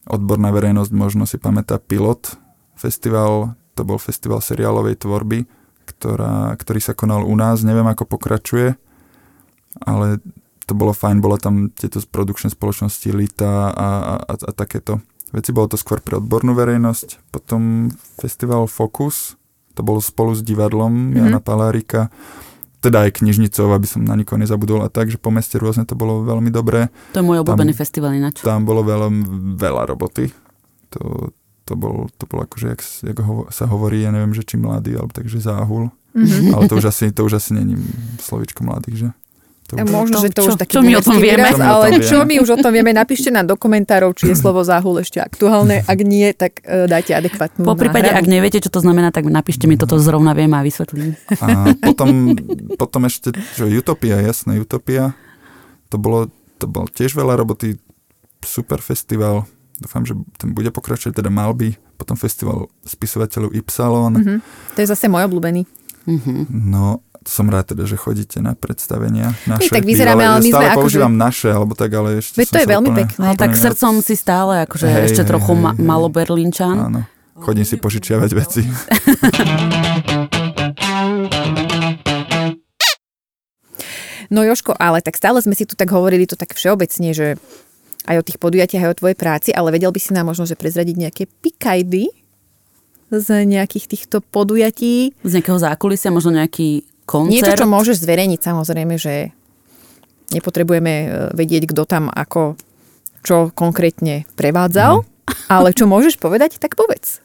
Odborná 0.09 0.49
verejnosť 0.49 0.91
možno 0.97 1.29
si 1.29 1.37
pamätá 1.37 1.77
Pilot 1.77 2.33
festival, 2.73 3.53
to 3.77 3.85
bol 3.85 4.01
festival 4.01 4.41
seriálovej 4.41 4.97
tvorby, 5.05 5.45
ktorá, 6.03 6.51
ktorý 6.59 6.83
sa 6.83 6.91
konal 6.91 7.23
u 7.23 7.31
nás, 7.39 7.63
neviem 7.63 7.87
ako 7.87 8.03
pokračuje, 8.03 8.75
ale 9.87 10.19
to 10.67 10.75
bolo 10.75 10.91
fajn, 10.91 11.23
bola 11.23 11.39
tam 11.39 11.71
tieto 11.71 12.03
produkčné 12.03 12.51
spoločnosti 12.51 13.07
Lita 13.15 13.71
a, 13.71 13.89
a, 14.19 14.35
a, 14.35 14.51
takéto 14.51 14.99
veci. 15.31 15.55
Bolo 15.55 15.71
to 15.71 15.79
skôr 15.79 16.03
pre 16.03 16.19
odbornú 16.19 16.51
verejnosť. 16.55 17.31
Potom 17.31 17.87
festival 18.19 18.67
Focus, 18.67 19.39
to 19.79 19.81
bolo 19.81 20.03
spolu 20.03 20.35
s 20.35 20.43
divadlom 20.43 20.91
Mhm. 20.91 20.99
mm-hmm. 20.99 21.19
Jana 21.23 21.39
Palárika, 21.39 22.01
teda 22.83 23.07
aj 23.07 23.23
knižnicou, 23.23 23.71
aby 23.71 23.87
som 23.87 24.03
na 24.03 24.19
nikoho 24.19 24.35
nezabudol 24.35 24.83
a 24.83 24.91
tak, 24.91 25.07
že 25.07 25.15
po 25.15 25.31
meste 25.31 25.55
rôzne 25.55 25.87
to 25.87 25.95
bolo 25.95 26.27
veľmi 26.27 26.51
dobré. 26.51 26.91
To 27.15 27.23
je 27.23 27.27
môj 27.27 27.39
obľúbený 27.47 27.71
festival 27.71 28.11
ináč. 28.11 28.43
Tam 28.43 28.67
bolo 28.67 28.83
veľa, 28.83 29.07
veľa 29.55 29.87
roboty. 29.87 30.35
To, 30.91 31.31
to 31.63 31.73
bol, 31.73 32.11
to 32.13 32.25
bol 32.25 32.39
akože, 32.41 32.67
jak, 32.69 32.81
jak 32.81 33.17
ho, 33.19 33.47
sa 33.49 33.65
hovorí, 33.65 34.01
ja 34.01 34.09
neviem, 34.09 34.31
že 34.31 34.43
či 34.43 34.55
mladý, 34.55 34.93
alebo 34.93 35.09
takže 35.09 35.39
záhul. 35.39 35.87
Mhm. 36.11 36.51
Ale 36.51 36.67
to 36.67 36.75
už 36.75 36.85
asi, 36.87 37.09
to 37.09 37.23
už 37.23 37.33
asi 37.35 37.53
není 37.53 37.79
slovičko 38.17 38.61
mladých, 38.61 38.97
že? 38.97 39.09
To 39.63 39.79
už, 39.79 39.87
Možno, 39.87 40.19
že 40.19 40.29
to 40.29 40.43
čo- 40.43 40.49
už 40.49 40.55
taký 40.59 40.73
čo 40.75 40.81
my 40.81 40.93
o 40.93 41.01
tom 41.01 41.15
vieme? 41.15 41.39
výraz, 41.39 41.49
Čo 41.49 41.57
tom 41.57 41.71
ale 41.71 41.85
vieme? 41.89 42.03
čo 42.03 42.17
my 42.21 42.35
už 42.37 42.49
o 42.49 42.57
tom 42.59 42.71
vieme, 42.71 42.91
napíšte 42.91 43.29
nám 43.31 43.47
do 43.47 43.55
komentárov, 43.55 44.11
či 44.11 44.27
je 44.27 44.35
slovo 44.35 44.59
záhul 44.61 44.99
ešte 44.99 45.17
aktuálne. 45.17 45.81
Ak 45.81 45.99
nie, 45.99 46.29
tak 46.31 46.59
uh, 46.61 46.83
dajte 46.85 47.15
adekvátnu 47.15 47.63
Po 47.63 47.73
prípade, 47.73 48.05
ak 48.05 48.21
náhradu. 48.21 48.29
neviete, 48.29 48.59
čo 48.59 48.67
to 48.67 48.77
znamená, 48.77 49.09
tak 49.09 49.23
napíšte 49.23 49.63
mi 49.63 49.79
toto 49.79 49.95
zrovna 49.97 50.35
viem 50.35 50.51
a 50.51 50.59
vysvetlím. 50.59 51.15
a 51.39 51.71
potom, 51.79 52.35
potom 52.75 53.01
ešte, 53.03 53.31
že 53.55 53.63
Utopia, 53.65 54.19
jasné, 54.19 54.59
Utopia. 54.59 55.15
To 55.87 55.95
bolo, 55.95 56.27
to 56.59 56.67
bol 56.67 56.85
tiež 56.85 57.15
veľa 57.15 57.33
roboty, 57.33 57.79
super 58.41 58.77
festival. 58.77 59.47
Dúfam, 59.75 60.03
že 60.03 60.13
ten 60.35 60.51
bude 60.51 60.69
pokračovať, 60.69 61.13
teda 61.15 61.27
mal 61.27 61.51
by. 61.51 61.73
Potom 61.95 62.13
festival 62.13 62.69
spisovateľov 62.83 63.53
Ypsilon. 63.53 64.13
Mhm. 64.13 64.35
To 64.73 64.79
je 64.79 64.87
zase 64.87 65.05
môj 65.07 65.25
obľúbený. 65.25 65.65
Mhm. 66.05 66.51
No, 66.51 66.99
som 67.23 67.47
rád 67.47 67.71
teda, 67.71 67.83
že 67.83 67.95
chodíte 67.95 68.37
na 68.37 68.51
predstavenia 68.51 69.31
naše. 69.45 69.71
tak 69.71 69.87
vyzeráme, 69.87 70.19
ale 70.19 70.39
my 70.39 70.43
sme 70.43 70.51
stále 70.51 70.67
akože- 70.67 70.77
používam 70.77 71.15
naše, 71.15 71.47
alebo 71.47 71.71
tak, 71.73 71.87
ale 71.89 72.19
ešte 72.19 72.35
Veď 72.37 72.47
to 72.49 72.59
je 72.59 72.67
veľmi 72.67 72.89
úplne, 72.89 72.99
pekné. 73.01 73.25
Tak 73.33 73.49
úplne 73.49 73.63
srdcom 73.63 73.93
si 73.99 74.13
stále 74.13 74.53
akože 74.63 74.85
Hej, 74.85 75.03
ešte 75.07 75.23
hej, 75.23 75.29
trochu 75.31 75.51
hej, 75.53 75.61
ma- 75.61 75.71
hej. 75.71 75.81
maloberlínčan. 75.81 76.75
Áno. 76.75 77.01
Chodím 77.33 77.63
si 77.63 77.75
požičiavať 77.77 78.29
veci. 78.35 78.61
No 84.29 84.41
Joško, 84.41 84.73
ale 84.73 85.03
tak 85.05 85.13
stále 85.13 85.37
sme 85.39 85.53
si 85.53 85.67
tu 85.67 85.77
tak 85.77 85.93
hovorili 85.93 86.25
to 86.25 86.33
tak 86.33 86.57
všeobecne, 86.57 87.13
že 87.13 87.27
aj 88.07 88.15
o 88.19 88.25
tých 88.25 88.39
podujatiach, 88.39 88.83
aj 88.83 88.93
o 88.93 88.99
tvojej 88.99 89.17
práci, 89.17 89.49
ale 89.55 89.71
vedel 89.71 89.91
by 89.91 89.99
si 89.99 90.11
nám 90.11 90.31
možno, 90.31 90.43
že 90.43 90.59
prezradiť 90.59 90.95
nejaké 90.95 91.23
pikajdy 91.27 92.11
z 93.13 93.27
nejakých 93.45 93.85
týchto 93.85 94.25
podujatí. 94.25 95.13
Z 95.21 95.31
nejakého 95.37 95.59
zákulisia, 95.61 96.09
možno 96.09 96.33
nejaký 96.33 96.83
koncert. 97.05 97.33
Niečo, 97.33 97.61
čo 97.61 97.69
môžeš 97.69 98.01
zverejniť, 98.01 98.39
samozrejme, 98.41 98.95
že 98.97 99.29
nepotrebujeme 100.33 100.93
e, 100.93 101.07
vedieť, 101.37 101.69
kto 101.69 101.85
tam 101.85 102.09
ako 102.09 102.57
čo 103.23 103.53
konkrétne 103.55 104.27
prevádzal, 104.35 105.05
ale 105.53 105.71
čo 105.71 105.87
môžeš 105.87 106.19
povedať, 106.19 106.59
tak 106.59 106.75
povedz. 106.75 107.23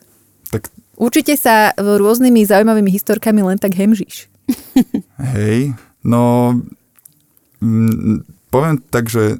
Tak 0.52 0.70
Určite 0.98 1.38
sa 1.38 1.70
rôznymi 1.78 2.42
zaujímavými 2.42 2.90
historkami 2.90 3.38
len 3.46 3.58
tak 3.62 3.78
hemžíš. 3.78 4.26
hej, 5.38 5.78
no 6.02 6.54
mm, 7.62 8.26
poviem 8.50 8.82
tak, 8.90 9.06
že 9.06 9.38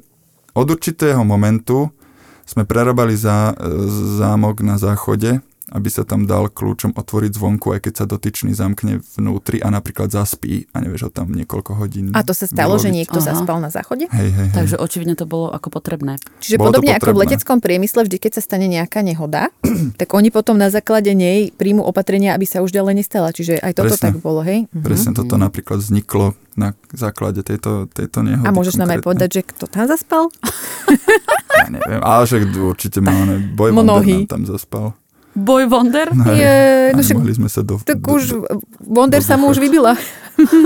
od 0.53 0.67
určitého 0.69 1.21
momentu 1.25 1.89
sme 2.49 2.65
prerábali 2.65 3.13
zá, 3.13 3.53
zámok 4.17 4.65
na 4.65 4.81
záchode, 4.81 5.41
aby 5.69 5.87
sa 5.87 6.01
tam 6.01 6.23
dal 6.23 6.47
kľúčom 6.47 6.93
otvoriť 6.93 7.31
zvonku, 7.31 7.71
aj 7.71 7.81
keď 7.81 7.93
sa 7.93 8.05
dotyčný 8.05 8.51
zamkne 8.51 8.99
vnútri 9.13 9.57
a 9.57 9.69
napríklad 9.69 10.07
zaspí 10.07 10.65
a 10.69 10.79
nevieš 10.79 11.05
ho 11.05 11.11
tam 11.11 11.29
niekoľko 11.29 11.71
hodín 11.75 12.09
A 12.11 12.21
to 12.21 12.31
sa 12.31 12.45
stalo, 12.45 12.75
že 12.75 12.87
vyloviť. 12.87 12.95
niekto 12.95 13.17
Aha. 13.17 13.27
zaspal 13.29 13.57
na 13.57 13.69
záchode? 13.69 14.05
Hej, 14.05 14.29
hej, 14.29 14.47
hej. 14.47 14.47
Takže 14.51 14.75
očividne 14.75 15.13
to 15.13 15.23
bolo 15.23 15.49
ako 15.49 15.69
potrebné. 15.69 16.17
Čiže 16.39 16.57
Bolo 16.57 16.73
podobne 16.73 16.91
ako 16.91 16.97
v 16.97 17.05
potrebné. 17.07 17.21
leteckom 17.23 17.57
priemysle, 17.59 18.01
vždy 18.03 18.17
keď 18.17 18.31
sa 18.33 18.41
stane 18.41 18.65
nejaká 18.65 18.99
nehoda, 18.99 19.53
tak 20.01 20.09
oni 20.09 20.29
potom 20.29 20.55
na 20.55 20.67
základe 20.67 21.11
nej 21.11 21.49
príjmu 21.51 21.81
opatrenia, 21.81 22.33
aby 22.33 22.43
sa 22.43 22.59
už 22.59 22.69
ďalej 22.69 22.99
nestala. 22.99 23.29
Čiže 23.29 23.57
aj 23.57 23.73
toto 23.75 23.93
Presne. 23.93 24.05
tak 24.05 24.15
bolo, 24.19 24.41
hej? 24.41 24.65
Mhm. 24.69 24.81
Presne 24.81 25.11
toto 25.13 25.35
napríklad 25.35 25.79
vzniklo 25.79 26.33
na 26.53 26.73
základe 26.91 27.39
tejto, 27.39 27.87
tejto 27.87 28.19
nehody. 28.19 28.43
A 28.43 28.51
môžeš 28.51 28.75
nám 28.75 28.89
aj 28.89 28.99
konkrétne. 28.99 29.07
povedať, 29.07 29.29
že 29.31 29.41
kto 29.45 29.63
tam 29.65 29.85
zaspal? 29.85 30.23
Ja 31.59 31.67
neviem, 31.67 32.01
ale 32.01 32.23
však 32.23 32.41
určite 32.55 32.97
má 32.99 33.11
boj 33.59 33.71
Mnohí. 33.71 34.23
Tam 34.25 34.43
zaspal. 34.43 34.95
Boy 35.39 35.63
Wonder? 35.65 36.11
No, 36.11 36.35
Je, 36.35 36.91
no 36.91 37.01
však, 37.01 37.17
sme 37.39 37.49
sa 37.49 37.63
do... 37.63 37.79
tak 37.79 38.03
do, 38.03 38.19
už 38.19 38.43
Wonder 38.83 39.23
do 39.23 39.27
sa 39.27 39.39
mu 39.39 39.47
už 39.47 39.63
vybila. 39.63 39.95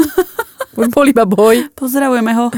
už 0.80 0.88
bol 0.90 1.06
iba 1.06 1.24
boj. 1.24 1.70
Pozdravujeme 1.78 2.34
ho. 2.34 2.50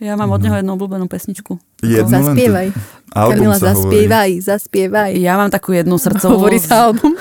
Ja 0.00 0.16
mám 0.16 0.32
od 0.32 0.40
neho 0.40 0.56
jednu 0.56 0.80
obľúbenú 0.80 1.12
pesničku. 1.12 1.60
Jednu 1.84 2.08
Zaspievaj. 2.08 2.72
Album 3.12 3.52
Kamila, 3.52 3.56
sa 3.60 3.76
hovorí. 3.76 3.76
zaspievaj, 3.76 4.30
zaspievaj. 4.40 5.10
Ja 5.20 5.36
mám 5.36 5.52
takú 5.52 5.76
jednu 5.76 6.00
srdcovú... 6.00 6.40
Hovorí 6.40 6.56
sa 6.56 6.88
album. 6.88 7.12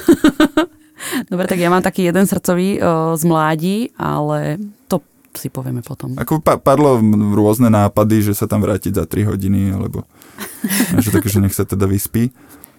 Dobre, 1.32 1.46
tak 1.48 1.60
ja 1.60 1.68
mám 1.68 1.84
taký 1.84 2.08
jeden 2.08 2.24
srdcový 2.24 2.80
o, 2.80 3.16
z 3.20 3.24
mládí, 3.28 3.78
ale 4.00 4.60
to 4.88 5.04
si 5.36 5.52
povieme 5.52 5.84
potom. 5.84 6.16
Ako 6.16 6.40
pa- 6.40 6.60
padlo 6.60 7.00
rôzne 7.36 7.68
nápady, 7.68 8.32
že 8.32 8.34
sa 8.36 8.48
tam 8.48 8.64
vrátiť 8.64 8.96
za 8.96 9.04
3 9.04 9.28
hodiny, 9.28 9.76
alebo 9.76 10.08
že 11.04 11.12
také, 11.12 11.28
že 11.28 11.44
nech 11.44 11.56
sa 11.56 11.68
teda 11.68 11.84
vyspí, 11.84 12.32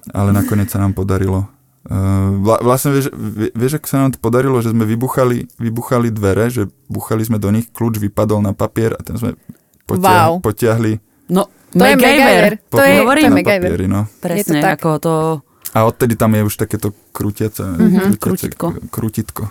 ale 0.09 0.31
nakoniec 0.33 0.67
sa 0.67 0.79
nám 0.79 0.93
podarilo. 0.93 1.49
Vla, 1.83 2.61
vlastne 2.61 2.93
vieš, 2.93 3.09
vie- 3.11 3.53
vieš, 3.53 3.73
ako 3.75 3.87
sa 3.87 3.99
nám 3.99 4.13
to 4.13 4.19
podarilo, 4.19 4.59
že 4.59 4.69
sme 4.69 4.85
vybuchali, 4.85 5.49
vybuchali 5.57 6.09
dvere, 6.09 6.47
že 6.47 6.63
buchali 6.87 7.23
sme 7.23 7.37
do 7.37 7.49
nich, 7.49 7.69
kľúč 7.69 7.97
vypadol 7.99 8.41
na 8.41 8.53
papier 8.53 8.93
a 8.93 9.01
ten 9.01 9.15
sme 9.15 9.33
potia- 9.85 10.29
Wow. 10.29 10.41
potiahli 10.41 11.01
No, 11.27 11.47
To 11.71 11.81
je 11.81 11.95
MacGyver. 11.95 12.53
To 12.69 12.83
je, 12.83 12.95
to 13.01 13.17
je 13.17 13.31
MacGyver. 13.31 13.81
No. 13.87 14.11
Presne, 14.19 14.37
Je 14.37 14.45
to 14.53 14.55
tak. 14.61 14.75
ako 14.77 14.89
to... 14.99 15.13
A 15.71 15.87
odtedy 15.87 16.15
tam 16.15 16.35
je 16.35 16.43
už 16.43 16.55
takéto 16.57 16.91
krútiace, 17.15 17.63
Mhm, 17.63 18.19
krútiace 18.19 18.51
krútitko. 18.51 18.67
krútitko. 18.91 19.43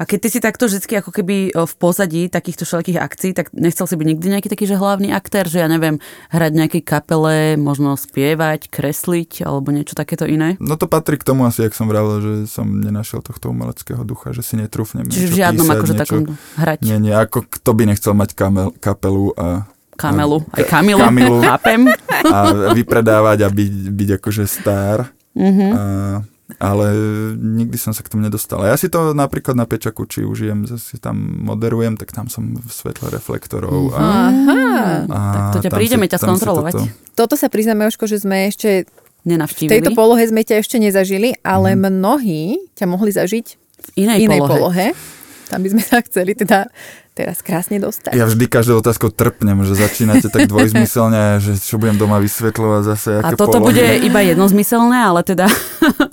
A 0.00 0.08
keď 0.08 0.18
ty 0.24 0.28
si 0.32 0.40
takto 0.40 0.64
vždy 0.64 0.80
ako 1.04 1.12
keby 1.12 1.52
o, 1.52 1.68
v 1.68 1.74
pozadí 1.76 2.32
takýchto 2.32 2.64
všelijakých 2.64 3.00
akcií, 3.04 3.30
tak 3.36 3.52
nechcel 3.52 3.84
si 3.84 4.00
byť 4.00 4.06
nikdy 4.16 4.26
nejaký 4.32 4.48
taký, 4.48 4.64
že 4.64 4.80
hlavný 4.80 5.12
aktér, 5.12 5.44
že 5.44 5.60
ja 5.60 5.68
neviem, 5.68 6.00
hrať 6.32 6.52
nejakej 6.56 6.82
kapele, 6.88 7.60
možno 7.60 8.00
spievať, 8.00 8.72
kresliť 8.72 9.44
alebo 9.44 9.68
niečo 9.68 9.92
takéto 9.92 10.24
iné? 10.24 10.56
No 10.56 10.80
to 10.80 10.88
patrí 10.88 11.20
k 11.20 11.28
tomu 11.28 11.44
asi, 11.44 11.68
jak 11.68 11.76
som 11.76 11.84
vravel, 11.84 12.24
že 12.24 12.32
som 12.48 12.64
nenašiel 12.64 13.20
tohto 13.20 13.52
umeleckého 13.52 14.00
ducha, 14.08 14.32
že 14.32 14.40
si 14.40 14.56
netrúfnem 14.56 15.04
Čiže 15.04 15.28
v 15.28 15.36
žiadnom 15.36 15.68
písať, 15.68 15.76
akože 15.76 15.92
niečo... 15.92 16.02
takom 16.08 16.22
hrať. 16.56 16.78
Nie, 16.80 16.96
nie, 16.96 17.12
ako 17.12 17.44
kto 17.44 17.70
by 17.76 17.82
nechcel 17.92 18.16
mať 18.16 18.30
kamel, 18.32 18.72
kapelu 18.80 19.36
a 19.36 19.68
Kamelu. 20.00 20.40
Aj 20.56 20.64
Kamilu. 20.64 20.96
Kamilu. 21.04 21.38
Chápem. 21.44 21.84
a 22.24 22.72
vypredávať 22.72 23.44
a 23.44 23.48
byť, 23.52 23.72
byť 23.92 24.08
akože 24.16 24.44
star. 24.48 25.12
Mhm. 25.36 25.66
A, 25.76 25.80
ale 26.56 26.90
nikdy 27.32 27.76
som 27.76 27.90
sa 27.90 28.00
k 28.00 28.08
tomu 28.08 28.22
nedostal. 28.22 28.58
A 28.60 28.68
ja 28.68 28.76
si 28.76 28.86
to 28.86 29.12
napríklad 29.12 29.52
na 29.52 29.62
pečaku, 29.62 30.04
či 30.04 30.22
užijem, 30.22 30.64
si 30.66 30.96
tam 30.96 31.14
moderujem, 31.40 31.94
tak 31.94 32.10
tam 32.10 32.26
som 32.26 32.54
v 32.54 32.66
svetle 32.66 33.06
reflektorov. 33.06 33.92
A, 33.92 34.00
Aha. 34.26 34.60
a 35.06 35.18
Tak 35.30 35.42
to 35.54 35.58
ťa 35.62 35.70
prídeme 35.70 36.04
si- 36.04 36.10
ťa 36.10 36.18
skontrolovať. 36.18 36.72
toto- 36.74 36.88
Toto 37.12 37.34
sa 37.36 37.46
priznáme, 37.46 37.84
Jožko, 37.84 38.04
že 38.04 38.18
sme 38.18 38.46
ešte 38.46 38.88
v 39.20 39.26
Nenavštívili. 39.28 39.70
tejto 39.70 39.92
polohe 39.92 40.24
sme 40.24 40.40
ťa 40.40 40.58
ešte 40.58 40.76
nezažili, 40.76 41.36
ale 41.40 41.72
Mhm. 41.72 41.80
mnohí 41.92 42.42
ťa 42.72 42.86
mohli 42.86 43.10
zažiť 43.10 43.46
v 43.78 43.90
inej, 43.98 44.18
v 44.18 44.24
inej 44.26 44.40
polohe. 44.40 44.56
polohe. 44.56 44.86
Tam 45.46 45.60
by 45.60 45.68
sme 45.68 45.82
sa 45.82 45.98
chceli 46.00 46.32
teda 46.32 46.70
teraz 47.10 47.42
krásne 47.42 47.76
dostať. 47.76 48.14
Ja 48.14 48.24
vždy 48.24 48.46
každou 48.46 48.78
otázkou 48.78 49.10
trpnem, 49.10 49.58
že 49.60 49.74
začínate 49.74 50.30
tak 50.30 50.46
dvojzmyselne, 50.46 51.36
že 51.38 51.58
čo 51.58 51.76
budem 51.76 51.98
doma 51.98 52.16
vysvetľovať 52.16 52.82
zase, 52.86 53.10
A 53.18 53.28
aké 53.28 53.36
toto 53.36 53.58
polohy. 53.58 53.66
bude 53.66 53.84
iba 54.00 54.20
jednomyselné, 54.22 54.98
ale 55.02 55.20
teda... 55.20 55.50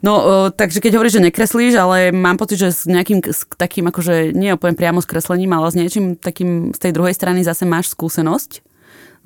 No, 0.00 0.12
o, 0.16 0.24
takže 0.48 0.80
keď 0.80 0.96
hovoríš, 0.96 1.20
že 1.20 1.26
nekreslíš, 1.28 1.74
ale 1.76 2.14
mám 2.14 2.40
pocit, 2.40 2.56
že 2.56 2.72
s 2.72 2.88
nejakým 2.88 3.20
s 3.26 3.44
takým, 3.60 3.92
akože 3.92 4.32
nie 4.32 4.56
úplne 4.56 4.72
priamo 4.72 5.04
s 5.04 5.10
kreslením, 5.10 5.52
ale 5.52 5.68
s 5.68 5.76
niečím 5.76 6.16
takým 6.16 6.72
z 6.72 6.78
tej 6.80 6.92
druhej 6.96 7.12
strany 7.12 7.44
zase 7.44 7.68
máš 7.68 7.92
skúsenosť. 7.92 8.64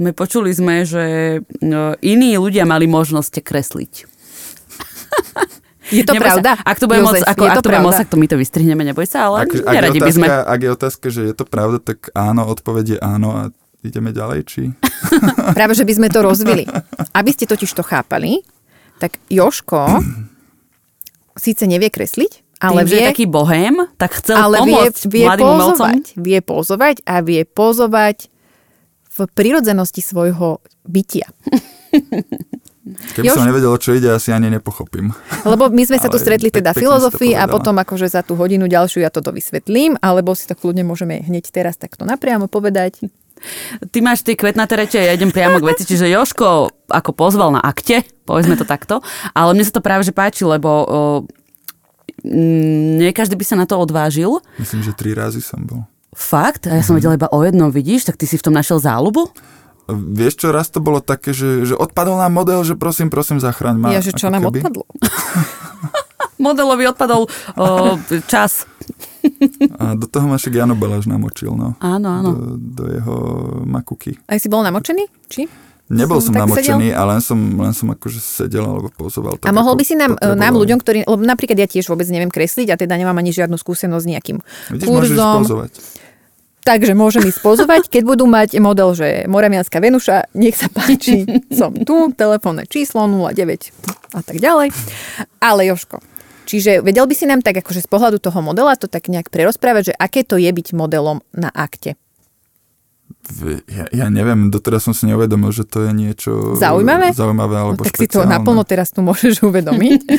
My 0.02 0.12
počuli 0.12 0.50
sme, 0.52 0.85
že 0.85 1.38
no, 1.62 1.94
iní 2.02 2.37
ľudia 2.37 2.66
mali 2.68 2.90
možnosť 2.90 3.40
kresliť. 3.40 4.16
Je 5.87 6.02
to 6.02 6.18
Neboj 6.18 6.26
pravda? 6.26 6.59
Sa, 6.59 6.66
ak 6.66 6.76
to 6.83 6.87
bude 6.90 6.98
môcť, 6.98 7.22
Jozef, 7.22 7.31
ako, 7.31 7.42
je 7.46 7.46
ak 7.46 7.57
to 7.62 7.70
bude 7.70 7.94
tak 7.94 8.11
my 8.18 8.26
to 8.26 8.37
vystrihneme, 8.42 8.83
neboj 8.83 9.07
sa, 9.07 9.31
ale 9.31 9.46
Ak, 9.46 9.55
ak, 9.55 9.55
je 9.55 9.76
neradi 9.79 9.98
by 10.02 10.11
otázka, 10.11 10.18
sme. 10.18 10.26
ak 10.26 10.61
je 10.61 10.70
otázka, 10.74 11.07
že 11.14 11.20
je 11.31 11.35
to 11.38 11.44
pravda, 11.46 11.79
tak 11.79 12.11
áno, 12.11 12.42
odpoveď 12.50 12.85
je 12.90 12.98
áno 12.98 13.29
a 13.31 13.42
ideme 13.87 14.11
ďalej, 14.11 14.40
či? 14.50 14.62
Práve, 15.55 15.79
že 15.79 15.87
by 15.87 15.92
sme 15.94 16.09
to 16.11 16.20
rozvili. 16.29 16.66
Aby 17.14 17.31
ste 17.31 17.46
totiž 17.46 17.70
to 17.70 17.87
chápali, 17.87 18.42
tak 18.98 19.22
Joško 19.31 20.02
síce 21.37 21.68
nevie 21.68 21.92
kresliť, 21.92 22.61
ale 22.64 22.83
Tým, 22.83 22.88
že 22.88 22.96
vie, 22.96 23.03
je 23.05 23.11
taký 23.12 23.27
bohém, 23.29 23.77
tak 24.01 24.16
chcel 24.16 24.37
ale 24.40 24.64
vie, 24.64 24.72
pomôcť 24.72 25.03
vie 25.12 25.27
mladým 25.29 25.44
umelcom. 25.44 25.68
pozovať. 25.77 26.03
Vie 26.16 26.38
pozovať 26.40 26.96
a 27.05 27.14
vie 27.20 27.42
pozovať 27.44 28.16
v 29.12 29.18
prirodzenosti 29.33 30.01
svojho 30.01 30.61
bytia. 30.88 31.29
Keby 32.87 33.27
som 33.35 33.42
nevedel, 33.42 33.66
o 33.66 33.81
čo 33.83 33.99
ide, 33.99 34.07
asi 34.14 34.31
ani 34.31 34.46
nepochopím. 34.46 35.11
Lebo 35.42 35.66
my 35.66 35.83
sme 35.83 35.99
sa 35.99 36.07
tu 36.07 36.22
stretli 36.22 36.55
pek- 36.55 36.62
teda 36.62 36.70
to 36.70 36.87
filozofii 36.87 37.35
a 37.35 37.51
potom 37.51 37.75
akože 37.83 38.07
za 38.07 38.22
tú 38.22 38.38
hodinu 38.38 38.70
ďalšiu 38.70 39.03
ja 39.03 39.11
toto 39.11 39.35
vysvetlím, 39.35 39.99
alebo 39.99 40.38
si 40.38 40.46
to 40.46 40.55
kľudne 40.55 40.87
môžeme 40.87 41.18
hneď 41.27 41.51
teraz 41.51 41.75
takto 41.75 42.07
napriamo 42.07 42.46
povedať. 42.46 43.03
Ty 43.92 43.99
máš 44.01 44.25
tie 44.25 44.35
kvetnaté 44.35 44.75
reči 44.77 44.96
a 44.99 45.07
ja 45.09 45.12
idem 45.14 45.31
priamo 45.31 45.61
k 45.61 45.68
veci, 45.68 45.85
čiže 45.85 46.09
Joško 46.11 46.72
ako 46.88 47.11
pozval 47.12 47.53
na 47.53 47.61
akte, 47.61 48.03
povedzme 48.25 48.57
to 48.57 48.66
takto, 48.66 49.03
ale 49.35 49.55
mne 49.55 49.64
sa 49.66 49.75
to 49.77 49.85
práve 49.85 50.07
že 50.07 50.14
páči, 50.14 50.46
lebo 50.46 50.70
mm, 52.25 53.03
nie 53.03 53.11
každý 53.12 53.37
by 53.38 53.44
sa 53.44 53.57
na 53.59 53.66
to 53.68 53.77
odvážil. 53.79 54.40
Myslím, 54.59 54.83
že 54.83 54.96
tri 54.96 55.12
razy 55.12 55.42
som 55.44 55.62
bol. 55.62 55.85
Fakt? 56.16 56.64
A 56.64 56.81
ja 56.81 56.83
som 56.83 56.96
vedela 56.96 57.18
iba 57.18 57.29
o 57.29 57.44
jednom, 57.44 57.68
vidíš? 57.68 58.09
Tak 58.09 58.16
ty 58.16 58.25
si 58.25 58.40
v 58.40 58.49
tom 58.49 58.57
našiel 58.57 58.81
záľubu? 58.81 59.29
Vieš 59.87 60.42
čo, 60.42 60.49
raz 60.51 60.66
to 60.72 60.83
bolo 60.83 60.99
také, 60.99 61.31
že, 61.31 61.62
že 61.62 61.79
odpadol 61.79 62.18
nám 62.18 62.35
model, 62.35 62.64
že 62.66 62.75
prosím, 62.75 63.07
prosím, 63.07 63.38
zachraň 63.38 63.77
ma. 63.79 63.94
ja, 63.94 64.03
že 64.03 64.16
čo 64.16 64.33
nám 64.33 64.49
keby. 64.51 64.64
odpadlo? 64.64 64.83
Modelovi 66.42 66.85
odpadol 66.90 67.31
o, 67.57 67.64
čas. 68.27 68.66
A 69.81 69.94
do 69.98 70.07
toho 70.07 70.26
ma 70.31 70.37
však 70.38 70.55
Jano 70.55 70.74
Balaš 70.79 71.11
namočil, 71.11 71.52
no. 71.52 71.74
Áno, 71.83 72.09
áno. 72.09 72.31
Do, 72.33 72.42
do 72.57 72.85
jeho 72.90 73.16
makuky. 73.66 74.16
Aj 74.31 74.38
si 74.38 74.46
bol 74.46 74.62
namočený? 74.62 75.07
Či? 75.29 75.46
Nebol 75.87 76.18
som 76.18 76.35
tak 76.35 76.50
namočený, 76.50 76.90
ale 76.90 77.18
len 77.18 77.22
som, 77.22 77.38
len 77.38 77.70
som 77.70 77.87
akože 77.94 78.18
sedel 78.18 78.66
alebo 78.66 78.90
pozoval. 78.90 79.38
A 79.46 79.55
mohol 79.55 79.79
by 79.79 79.85
si 79.87 79.94
nám, 79.94 80.18
nám 80.18 80.59
ľuďom, 80.59 80.83
ktorí, 80.83 81.07
lebo 81.07 81.22
napríklad 81.22 81.55
ja 81.62 81.70
tiež 81.70 81.87
vôbec 81.87 82.11
neviem 82.11 82.26
kresliť 82.26 82.74
a 82.74 82.76
teda 82.76 82.98
nemám 82.98 83.14
ani 83.14 83.31
žiadnu 83.31 83.55
skúsenosť 83.55 84.02
s 84.02 84.11
nejakým 84.11 84.38
Vidíš, 84.74 84.87
môžeš 84.90 85.11
kurzom. 85.14 85.40
pozovať. 85.46 85.72
Takže 86.66 86.98
môžem 86.98 87.22
ísť 87.31 87.38
pozovať, 87.38 87.83
keď 87.87 88.02
budú 88.02 88.26
mať 88.26 88.59
model, 88.59 88.98
že 88.98 89.31
Moravianská 89.31 89.79
Venuša, 89.79 90.35
nech 90.35 90.59
sa 90.59 90.66
páči, 90.66 91.22
som 91.55 91.70
tu, 91.70 92.11
telefónne 92.11 92.66
číslo 92.66 93.07
09 93.07 93.38
a 94.18 94.20
tak 94.26 94.42
ďalej. 94.42 94.74
Ale 95.38 95.70
Joško, 95.70 96.02
čiže 96.46 96.80
vedel 96.80 97.02
by 97.02 97.12
si 97.12 97.24
nám 97.24 97.40
tak 97.40 97.56
akože 97.56 97.80
z 97.80 97.88
pohľadu 97.88 98.18
toho 98.18 98.38
modela 98.40 98.72
to 98.72 98.87
tak 98.87 99.06
nejak 99.06 99.26
prerozprávať, 99.26 99.82
že 99.85 99.94
aké 99.94 100.22
to 100.22 100.37
je 100.37 100.48
byť 100.48 100.66
modelom 100.72 101.20
na 101.32 101.50
akte. 101.50 101.98
Ja, 103.66 103.85
ja 103.90 104.06
neviem, 104.09 104.48
doteraz 104.48 104.82
som 104.82 104.94
si 104.94 105.02
neuvedomil, 105.04 105.50
že 105.50 105.62
to 105.62 105.82
je 105.82 105.90
niečo 105.90 106.54
Zaujímavé? 106.54 107.11
zaujímavé 107.11 107.54
No, 107.56 107.62
alebo 107.68 107.82
tak 107.82 107.92
si 107.92 108.06
to 108.06 108.22
špeciálne. 108.22 108.30
naplno 108.32 108.62
teraz 108.62 108.88
tu 108.88 109.02
môžeš 109.02 109.42
uvedomiť. 109.42 110.00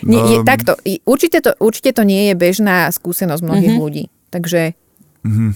Nie, 0.00 0.22
je, 0.22 0.36
takto, 0.42 0.78
i- 0.84 1.02
určite 1.02 1.40
to, 1.40 1.58
určite 1.58 1.90
to 1.90 2.02
nie 2.02 2.30
je 2.30 2.34
bežná 2.34 2.86
skúsenosť 2.88 3.42
mnohých 3.42 3.74
Mhm. 3.74 3.80
ľudí. 3.80 4.04
Takže 4.30 4.78
Mhm. 5.24 5.46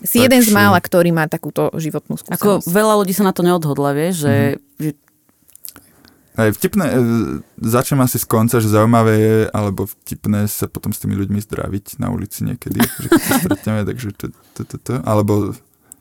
si 0.00 0.16
jeden 0.18 0.40
z 0.40 0.48
Takže- 0.48 0.56
mála, 0.56 0.78
ktorý 0.80 1.12
má 1.12 1.28
takúto 1.28 1.68
životnú 1.76 2.16
Ako 2.16 2.24
skúsenosť. 2.58 2.64
veľa 2.66 2.94
ľudí 2.96 3.12
sa 3.12 3.22
na 3.22 3.32
to 3.32 3.44
neodhodla, 3.44 3.92
vieš, 3.92 4.24
že, 4.24 4.36
že 4.74 4.90
Aj 6.38 6.50
vtipné, 6.54 6.84
e, 6.86 6.94
začnem 7.58 8.00
asi 8.06 8.22
z 8.22 8.26
konca, 8.30 8.62
že 8.62 8.70
zaujímavé 8.70 9.12
je, 9.18 9.36
alebo 9.50 9.90
vtipné 9.90 10.46
sa 10.46 10.70
potom 10.70 10.94
s 10.94 11.02
tými 11.02 11.18
ľuďmi 11.18 11.42
zdraviť 11.42 11.98
na 11.98 12.14
ulici 12.14 12.46
niekedy, 12.46 12.78
že 13.02 13.06
keď 13.10 13.22
sa 13.22 13.34
stretneme, 13.42 13.82
takže 13.82 14.08
to, 14.14 14.26
to, 14.54 14.62
to, 14.62 14.76
to, 14.78 14.92
alebo 15.02 15.54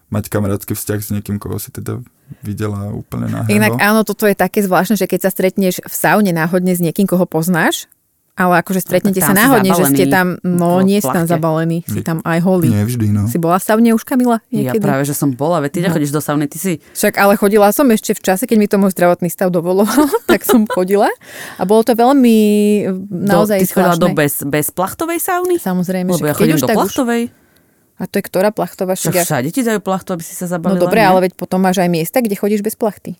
mať 0.10 0.30
kamarátsky 0.30 0.74
vzťah 0.74 1.00
s 1.02 1.10
niekým, 1.14 1.38
koho 1.38 1.58
si 1.62 1.70
teda 1.70 2.02
videla 2.42 2.94
úplne 2.94 3.30
nahého. 3.30 3.58
Inak 3.58 3.78
áno, 3.82 4.02
toto 4.06 4.26
je 4.30 4.38
také 4.38 4.62
zvláštne, 4.66 4.98
že 4.98 5.10
keď 5.10 5.30
sa 5.30 5.32
stretneš 5.34 5.82
v 5.82 5.94
saune 5.94 6.34
náhodne 6.34 6.74
s 6.74 6.82
niekým, 6.82 7.10
koho 7.10 7.26
poznáš, 7.26 7.90
ale 8.40 8.64
akože 8.64 8.80
stretnete 8.80 9.20
tam 9.20 9.36
sa 9.36 9.36
náhodne, 9.36 9.76
že 9.76 9.84
ste 9.92 10.08
zabalený 10.08 10.16
tam, 10.16 10.28
no 10.48 10.80
v 10.80 10.88
nie 10.88 11.00
si 11.04 11.10
tam 11.12 11.26
zabalený, 11.28 11.78
si 11.84 12.00
tam 12.00 12.24
aj 12.24 12.40
holý. 12.40 12.72
Nie 12.72 12.88
vždy, 12.88 13.08
no. 13.12 13.28
Si 13.28 13.36
bola 13.36 13.60
v 13.60 13.68
saune 13.68 13.92
už, 13.92 14.08
Kamila? 14.08 14.40
ja 14.48 14.72
Niekedy? 14.72 14.80
práve, 14.80 15.04
že 15.04 15.12
som 15.12 15.36
bola, 15.36 15.60
veď 15.60 15.72
ty 15.76 15.80
nechodíš 15.84 16.16
do 16.16 16.24
sauny, 16.24 16.48
ty 16.48 16.56
si 16.56 16.72
Však 16.96 17.20
ale 17.20 17.36
chodila 17.36 17.68
som 17.76 17.84
ešte 17.92 18.16
v 18.16 18.22
čase, 18.24 18.48
keď 18.48 18.58
mi 18.58 18.72
to 18.72 18.80
môj 18.80 18.96
zdravotný 18.96 19.28
stav 19.28 19.52
dovoloval, 19.52 20.08
tak 20.32 20.48
som 20.48 20.64
chodila 20.64 21.12
a 21.60 21.68
bolo 21.68 21.84
to 21.84 21.92
veľmi 22.00 22.38
naozaj 23.12 23.60
do, 23.60 23.64
ty 23.64 23.68
si 23.68 23.76
chodila 23.76 24.00
do 24.00 24.08
bez, 24.16 24.40
bez 24.48 24.72
plachtovej 24.72 25.20
sauny? 25.20 25.60
Samozrejme, 25.60 26.16
Lebo 26.16 26.24
ja 26.24 26.32
chodím 26.32 26.56
už 26.56 26.64
do 26.64 26.72
už, 26.72 26.80
plachtovej. 26.80 27.22
a 28.00 28.04
to 28.08 28.16
je 28.18 28.24
ktorá 28.24 28.56
plachtová? 28.56 28.96
Však 28.96 29.20
ja, 29.20 29.28
všade 29.28 29.52
ti 29.52 29.68
dajú 29.68 29.84
plachtu, 29.84 30.16
aby 30.16 30.24
si 30.24 30.32
sa 30.32 30.48
no 30.48 30.56
zabalila. 30.56 30.80
dobre, 30.80 31.04
nie? 31.04 31.08
ale 31.12 31.20
veď 31.28 31.36
potom 31.36 31.60
máš 31.60 31.84
aj 31.84 31.92
miesta, 31.92 32.24
kde 32.24 32.40
chodíš 32.40 32.64
bez 32.64 32.80
plachty. 32.80 33.20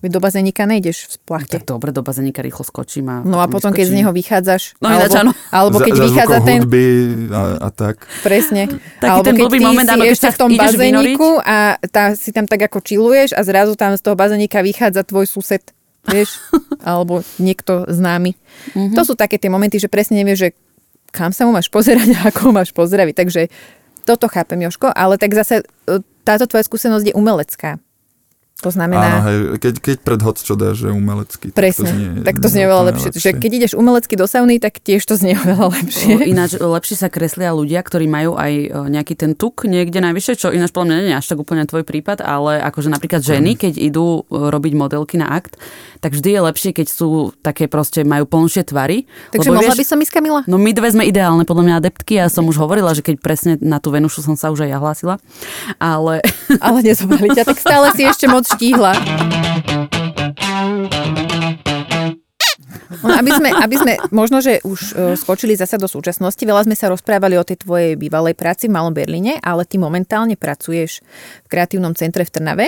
Veď 0.00 0.16
do 0.16 0.20
bazénika 0.24 0.64
nejdeš 0.64 1.12
v 1.12 1.16
plachte. 1.28 1.60
Tak 1.60 1.68
dobre, 1.68 1.92
do 1.92 2.00
bazénika 2.00 2.40
rýchlo 2.40 2.64
skočím 2.64 3.06
a 3.12 3.16
No 3.20 3.44
a 3.44 3.46
potom, 3.52 3.68
keď 3.68 3.84
z 3.84 3.94
neho 4.00 4.10
vychádzaš, 4.16 4.80
No 4.80 4.88
ináč 4.88 5.12
alebo, 5.12 5.20
áno. 5.20 5.32
alebo 5.52 5.76
keď 5.76 5.92
za, 5.92 6.00
za 6.00 6.06
vychádza 6.08 6.36
zvukov 6.40 6.48
ten, 6.48 6.58
hudby 6.64 6.84
a, 7.28 7.42
a 7.60 7.68
tak. 7.68 7.96
presne, 8.24 8.62
Taký 8.96 9.10
alebo 9.12 9.26
ten 9.28 9.36
keď 9.36 9.44
ty 9.52 9.58
moment, 9.60 9.88
si 9.92 10.00
ešte 10.08 10.28
v 10.32 10.38
tom 10.40 10.50
bazéniku 10.56 11.28
a 11.44 11.56
tá, 11.92 12.04
si 12.16 12.30
tam 12.32 12.48
tak 12.48 12.60
ako 12.64 12.78
čiluješ 12.80 13.36
a 13.36 13.40
zrazu 13.44 13.76
tam 13.76 13.92
z 13.92 14.00
toho 14.00 14.16
bazénika 14.16 14.64
vychádza 14.64 15.04
tvoj 15.04 15.28
sused, 15.28 15.62
vieš, 16.08 16.40
alebo 16.88 17.20
niekto 17.36 17.84
známy. 17.84 18.32
Mhm. 18.72 18.96
To 18.96 19.04
sú 19.04 19.12
také 19.20 19.36
tie 19.36 19.52
momenty, 19.52 19.76
že 19.76 19.92
presne 19.92 20.16
nevieš, 20.24 20.48
že 20.48 20.50
kam 21.12 21.34
sa 21.34 21.44
mu 21.44 21.52
máš 21.52 21.68
pozerať 21.68 22.16
a 22.16 22.20
ako 22.32 22.48
ho 22.48 22.52
máš 22.56 22.72
pozdraviť. 22.72 23.14
Takže 23.20 23.42
toto 24.08 24.32
chápem, 24.32 24.64
Joško, 24.64 24.88
ale 24.96 25.20
tak 25.20 25.36
zase 25.36 25.60
e, 25.60 26.00
táto 26.24 26.48
tvoja 26.48 26.64
skúsenosť 26.64 27.12
je 27.12 27.14
umelecká. 27.14 27.76
To 28.60 28.68
Áno, 28.68 28.76
znamená... 28.76 29.08
hej, 29.24 29.38
keď, 29.56 29.74
keď 29.80 29.96
pred 30.04 30.20
hoc 30.20 30.36
čo 30.36 30.52
dáš, 30.52 30.84
že 30.84 30.92
umelecký, 30.92 31.48
Presne, 31.52 31.88
tak 31.88 31.88
to 31.88 31.96
znie, 31.96 32.08
tak 32.20 32.36
to 32.40 32.46
znie 32.52 32.64
oveľa 32.68 32.84
lepšie. 32.92 33.08
Že 33.16 33.30
keď 33.40 33.50
ideš 33.56 33.72
umelecky 33.72 34.14
do 34.20 34.26
sauny, 34.28 34.60
tak 34.60 34.84
tiež 34.84 35.00
to 35.08 35.16
znie 35.16 35.32
oveľa 35.42 35.68
lepšie. 35.80 36.12
O, 36.12 36.24
Ináč 36.28 36.50
lepšie 36.60 36.96
sa 37.00 37.08
kreslia 37.08 37.56
ľudia, 37.56 37.80
ktorí 37.80 38.04
majú 38.04 38.36
aj 38.36 38.52
o, 38.52 38.62
nejaký 38.92 39.16
ten 39.16 39.32
tuk 39.32 39.64
niekde 39.64 40.04
najvyššie, 40.04 40.34
čo 40.36 40.48
ináč 40.52 40.76
podľa 40.76 40.86
mňa 40.92 40.96
nie 41.00 41.12
je 41.12 41.18
až 41.18 41.26
tak 41.32 41.38
úplne 41.40 41.64
tvoj 41.64 41.84
prípad, 41.88 42.20
ale 42.20 42.60
akože 42.60 42.92
napríklad 42.92 43.24
ženy, 43.24 43.56
keď 43.56 43.80
idú 43.80 44.28
o, 44.28 44.52
robiť 44.52 44.72
modelky 44.76 45.16
na 45.16 45.32
akt, 45.32 45.56
tak 46.00 46.16
vždy 46.16 46.32
je 46.32 46.40
lepšie, 46.40 46.70
keď 46.72 46.86
sú 46.88 47.36
také 47.44 47.68
proste, 47.68 48.02
majú 48.08 48.24
plnšie 48.24 48.64
tvary. 48.72 49.04
Takže 49.36 49.52
mohla 49.52 49.76
vieš, 49.76 49.84
by 49.84 49.86
som 49.86 49.98
ísť, 50.00 50.12
Kamila? 50.16 50.40
No 50.48 50.56
my 50.56 50.72
dve 50.72 50.88
sme 50.88 51.04
ideálne, 51.04 51.44
podľa 51.44 51.64
mňa 51.68 51.74
adeptky. 51.84 52.16
Ja 52.16 52.32
som 52.32 52.48
už 52.48 52.56
hovorila, 52.56 52.96
že 52.96 53.04
keď 53.04 53.20
presne 53.20 53.52
na 53.60 53.78
tú 53.78 53.92
Venušu 53.92 54.24
som 54.24 54.34
sa 54.34 54.48
už 54.48 54.64
aj 54.64 54.70
ja 54.72 54.78
hlásila. 54.80 55.14
Ale 55.76 56.24
Ale 56.66 56.78
nezobrali 56.82 57.30
ťa, 57.36 57.44
tak 57.46 57.58
stále 57.60 57.92
si 57.94 58.02
ešte 58.02 58.26
moc 58.26 58.48
štíhla. 58.48 58.96
No, 63.00 63.16
aby, 63.16 63.30
sme, 63.32 63.48
aby 63.54 63.76
sme 63.80 63.92
možno, 64.12 64.44
že 64.44 64.60
už 64.60 64.80
uh, 64.92 65.16
skočili 65.16 65.56
zasa 65.56 65.80
do 65.80 65.88
súčasnosti, 65.88 66.42
veľa 66.42 66.68
sme 66.68 66.76
sa 66.76 66.92
rozprávali 66.92 67.38
o 67.40 67.46
tej 67.46 67.64
tvojej 67.64 67.92
bývalej 67.96 68.36
práci 68.36 68.68
v 68.68 68.76
Malom 68.76 68.92
Berlíne, 68.92 69.40
ale 69.40 69.64
ty 69.64 69.80
momentálne 69.80 70.36
pracuješ 70.36 71.00
v 71.46 71.48
kreatívnom 71.48 71.96
centre 71.96 72.26
v 72.26 72.32
Trnave, 72.34 72.66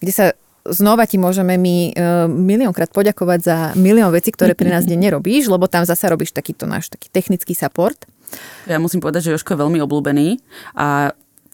kde 0.00 0.12
sa 0.14 0.24
znova 0.66 1.06
ti 1.08 1.18
môžeme 1.18 1.58
my 1.58 1.76
uh, 1.92 2.26
miliónkrát 2.30 2.90
poďakovať 2.94 3.40
za 3.42 3.56
milión 3.74 4.14
vecí, 4.14 4.30
ktoré 4.30 4.54
pre 4.54 4.70
nás 4.70 4.86
denne 4.86 5.10
robíš, 5.10 5.50
lebo 5.50 5.66
tam 5.66 5.82
zasa 5.82 6.10
robíš 6.10 6.34
takýto 6.34 6.66
náš 6.70 6.90
taký 6.90 7.10
technický 7.10 7.54
support. 7.54 7.98
ja 8.70 8.78
musím 8.78 9.02
povedať, 9.02 9.30
že 9.30 9.32
Joško 9.34 9.54
je 9.54 9.62
veľmi 9.62 9.78
obľúbený 9.82 10.38
a 10.78 11.12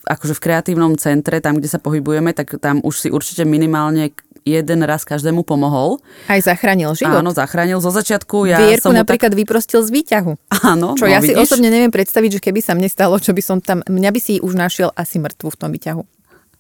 akože 0.08 0.34
v 0.36 0.40
kreatívnom 0.40 0.96
centre, 0.96 1.36
tam, 1.44 1.60
kde 1.60 1.68
sa 1.68 1.76
pohybujeme, 1.76 2.32
tak 2.32 2.56
tam 2.64 2.80
už 2.80 2.94
si 2.96 3.08
určite 3.12 3.44
minimálne 3.44 4.16
jeden 4.48 4.80
raz 4.88 5.04
každému 5.04 5.44
pomohol. 5.44 6.00
Aj 6.24 6.40
zachránil 6.40 6.96
život. 6.96 7.20
Áno, 7.20 7.36
zachránil 7.36 7.76
zo 7.84 7.92
začiatku. 7.92 8.48
Ja 8.48 8.64
Vierku 8.64 8.88
som 8.88 8.96
napríklad 8.96 9.36
vyprostil 9.36 9.84
z 9.84 9.92
výťahu. 9.92 10.32
Áno, 10.64 10.96
Čo 10.96 11.04
no, 11.04 11.12
ja 11.12 11.20
si 11.20 11.36
vidíš? 11.36 11.52
osobne 11.52 11.68
neviem 11.68 11.92
predstaviť, 11.92 12.40
že 12.40 12.44
keby 12.48 12.60
sa 12.64 12.72
mne 12.72 12.88
stalo, 12.88 13.20
čo 13.20 13.36
by 13.36 13.42
som 13.44 13.60
tam, 13.60 13.84
mňa 13.84 14.10
by 14.10 14.20
si 14.20 14.40
už 14.40 14.56
našiel 14.56 14.88
asi 14.96 15.20
mŕtvu 15.20 15.52
v 15.52 15.58
tom 15.60 15.70
výťahu. 15.76 16.02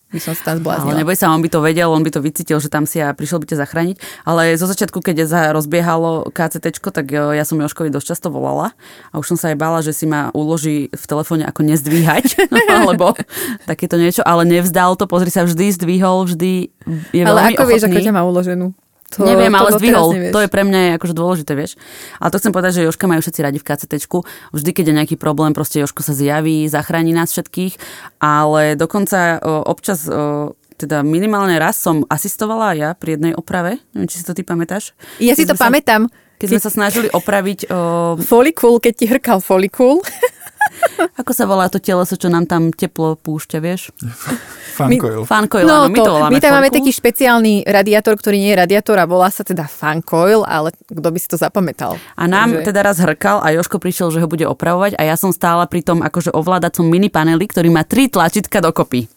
By 0.08 0.20
som 0.24 0.32
sa 0.32 0.40
tam 0.40 0.54
Ale 0.56 0.60
zbláznila. 0.64 0.98
neboj 1.04 1.16
sa, 1.20 1.28
on 1.28 1.44
by 1.44 1.52
to 1.52 1.60
vedel, 1.60 1.92
on 1.92 2.00
by 2.00 2.08
to 2.08 2.24
vycítil, 2.24 2.56
že 2.64 2.72
tam 2.72 2.88
si 2.88 2.96
a 2.96 3.12
prišiel 3.12 3.44
by 3.44 3.46
ťa 3.52 3.60
zachrániť. 3.60 3.96
Ale 4.24 4.56
zo 4.56 4.64
začiatku, 4.64 5.04
keď 5.04 5.28
sa 5.28 5.52
rozbiehalo 5.52 6.32
KCT, 6.32 6.80
tak 6.80 7.12
e, 7.12 7.36
ja 7.36 7.44
som 7.44 7.60
Joškovi 7.60 7.92
dosť 7.92 8.16
často 8.16 8.32
volala 8.32 8.72
a 9.12 9.20
už 9.20 9.36
som 9.36 9.36
sa 9.36 9.52
aj 9.52 9.60
bála, 9.60 9.84
že 9.84 9.92
si 9.92 10.08
ma 10.08 10.32
uloží 10.32 10.88
v 10.88 11.04
telefóne 11.04 11.44
ako 11.44 11.60
nezdvíhať, 11.60 12.48
alebo 12.80 13.12
takéto 13.68 14.00
niečo, 14.00 14.24
ale 14.24 14.48
nevzdal 14.48 14.96
to, 14.96 15.04
pozri 15.04 15.28
sa, 15.28 15.44
vždy 15.44 15.76
zdvihol, 15.76 16.24
vždy 16.24 16.72
je 17.12 17.22
Ale 17.28 17.44
veľmi 17.44 17.60
ako 17.60 17.64
vieš, 17.68 17.84
ako 17.84 17.92
ochotný. 17.92 18.06
ťa 18.08 18.16
má 18.16 18.22
uloženú? 18.24 18.66
To, 19.16 19.24
Neviem, 19.24 19.56
to 19.56 19.58
ale 19.64 19.68
zdvihol. 19.80 20.08
To 20.36 20.40
je 20.44 20.48
pre 20.52 20.62
mňa 20.68 21.00
akože 21.00 21.14
dôležité, 21.16 21.56
vieš. 21.56 21.80
Ale 22.20 22.28
to 22.28 22.36
chcem 22.36 22.52
povedať, 22.52 22.72
že 22.76 22.84
Joška 22.84 23.08
majú 23.08 23.24
všetci 23.24 23.40
radi 23.40 23.56
v 23.56 23.64
KCT. 23.64 23.94
Vždy, 24.52 24.70
keď 24.76 24.84
je 24.84 24.94
nejaký 25.00 25.16
problém, 25.16 25.56
proste 25.56 25.80
Joško 25.80 26.04
sa 26.04 26.12
zjaví, 26.12 26.68
zachráni 26.68 27.16
nás 27.16 27.32
všetkých. 27.32 27.80
Ale 28.20 28.76
dokonca 28.76 29.40
o, 29.40 29.64
občas, 29.64 30.04
o, 30.04 30.52
teda 30.76 31.00
minimálne 31.00 31.56
raz 31.56 31.80
som 31.80 32.04
asistovala 32.04 32.76
ja 32.76 32.92
pri 32.92 33.16
jednej 33.16 33.32
oprave. 33.32 33.80
Neviem, 33.96 34.12
či 34.12 34.20
si 34.20 34.28
to 34.28 34.36
ty 34.36 34.44
pamätáš. 34.44 34.92
Ja 35.24 35.32
si 35.32 35.48
Keď 35.48 35.56
to 35.56 35.56
pamätám. 35.56 36.02
Keď 36.38 36.48
sme 36.54 36.62
sa 36.62 36.70
snažili 36.70 37.08
opraviť, 37.08 37.66
o, 37.72 38.14
Folikul, 38.20 38.76
keď 38.76 38.92
ti 38.92 39.04
hrkal 39.08 39.40
folikul. 39.40 40.04
ako 41.20 41.30
sa 41.32 41.44
volá 41.44 41.66
to 41.66 41.78
teleso, 41.78 42.14
čo 42.14 42.28
nám 42.28 42.46
tam 42.46 42.70
teplo 42.70 43.18
púšťa, 43.18 43.58
vieš? 43.58 43.90
Funcoil. 44.78 45.26
Fancoil, 45.26 45.66
No, 45.66 45.86
áno, 45.86 45.90
my 45.90 45.98
to 45.98 46.12
voláme 46.14 46.32
my 46.34 46.40
tam 46.40 46.52
máme 46.54 46.70
taký 46.70 46.94
špeciálny 46.94 47.66
radiátor, 47.66 48.14
ktorý 48.14 48.38
nie 48.38 48.54
je 48.54 48.58
radiátor 48.62 48.94
a 49.02 49.10
volá 49.10 49.26
sa 49.26 49.42
teda 49.42 49.66
fancoil, 49.66 50.46
ale 50.46 50.70
kto 50.86 51.08
by 51.10 51.18
si 51.18 51.26
to 51.26 51.34
zapamätal? 51.34 51.98
A 52.14 52.30
nám 52.30 52.54
Takže- 52.54 52.66
teda 52.70 52.80
raz 52.86 52.96
hrkal 53.02 53.42
a 53.42 53.50
Joško 53.50 53.82
prišiel, 53.82 54.14
že 54.14 54.22
ho 54.22 54.30
bude 54.30 54.46
opravovať 54.46 54.94
a 54.94 55.02
ja 55.02 55.18
som 55.18 55.34
stála 55.34 55.66
pri 55.66 55.82
tom 55.82 55.98
akože 56.00 56.30
ovládacom 56.30 56.86
mini 56.86 57.10
paneli, 57.10 57.50
ktorý 57.50 57.74
má 57.74 57.82
tri 57.82 58.06
tlačítka 58.06 58.62
dokopy. 58.62 59.10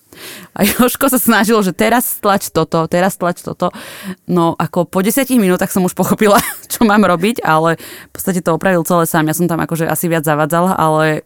A 0.52 0.67
Joško 0.67 1.08
sa 1.08 1.15
snažil, 1.15 1.56
že 1.63 1.71
teraz 1.71 2.19
tlač 2.19 2.52
toto, 2.52 2.84
teraz 2.89 3.15
tlač 3.15 3.39
toto. 3.45 3.71
No 4.28 4.60
ako 4.60 4.84
po 4.84 5.00
desiatich 5.00 5.39
minútach 5.39 5.71
som 5.71 5.88
už 5.88 5.95
pochopila, 5.95 6.36
čo 6.74 6.84
mám 6.84 7.06
robiť, 7.06 7.45
ale 7.45 7.80
v 7.80 8.12
podstate 8.12 8.43
to 8.43 8.52
opravil 8.52 8.84
celé 8.84 9.08
sám. 9.08 9.30
Ja 9.30 9.38
som 9.38 9.47
tam 9.47 9.62
akože 9.63 9.88
asi 9.88 10.10
viac 10.12 10.28
zavadzala, 10.28 10.76
ale 10.76 11.24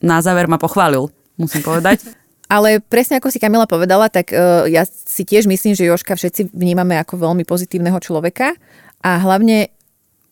na 0.00 0.20
záver 0.20 0.46
ma 0.46 0.60
pochválil, 0.60 1.08
musím 1.36 1.64
povedať. 1.64 2.04
Ale 2.46 2.78
presne 2.78 3.18
ako 3.18 3.34
si 3.34 3.42
Kamila 3.42 3.66
povedala, 3.66 4.06
tak 4.06 4.30
uh, 4.30 4.70
ja 4.70 4.86
si 4.86 5.26
tiež 5.26 5.50
myslím, 5.50 5.74
že 5.74 5.90
Joška 5.90 6.14
všetci 6.14 6.54
vnímame 6.54 6.94
ako 6.94 7.18
veľmi 7.18 7.42
pozitívneho 7.42 7.98
človeka 7.98 8.54
a 9.02 9.18
hlavne 9.18 9.74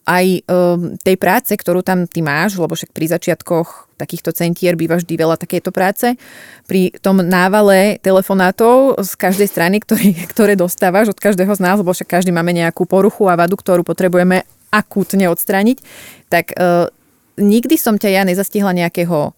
aj 0.04 0.26
um, 0.44 0.94
tej 1.00 1.16
práce, 1.16 1.50
ktorú 1.56 1.80
tam 1.80 2.04
ty 2.04 2.20
máš, 2.20 2.60
lebo 2.60 2.76
však 2.76 2.92
pri 2.92 3.08
začiatkoch 3.08 3.96
takýchto 3.96 4.36
centier 4.36 4.76
býva 4.76 5.00
vždy 5.00 5.16
veľa 5.16 5.40
takéto 5.40 5.72
práce, 5.72 6.20
pri 6.68 6.92
tom 7.00 7.24
návale 7.24 7.96
telefonátov 8.04 9.00
z 9.00 9.12
každej 9.16 9.48
strany, 9.48 9.76
ktorý, 9.80 10.12
ktoré 10.32 10.54
dostávaš 10.54 11.16
od 11.16 11.18
každého 11.18 11.50
z 11.56 11.60
nás, 11.64 11.80
lebo 11.80 11.96
však 11.96 12.20
každý 12.20 12.30
máme 12.36 12.52
nejakú 12.52 12.84
poruchu 12.84 13.26
a 13.32 13.34
vadu, 13.34 13.56
ktorú 13.56 13.80
potrebujeme 13.80 14.44
akútne 14.68 15.26
odstrániť, 15.32 15.80
tak 16.28 16.52
uh, 16.54 16.92
nikdy 17.40 17.80
som 17.80 17.96
ťa 17.96 18.10
ja 18.12 18.22
nezastihla 18.28 18.76
nejakého 18.76 19.32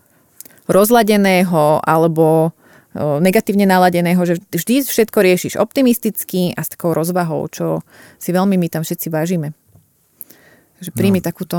rozladeného 0.66 1.80
alebo 1.82 2.52
negatívne 2.96 3.68
naladeného, 3.68 4.24
že 4.24 4.40
vždy 4.52 4.88
všetko 4.88 5.18
riešiš 5.20 5.54
optimisticky 5.60 6.56
a 6.56 6.64
s 6.64 6.72
takou 6.72 6.96
rozvahou, 6.96 7.44
čo 7.52 7.84
si 8.16 8.32
veľmi 8.32 8.56
my 8.56 8.68
tam 8.72 8.82
všetci 8.82 9.12
vážime. 9.12 9.52
Takže 10.76 10.92
príjmi 10.92 11.20
no. 11.20 11.24
takúto 11.24 11.58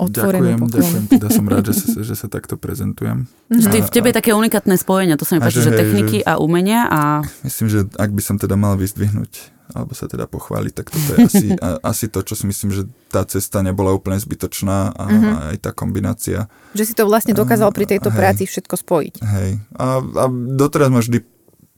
otvorenú 0.00 0.56
Ďakujem, 0.56 0.60
poklonu. 0.64 0.80
ďakujem. 0.80 1.04
Teda 1.12 1.28
som 1.28 1.44
rád, 1.44 1.64
že 1.68 1.74
sa, 1.76 2.00
že 2.00 2.14
sa 2.16 2.26
takto 2.32 2.56
prezentujem. 2.56 3.28
Vždy 3.52 3.78
A- 3.80 3.84
v 3.84 3.90
tebe 3.92 4.08
je 4.08 4.16
také 4.16 4.32
unikátne 4.32 4.80
spojenie, 4.80 5.20
to 5.20 5.28
sa 5.28 5.36
mi 5.36 5.44
páči, 5.44 5.60
že 5.60 5.68
že 5.68 5.76
techniky 5.76 6.24
že- 6.24 6.26
a 6.28 6.40
umenia 6.40 6.88
a 6.88 7.00
Myslím, 7.44 7.68
že 7.68 7.84
ak 8.00 8.10
by 8.16 8.22
som 8.24 8.40
teda 8.40 8.56
mal 8.56 8.80
vyzdvihnúť 8.80 9.59
alebo 9.72 9.92
sa 9.94 10.06
teda 10.10 10.26
pochváliť, 10.26 10.72
tak 10.74 10.86
toto 10.90 11.10
je 11.14 11.18
asi, 11.26 11.46
a, 11.64 11.78
asi 11.82 12.06
to, 12.10 12.20
čo 12.22 12.34
si 12.34 12.44
myslím, 12.46 12.70
že 12.74 12.82
tá 13.08 13.22
cesta 13.26 13.62
nebola 13.62 13.94
úplne 13.94 14.18
zbytočná 14.18 14.94
a, 14.94 15.04
Mhm. 15.10 15.28
a 15.30 15.34
aj 15.54 15.56
tá 15.62 15.70
kombinácia. 15.74 16.46
Že 16.74 16.84
si 16.86 16.94
to 16.94 17.06
vlastne 17.06 17.34
dokázal 17.34 17.70
pri 17.74 17.86
tejto 17.90 18.10
Hej. 18.10 18.18
práci 18.18 18.42
všetko 18.46 18.74
spojiť. 18.78 19.14
Hej. 19.22 19.50
A, 19.74 19.86
a 20.00 20.24
doteraz 20.30 20.88
ma 20.90 21.02
vždy 21.02 21.22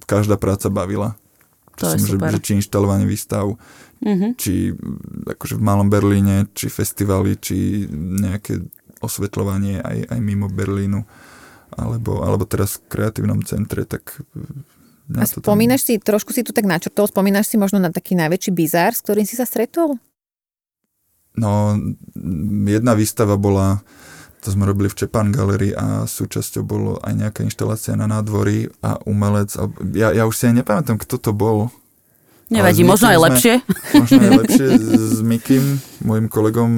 každá 0.05 0.37
práca 0.37 0.68
bavila. 0.68 1.16
To 1.81 1.88
je 1.88 1.96
som, 1.96 2.20
super. 2.20 2.28
Že, 2.28 2.37
že 2.37 2.44
či 2.44 2.50
inštalovanie 2.61 3.07
výstav, 3.09 3.57
mhm. 4.05 4.37
či 4.37 4.76
akože 5.24 5.57
v 5.57 5.62
Malom 5.64 5.88
Berlíne, 5.88 6.50
či 6.52 6.68
festivaly, 6.68 7.40
či 7.40 7.88
nejaké 7.92 8.61
osvetľovanie 9.02 9.83
aj, 9.83 10.14
aj 10.14 10.20
mimo 10.22 10.46
Berlínu, 10.46 11.02
alebo, 11.72 12.20
alebo 12.22 12.44
teraz 12.44 12.78
v 12.78 12.87
kreatívnom 12.92 13.40
centre, 13.42 13.88
tak 13.88 14.20
mňa 15.12 15.20
A 15.20 15.27
to 15.27 15.38
tam- 15.38 15.44
spomínaš 15.46 15.83
si, 15.83 15.96
trošku 15.96 16.31
si 16.31 16.40
tu 16.40 16.51
tak 16.51 16.64
načrtol, 16.64 17.05
spomínaš 17.05 17.46
si 17.46 17.57
možno 17.57 17.77
na 17.77 17.88
taký 17.88 18.14
najväčší 18.14 18.51
bizár, 18.51 18.90
s 18.90 19.01
ktorým 19.01 19.22
si 19.22 19.35
sa 19.35 19.44
stretol? 19.44 20.01
No, 21.33 21.77
jedna 22.66 22.92
výstava 22.92 23.37
bola, 23.37 23.81
to 24.38 24.48
sme 24.48 24.64
robili 24.64 24.87
v 24.87 24.98
Čepan 24.98 25.29
Gallery 25.29 25.72
a 25.72 26.05
súčasťou 26.05 26.62
bolo 26.62 26.96
aj 26.98 27.12
nejaká 27.14 27.40
inštalácia 27.40 27.94
na 27.94 28.05
nádvorí 28.07 28.68
a 28.81 29.01
umelec. 29.03 29.53
alebo- 29.55 29.81
Ja, 29.92 30.11
ja 30.11 30.25
už 30.25 30.35
si 30.35 30.44
aj 30.46 30.61
nepamätám, 30.61 30.96
kto 30.98 31.16
to 31.18 31.33
bol. 31.33 31.72
nevadí, 32.51 32.85
možno 32.85 33.09
aj 33.09 33.16
Mikim 33.16 33.16
sme- 33.16 33.27
lepšie. 33.27 33.55
Možno 33.94 34.16
aj 34.18 34.31
lepšie 34.40 34.66
s 34.77 35.20
Mikim, 35.22 35.64
môjim 36.01 36.27
kolegom 36.27 36.70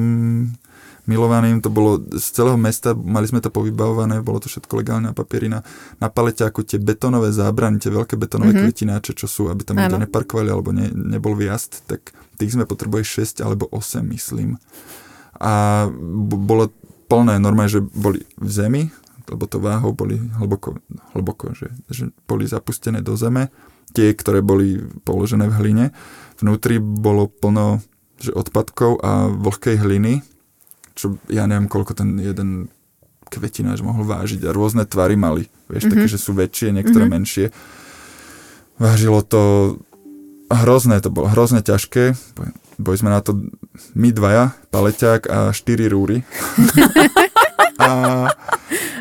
milovaným. 1.04 1.60
To 1.60 1.68
bolo 1.68 2.00
z 2.00 2.26
celého 2.32 2.56
mesta, 2.56 2.96
mali 2.96 3.28
sme 3.28 3.44
to 3.44 3.52
povybavované, 3.52 4.24
bolo 4.24 4.40
to 4.40 4.48
všetko 4.48 4.80
legálne 4.80 5.12
na 5.12 5.16
papieri 5.16 5.52
na, 5.52 5.60
na 6.00 6.08
palete, 6.08 6.44
ako 6.44 6.64
tie 6.64 6.80
betonové 6.80 7.30
zábrany, 7.30 7.80
tie 7.80 7.92
veľké 7.92 8.16
betonové 8.16 8.52
Mhm. 8.52 8.56
mm-hmm. 8.60 8.70
kvetináče, 8.72 9.12
čo 9.16 9.26
sú, 9.28 9.42
aby 9.52 9.62
tam 9.64 9.80
Áno. 9.80 10.00
neparkovali 10.00 10.48
alebo 10.48 10.72
ne, 10.72 10.88
nebol 10.92 11.36
viazd, 11.36 11.84
tak 11.84 12.12
tých 12.40 12.56
sme 12.56 12.64
potrebovali 12.64 13.04
6 13.04 13.44
alebo 13.44 13.68
8, 13.70 14.02
myslím. 14.10 14.56
A 15.38 15.86
bolo 16.24 16.70
plné, 17.10 17.36
normálne, 17.36 17.70
že 17.70 17.82
boli 17.82 18.24
v 18.38 18.50
zemi, 18.50 18.82
lebo 19.28 19.48
to 19.48 19.60
váhou 19.60 19.96
boli 19.96 20.20
hlboko, 20.36 20.76
hlboko 21.16 21.56
že, 21.56 21.72
že 21.88 22.12
boli 22.28 22.44
zapustené 22.44 23.00
do 23.00 23.16
zeme, 23.16 23.48
tie, 23.96 24.12
ktoré 24.12 24.44
boli 24.44 24.82
položené 25.06 25.48
v 25.48 25.56
hline. 25.60 25.86
Vnútri 26.40 26.76
bolo 26.80 27.30
plno 27.30 27.80
že 28.14 28.30
odpadkov 28.30 29.02
a 29.02 29.28
vlhkej 29.28 29.76
hliny, 29.84 30.22
čo 30.94 31.18
ja 31.26 31.44
neviem, 31.44 31.66
koľko 31.66 31.92
ten 31.98 32.16
jeden 32.18 32.70
kvetináč 33.28 33.82
mohol 33.82 34.06
vážiť 34.06 34.46
a 34.46 34.54
rôzne 34.54 34.86
tvary 34.86 35.18
mali. 35.18 35.50
Vieš, 35.66 35.90
mm-hmm. 35.90 35.92
také, 35.92 36.06
že 36.06 36.18
sú 36.22 36.32
väčšie, 36.38 36.70
niektoré 36.70 37.06
mm-hmm. 37.06 37.14
menšie. 37.18 37.46
Vážilo 38.78 39.22
to 39.26 39.42
hrozné, 40.50 41.02
to 41.02 41.10
bolo 41.10 41.30
hrozne 41.30 41.64
ťažké. 41.64 42.14
Boli 42.78 42.96
sme 42.98 43.10
na 43.10 43.22
to 43.22 43.38
my 43.94 44.10
dvaja, 44.10 44.54
paleťák 44.70 45.22
a 45.30 45.38
štyri 45.54 45.90
rúry. 45.90 46.22
a, 47.82 48.30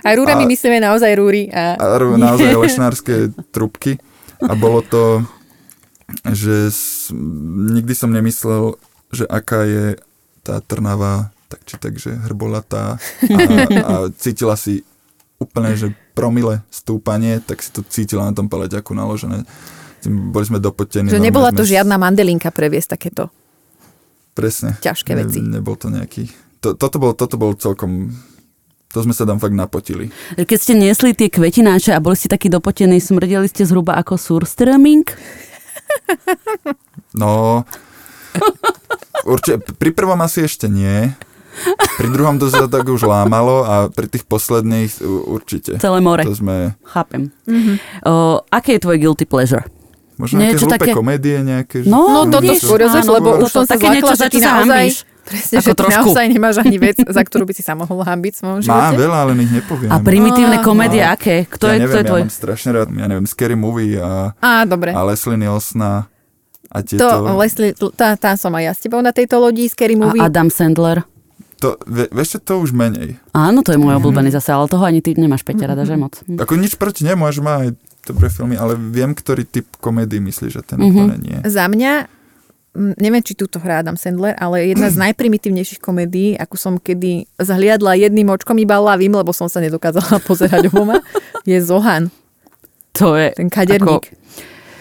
A 0.04 0.10
rúrami 0.14 0.46
A- 0.46 0.50
myslíme 0.50 0.82
naozaj 0.82 1.14
rúry. 1.18 1.50
A... 1.54 1.78
a 1.78 1.86
rú- 2.02 2.18
naozaj 2.18 2.54
lešnárske 2.54 3.34
trubky. 3.54 4.02
A 4.44 4.54
bolo 4.58 4.84
to, 4.84 5.24
že 6.28 6.70
s, 6.70 7.10
nikdy 7.74 7.94
som 7.96 8.12
nemyslel, 8.12 8.76
že 9.14 9.24
aká 9.30 9.64
je 9.64 9.86
tá 10.44 10.60
Trnava 10.60 11.32
tak 11.54 11.62
či 11.70 11.78
tak, 11.78 11.94
že 12.02 12.18
hrbolatá 12.26 12.98
a, 12.98 13.46
a 13.86 13.94
cítila 14.18 14.58
si 14.58 14.82
úplne, 15.38 15.78
že 15.78 15.94
promile 16.18 16.66
stúpanie, 16.74 17.38
tak 17.46 17.62
si 17.62 17.70
to 17.70 17.86
cítila 17.86 18.26
na 18.26 18.34
tom 18.34 18.50
paleťaku 18.50 18.98
naložené. 18.98 19.46
Tým 20.02 20.34
boli 20.34 20.50
sme 20.50 20.58
dopotení. 20.58 21.14
Že 21.14 21.22
nebola 21.22 21.54
sme 21.54 21.62
to 21.62 21.64
s- 21.64 21.72
žiadna 21.78 21.96
mandelinka 22.02 22.50
previesť 22.50 22.98
takéto. 22.98 23.30
Presne. 24.34 24.82
ťažké 24.82 25.14
veci. 25.14 25.46
Ne, 25.46 25.62
nebol 25.62 25.78
to 25.78 25.94
nejaký... 25.94 26.26
To, 26.66 26.74
toto, 26.74 26.98
bol, 26.98 27.14
toto 27.14 27.38
bol 27.38 27.54
celkom... 27.54 28.10
To 28.94 29.02
sme 29.02 29.14
sa 29.14 29.26
tam 29.26 29.42
fakt 29.42 29.54
napotili. 29.58 30.10
Keď 30.38 30.58
ste 30.58 30.74
niesli 30.78 31.18
tie 31.18 31.30
kvetináče 31.30 31.94
a 31.94 32.02
boli 32.02 32.14
ste 32.14 32.30
takí 32.30 32.50
dopotení, 32.50 33.02
smrdeli 33.02 33.50
ste 33.50 33.66
zhruba 33.66 33.98
ako 33.98 34.18
surströmming? 34.18 35.06
No, 37.18 37.62
určite, 39.26 39.62
pri 39.78 39.94
prvom 39.94 40.18
asi 40.22 40.46
ešte 40.46 40.66
nie. 40.70 41.14
Pri 41.96 42.10
druhom 42.10 42.36
to 42.36 42.48
sa 42.48 42.66
tak 42.66 42.84
už 42.84 43.04
lámalo 43.04 43.62
a 43.62 43.74
pri 43.88 44.08
tých 44.08 44.24
posledných 44.24 44.90
určite. 45.28 45.78
Celé 45.78 46.00
more. 46.00 46.22
To 46.22 46.34
sme, 46.34 46.74
Chápem. 46.84 47.30
O, 48.02 48.42
aké 48.48 48.76
je 48.76 48.82
tvoj 48.82 48.98
guilty 48.98 49.24
pleasure? 49.24 49.64
možno 50.14 50.40
nejaké 50.40 50.56
Niečo 50.56 50.66
hlúpe 50.70 50.78
také- 50.80 50.94
komédie 50.94 51.36
nejaké. 51.42 51.76
že- 51.82 51.90
No, 51.90 52.06
No 52.06 52.30
toto 52.30 52.54
rozveš, 52.54 53.02
áno, 53.02 53.12
lebo 53.18 53.30
už 53.42 53.50
som 53.50 53.66
sa 53.66 53.74
také 53.74 53.90
niečo, 53.92 54.14
že 54.14 54.20
za 54.20 54.30
ty 54.30 54.38
čo 54.38 54.46
sa. 54.46 54.62
Presne, 55.24 55.56
Ako 55.56 55.64
že 55.64 55.72
trošku. 55.74 55.96
naozaj 56.12 56.26
nemáš 56.28 56.56
ani 56.60 56.78
vec, 56.78 57.00
za 57.00 57.22
ktorú 57.24 57.48
by 57.48 57.54
si 57.56 57.64
sa 57.64 57.74
mohol 57.74 58.04
hambiť 58.04 58.32
v 58.34 58.38
svojom 58.38 58.60
Mám 58.60 58.68
živote. 58.68 59.00
veľa, 59.00 59.18
ale 59.18 59.32
ich 59.40 59.54
nepoviem. 59.56 59.88
A 59.88 59.98
primitívne 59.98 60.58
komédie 60.60 61.00
no. 61.00 61.16
aké? 61.16 61.48
Kto 61.48 61.64
ja 61.66 61.74
je, 61.74 61.80
neviem, 61.80 61.90
kto 61.90 61.98
je 61.98 62.04
tvoj? 62.04 62.20
Ja 62.20 62.26
mám 62.28 62.36
strašne 62.36 62.70
rád, 62.76 62.88
ja 62.92 63.06
neviem, 63.08 63.24
Scary 63.24 63.56
Movie 63.56 63.96
a, 63.96 64.36
Á, 64.36 64.68
dobre. 64.68 64.92
a 64.92 65.00
Leslie 65.02 65.40
Nielsona 65.40 66.12
a 66.68 66.78
To, 66.78 66.86
tieto... 66.86 67.08
Leslie, 67.34 67.72
tá, 67.96 68.14
tá 68.14 68.36
som 68.36 68.52
aj 68.52 68.64
ja 68.64 68.74
s 68.76 68.84
tebou 68.84 69.00
na 69.00 69.10
tejto 69.10 69.40
lodi, 69.40 69.64
Scary 69.66 69.96
Movie. 69.96 70.20
A 70.20 70.28
Adam 70.28 70.52
Sandler. 70.52 71.08
To, 71.64 71.80
vie, 71.86 72.06
vieš 72.10 72.28
čo, 72.30 72.40
to 72.42 72.54
už 72.60 72.72
menej. 72.72 73.16
Áno, 73.32 73.64
to 73.64 73.72
je 73.72 73.80
Mhm. 73.80 73.84
môj 73.86 73.96
obľúbený 73.98 74.30
zase, 74.30 74.52
ale 74.52 74.68
toho 74.68 74.84
ani 74.84 75.00
ty 75.00 75.16
nemáš 75.16 75.42
Peťa 75.42 75.66
rada, 75.66 75.82
že 75.82 75.96
moc? 75.96 76.20
Hm. 76.22 76.38
Ako 76.38 76.54
nič 76.56 76.76
proti 76.76 77.02
nemu, 77.02 77.24
až 77.24 77.40
má 77.40 77.64
aj 77.64 77.72
dobré 78.04 78.28
filmy, 78.28 78.54
ale 78.54 78.76
viem, 78.76 79.10
ktorý 79.10 79.44
typ 79.44 79.64
komédii 79.78 80.20
myslí, 80.20 80.48
že 80.50 80.60
ten 80.62 80.76
Mhm. 80.76 80.88
úplne 80.90 81.16
nie. 81.18 81.38
Za 81.42 81.66
mňa, 81.66 81.92
neviem, 82.98 83.22
či 83.22 83.32
túto 83.32 83.58
hrá 83.58 83.80
Adam 83.80 83.96
Sandler, 83.96 84.36
ale 84.36 84.68
jedna 84.68 84.90
z 84.90 85.00
najprimitívnejších 85.00 85.80
komédií, 85.80 86.36
ako 86.36 86.56
som 86.58 86.74
kedy 86.76 87.30
zhliadla 87.38 87.96
jedným 87.96 88.28
očkom 88.28 88.58
iba 88.58 88.76
lavím, 88.76 89.14
lebo 89.14 89.32
som 89.32 89.46
sa 89.46 89.58
nedokázala 89.58 90.20
pozerať 90.28 90.68
oboma, 90.68 91.00
je 91.44 91.56
Zohan, 91.58 92.12
To 92.94 93.16
je... 93.16 93.32
ten 93.32 93.48
kaderník. 93.48 94.12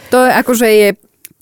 To 0.09 0.19
je 0.19 0.31
akože 0.35 0.67
je, 0.69 0.89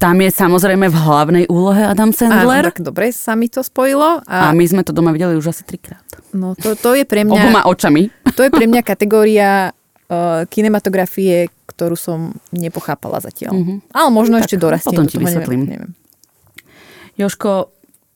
Tam 0.01 0.17
je 0.17 0.33
samozrejme 0.33 0.89
v 0.89 0.97
hlavnej 0.97 1.45
úlohe 1.53 1.85
Adam 1.85 2.09
áno, 2.09 2.17
Sandler. 2.17 2.73
tak 2.73 2.81
dobre 2.81 3.13
sa 3.13 3.37
mi 3.37 3.53
to 3.53 3.61
spojilo. 3.61 4.25
A 4.25 4.49
A, 4.49 4.57
my 4.57 4.65
sme 4.65 4.81
to 4.81 4.97
doma 4.97 5.13
videli 5.13 5.37
už 5.37 5.53
asi 5.53 5.61
trikrát. 5.61 6.01
no, 6.33 6.57
to, 6.57 6.73
to, 6.73 6.97
je 6.97 7.05
pre 7.05 7.21
mňa, 7.21 7.37
Oboma 7.37 7.69
očami. 7.69 8.09
to 8.37 8.41
je 8.41 8.51
pre 8.51 8.65
mňa 8.65 8.81
kategória 8.81 9.77
uh, 10.09 10.49
kinematografie, 10.49 11.53
ktorú 11.69 12.01
som 12.01 12.33
nepochápala 12.49 13.21
zatiaľ. 13.21 13.53
Mhm. 13.61 13.75
Ale 13.93 14.09
možno 14.09 14.41
Tak 14.41 14.49
ešte 14.49 14.57
dorastiem. 14.57 14.97
potom 14.97 15.05
do 15.05 15.13
ti 15.13 15.21
toho, 15.21 15.25
vysvetlím. 15.29 15.61
Neviem, 15.69 15.73
neviem. 15.77 15.93
Joško, 17.21 17.69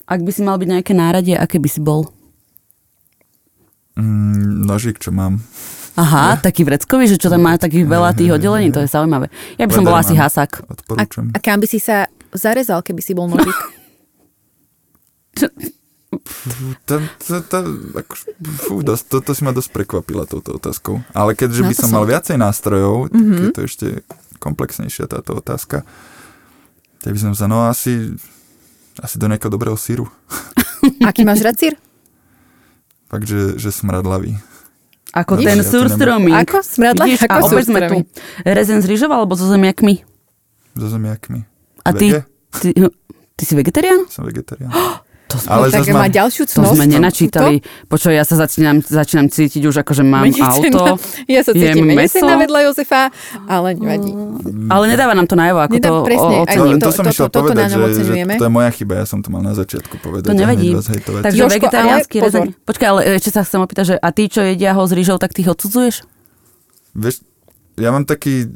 ak 0.09 0.21
by 0.25 0.31
si 0.33 0.41
mal 0.41 0.57
byť 0.57 0.69
nejaké 0.81 0.93
náradie, 0.97 1.37
aké 1.37 1.61
by 1.61 1.69
si 1.69 1.85
bol? 1.85 2.09
Mm, 3.95 4.65
nožík, 4.65 4.99
čo 4.99 5.13
mám. 5.13 5.45
Aha, 5.95 6.37
taký 6.37 6.63
vreckový, 6.63 7.07
že 7.07 7.17
čo 7.17 7.29
tam 7.29 7.41
má 7.41 7.55
takých 7.55 7.85
veľa 7.85 8.13
tých 8.13 8.33
oddelení, 8.33 8.69
to 8.69 8.81
je 8.81 8.89
zaujímavé. 8.89 9.31
Ja 9.55 9.65
by 9.65 9.73
som 9.73 9.85
bola 9.85 10.01
asi 10.01 10.13
hasák. 10.13 10.51
A, 10.61 10.67
Odporúčam. 10.69 11.31
a 11.31 11.39
kam 11.39 11.57
by 11.57 11.67
si 11.67 11.79
sa 11.79 12.05
zarezal, 12.31 12.81
keby 12.81 12.99
si 12.99 13.13
bol 13.13 13.27
nožík? 13.27 13.55
To, 16.87 16.95
to, 17.19 17.35
to, 17.43 17.59
ako, 17.93 18.13
fú, 18.61 18.75
dosť, 18.81 19.05
to, 19.05 19.17
to 19.21 19.33
si 19.33 19.43
ma 19.43 19.51
dosť 19.51 19.71
prekvapila 19.73 20.23
touto 20.25 20.55
otázkou. 20.55 21.03
Ale 21.11 21.33
keďže 21.33 21.61
No 21.61 21.69
by 21.69 21.75
som 21.75 21.83
som- 21.85 21.95
mal 21.97 22.07
viacej 22.07 22.37
nástrojov, 22.37 23.11
tak 23.11 23.19
Mhm. 23.19 23.35
je 23.37 23.51
to 23.51 23.63
ešte 23.65 23.87
komplexnejšia 24.39 25.07
táto 25.07 25.35
otázka. 25.35 25.83
Tak 27.01 27.11
by 27.11 27.21
som 27.21 27.33
sa, 27.33 27.45
no 27.45 27.67
asi, 27.67 28.15
asi 28.97 29.17
do 29.17 29.27
nejakého 29.27 29.51
dobrého 29.51 29.75
síru. 29.77 30.07
Aký 31.03 31.23
máš 31.23 31.43
rád 31.43 31.57
sír? 31.57 31.75
Fakt, 33.07 33.27
že, 33.27 33.57
že 33.57 33.71
smradlavý. 33.71 34.39
Ako 35.15 35.39
Nič. 35.39 35.47
ten 35.47 35.59
Ja 35.59 35.63
to 35.63 35.71
surstroming. 35.71 36.35
Ako? 36.43 36.59
Smradla? 36.59 37.05
Vidíš, 37.07 37.23
Ako 37.31 37.39
a 37.39 37.47
opäť 37.47 37.65
sme 37.71 37.81
tu. 37.87 37.97
Rezen 38.43 38.83
z 38.83 38.87
rýžov 38.91 39.15
alebo 39.15 39.39
so 39.39 39.47
zemiakmi? 39.47 40.03
So 40.75 40.91
zemiakmi. 40.91 41.47
A 41.87 41.95
ty, 41.95 42.19
ty, 42.59 42.75
ty 43.39 43.43
si 43.47 43.55
vegetarián? 43.55 44.11
Som 44.11 44.27
vegetarián. 44.27 44.75
To 45.25 45.37
sme, 45.37 45.49
Ale 45.49 45.65
tak 45.69 45.89
má 45.89 46.07
ďalšiu 46.07 46.45
to 46.45 46.53
cnosť. 46.55 46.75
sme 46.75 46.85
nenačítali. 46.87 47.55
Počuj, 47.85 48.13
ja 48.13 48.23
sa 48.23 48.37
začínam, 48.37 48.79
začínam 48.79 49.27
cítiť 49.27 49.65
už 49.65 49.81
ako, 49.81 49.93
že 49.93 50.05
mám 50.05 50.23
Menej 50.23 50.37
auto. 50.39 50.61
cena- 50.61 51.01
Ja 51.27 51.41
sa 51.41 51.51
cítim 51.51 51.81
menej 51.83 52.07
cena 52.07 52.37
vedľa 52.37 52.61
Jozefa, 52.63 53.09
ale 53.43 53.73
nevadí. 53.73 54.13
Ale 54.69 54.85
nedáva 54.87 55.13
nám 55.13 55.25
to 55.25 55.33
najavo, 55.33 55.65
ako 55.65 55.75
Nedá- 55.75 55.91
to 55.91 55.99
presne, 56.05 56.37
o, 56.37 56.45
aj 56.45 56.55
To, 56.55 56.63
to- 56.63 56.77
to, 56.79 56.91
som 56.93 57.05
to- 57.05 57.25
na 57.25 57.29
povedať, 57.33 57.67
ňom 57.67 57.81
že, 57.81 58.03
že 58.05 58.15
to 58.37 58.45
je 58.45 58.53
moja 58.53 58.71
chyba, 58.71 58.95
ja 58.95 59.07
som 59.07 59.19
to 59.19 59.29
mal 59.29 59.41
na 59.41 59.53
začiatku 59.53 59.97
povedať. 59.99 60.29
To 60.29 60.37
nevadí. 60.37 60.69
Takže 60.71 61.35
Jožko, 61.35 61.57
vegetariánsky 61.57 62.17
rezeň. 62.21 62.45
Počkaj, 62.61 62.87
ale 62.87 63.01
ešte 63.17 63.31
sa 63.31 63.41
chcem 63.43 63.59
opýtať, 63.59 63.85
že 63.87 63.97
a 63.97 64.09
tí, 64.11 64.29
čo 64.29 64.41
jedia 64.41 64.71
ho 64.71 64.83
s 64.83 64.93
rýžou, 64.93 65.17
tak 65.17 65.33
ty 65.33 65.41
ho 65.43 65.51
odsudzuješ? 65.51 66.05
Vieš, 66.93 67.25
ja 67.75 67.91
mám 67.91 68.05
taký 68.05 68.47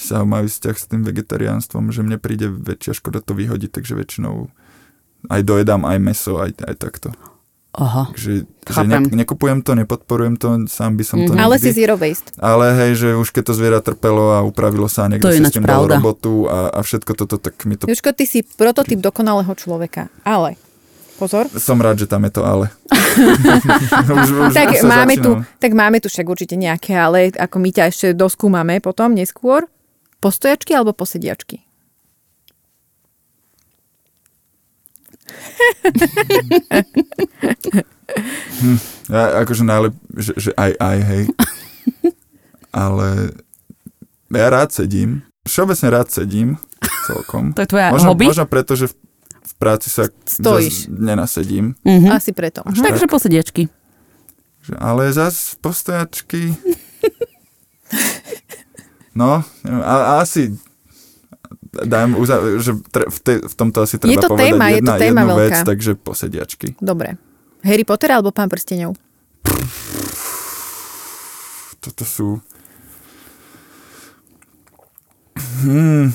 zaujímavý 0.00 0.46
vzťah 0.46 0.74
s 0.74 0.84
tým 0.86 1.02
vegetariánstvom, 1.02 1.90
že 1.90 2.00
mne 2.00 2.16
príde 2.16 2.46
väčšia 2.46 2.92
škoda 2.94 3.18
to 3.18 3.32
vyhodiť, 3.32 3.70
takže 3.72 3.92
väčšinou 3.92 4.48
aj 5.26 5.40
dojedám 5.42 5.82
aj 5.82 5.98
meso, 5.98 6.38
aj, 6.38 6.52
aj 6.60 6.74
takto. 6.76 7.08
Aha. 7.74 8.06
Takže 8.14 8.46
že 8.46 8.82
ne, 8.86 9.02
nekupujem 9.02 9.58
to, 9.58 9.74
nepodporujem 9.74 10.38
to, 10.38 10.62
sám 10.70 10.94
by 10.94 11.02
som 11.02 11.18
to 11.26 11.34
Mhm. 11.34 11.42
Ale 11.42 11.58
nikdy. 11.58 11.66
si 11.66 11.70
zero 11.74 11.98
waste. 11.98 12.30
Ale 12.38 12.70
hej, 12.70 12.90
že 12.94 13.08
už 13.18 13.34
keď 13.34 13.50
to 13.50 13.52
zviera 13.52 13.80
trpelo 13.82 14.30
a 14.30 14.46
upravilo 14.46 14.86
sa 14.86 15.04
a 15.04 15.10
niekto 15.10 15.26
si 15.28 15.42
s 15.42 15.50
tým 15.50 15.66
dal 15.66 15.90
robotu 15.90 16.46
a, 16.46 16.70
a 16.70 16.80
všetko 16.86 17.12
toto, 17.18 17.34
tak 17.42 17.58
mi 17.66 17.74
to... 17.74 17.90
Jožko, 17.90 18.14
ty 18.14 18.30
si 18.30 18.46
prototyp 18.46 19.02
dokonalého 19.02 19.50
človeka. 19.58 20.06
Ale, 20.22 20.54
pozor, 21.18 21.50
Som 21.58 21.82
rád, 21.82 21.98
že 21.98 22.06
tam 22.06 22.22
je 22.22 22.32
to 22.38 22.46
ale. 22.46 22.70
už, 24.22 24.28
už, 24.30 24.54
tak 24.54 24.70
máme, 24.86 25.14
tu, 25.18 25.30
tak 25.58 25.72
máme 25.74 25.98
tu 25.98 26.06
však 26.06 26.26
určite 26.30 26.54
nejaké, 26.54 26.94
ale 26.94 27.34
ako 27.34 27.58
my 27.58 27.70
ťa 27.74 27.90
ešte 27.90 28.06
doskúmame 28.14 28.78
potom, 28.78 29.10
neskôr. 29.10 29.66
Postojačky 30.22 30.78
alebo 30.78 30.94
posediačky? 30.94 31.60
Ja, 39.06 39.42
akože 39.42 39.62
najlep, 39.62 39.94
že, 40.16 40.32
že 40.36 40.50
aj, 40.54 40.72
aj, 40.76 40.98
hej. 41.02 41.24
Ale 42.70 43.08
ja 44.30 44.46
rád 44.50 44.70
sedím. 44.72 45.22
Všeobecne 45.44 45.88
rád 45.92 46.08
sedím 46.10 46.56
celkom. 47.06 47.52
To 47.52 47.60
je 47.60 47.68
tvoja 47.68 47.92
Možno, 47.92 48.08
hobby? 48.12 48.26
možno 48.26 48.48
preto, 48.48 48.74
že 48.74 48.88
v, 48.88 48.94
v 49.44 49.52
práci 49.60 49.88
sa 49.92 50.08
Stojíš. 50.24 50.88
nenasedím. 50.88 51.76
Mhm. 51.84 52.08
Asi 52.10 52.32
preto. 52.32 52.64
Až 52.64 52.80
Takže 52.80 53.06
posediačky. 53.06 53.62
Že, 54.64 54.72
ale 54.80 55.12
zas 55.12 55.54
postojačky... 55.60 56.50
No, 59.14 59.46
neviem, 59.62 59.78
a, 59.86 59.94
a 59.94 60.26
asi 60.26 60.50
dám, 61.80 62.14
uza- 62.14 62.38
že 62.56 62.78
tre, 62.86 63.04
v, 63.04 63.18
te, 63.18 63.32
v 63.42 63.54
tomto 63.54 63.78
asi 63.80 63.96
treba 63.96 64.10
Je 64.10 64.18
to 64.18 64.30
povedať 64.30 64.46
téma, 64.48 64.64
je 64.64 64.72
to 64.72 64.78
jedna, 64.78 64.94
téma 64.96 65.20
jednu 65.20 65.34
vec, 65.34 65.50
veľká. 65.50 65.60
takže 65.64 65.90
posediačky. 65.96 66.66
Dobre. 66.76 67.18
Harry 67.60 67.82
Potter 67.82 68.10
alebo 68.10 68.30
Pán 68.30 68.46
prstenov? 68.46 68.94
Toto 71.78 72.04
sú... 72.04 72.38
Hmm. 75.60 76.12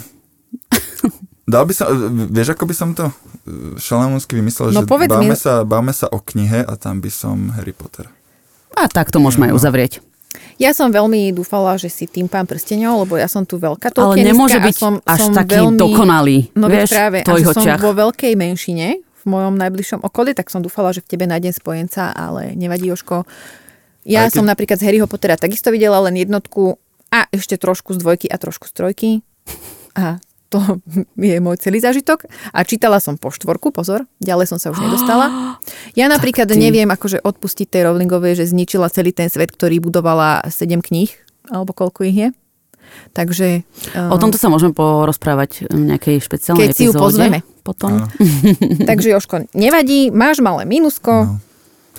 Dal 1.43 1.65
by 1.65 1.73
som, 1.73 1.87
vieš, 2.29 2.53
ako 2.53 2.63
by 2.63 2.75
som 2.75 2.89
to 2.93 3.09
šalamúnsky 3.75 4.37
vymyslel, 4.37 4.69
No 4.69 4.81
že 4.81 4.85
povedz 4.85 5.09
mi. 5.11 5.25
báme, 5.25 5.35
sa, 5.35 5.65
báme 5.65 5.89
sa 5.91 6.05
o 6.05 6.21
knihe 6.21 6.61
a 6.61 6.73
tam 6.75 7.01
by 7.01 7.09
som 7.09 7.49
Harry 7.51 7.73
Potter. 7.73 8.05
A 8.71 8.85
tak 8.85 9.09
to 9.09 9.17
môžeme 9.17 9.49
aj 9.49 9.57
uzavrieť. 9.57 9.93
Ja 10.61 10.77
som 10.77 10.93
veľmi 10.93 11.33
dúfala, 11.33 11.73
že 11.81 11.89
si 11.89 12.05
tým 12.05 12.29
Pán 12.29 12.45
prstenov, 12.45 13.01
lebo 13.01 13.17
ja 13.17 13.25
som 13.25 13.41
tu 13.47 13.57
veľká 13.57 13.89
Ale 13.97 14.21
nemôže 14.21 14.61
byť 14.61 14.75
som, 14.77 14.93
až 15.01 15.19
som 15.25 15.33
taký 15.33 15.57
veľmi, 15.57 15.79
dokonalý. 15.81 16.37
No 16.53 16.69
vieš, 16.69 16.93
práve, 16.93 17.25
a 17.25 17.33
som 17.41 17.65
očiach. 17.65 17.81
vo 17.81 17.91
veľkej 17.97 18.33
menšine 18.37 19.01
v 19.01 19.23
mojom 19.25 19.57
najbližšom 19.57 20.05
okolí, 20.05 20.37
tak 20.37 20.53
som 20.53 20.61
dúfala, 20.61 20.93
že 20.93 21.01
v 21.01 21.09
tebe 21.17 21.25
nájdem 21.25 21.51
spojenca, 21.51 22.13
ale 22.13 22.53
nevadí, 22.53 22.93
Jožko. 22.93 23.25
Ja 24.05 24.29
Aj 24.29 24.31
som 24.31 24.45
napríklad 24.45 24.77
z 24.77 24.85
Harryho 24.85 25.09
Pottera 25.09 25.35
takisto 25.35 25.73
videla 25.73 25.97
len 26.05 26.15
jednotku 26.15 26.77
a 27.09 27.25
ešte 27.33 27.57
trošku 27.57 27.97
z 27.97 27.99
dvojky 27.99 28.27
a 28.29 28.37
trošku 28.37 28.69
z 28.69 28.73
trojky. 28.77 29.09
A 29.97 30.21
to 30.49 30.81
je 31.15 31.37
môj 31.37 31.61
celý 31.61 31.77
zážitok. 31.77 32.25
A 32.51 32.65
čítala 32.65 32.97
som 32.97 33.15
po 33.15 33.29
štvorku, 33.29 33.69
pozor, 33.69 34.09
ďalej 34.17 34.49
som 34.49 34.57
sa 34.57 34.73
už 34.73 34.81
nedostala. 34.81 35.29
Ja 35.93 36.07
napríklad 36.07 36.47
ty. 36.49 36.57
neviem 36.57 36.87
akože 36.89 37.19
odpustiť 37.21 37.67
tej 37.67 37.91
Rowlingovej, 37.91 38.39
že 38.39 38.49
zničila 38.49 38.87
celý 38.89 39.11
ten 39.11 39.27
svet, 39.27 39.51
ktorý 39.51 39.77
budovala 39.83 40.47
sedem 40.47 40.79
kníh, 40.79 41.11
alebo 41.51 41.75
koľko 41.75 42.07
ich 42.07 42.17
je. 42.17 42.27
Takže... 43.13 43.47
O 44.09 44.17
tomto 44.17 44.41
sa 44.41 44.49
môžeme 44.49 44.73
porozprávať 44.73 45.69
v 45.69 45.93
nejakej 45.93 46.17
špeciálnej 46.23 46.65
Keď 46.65 46.69
si 46.73 46.83
ju 46.87 46.91
epizóde. 46.93 47.03
pozveme. 47.05 47.39
Potom. 47.61 48.07
Takže 48.89 49.13
Joško, 49.13 49.35
nevadí, 49.53 50.09
máš 50.09 50.41
malé 50.41 50.65
mínusko, 50.65 51.11
No. 51.29 51.48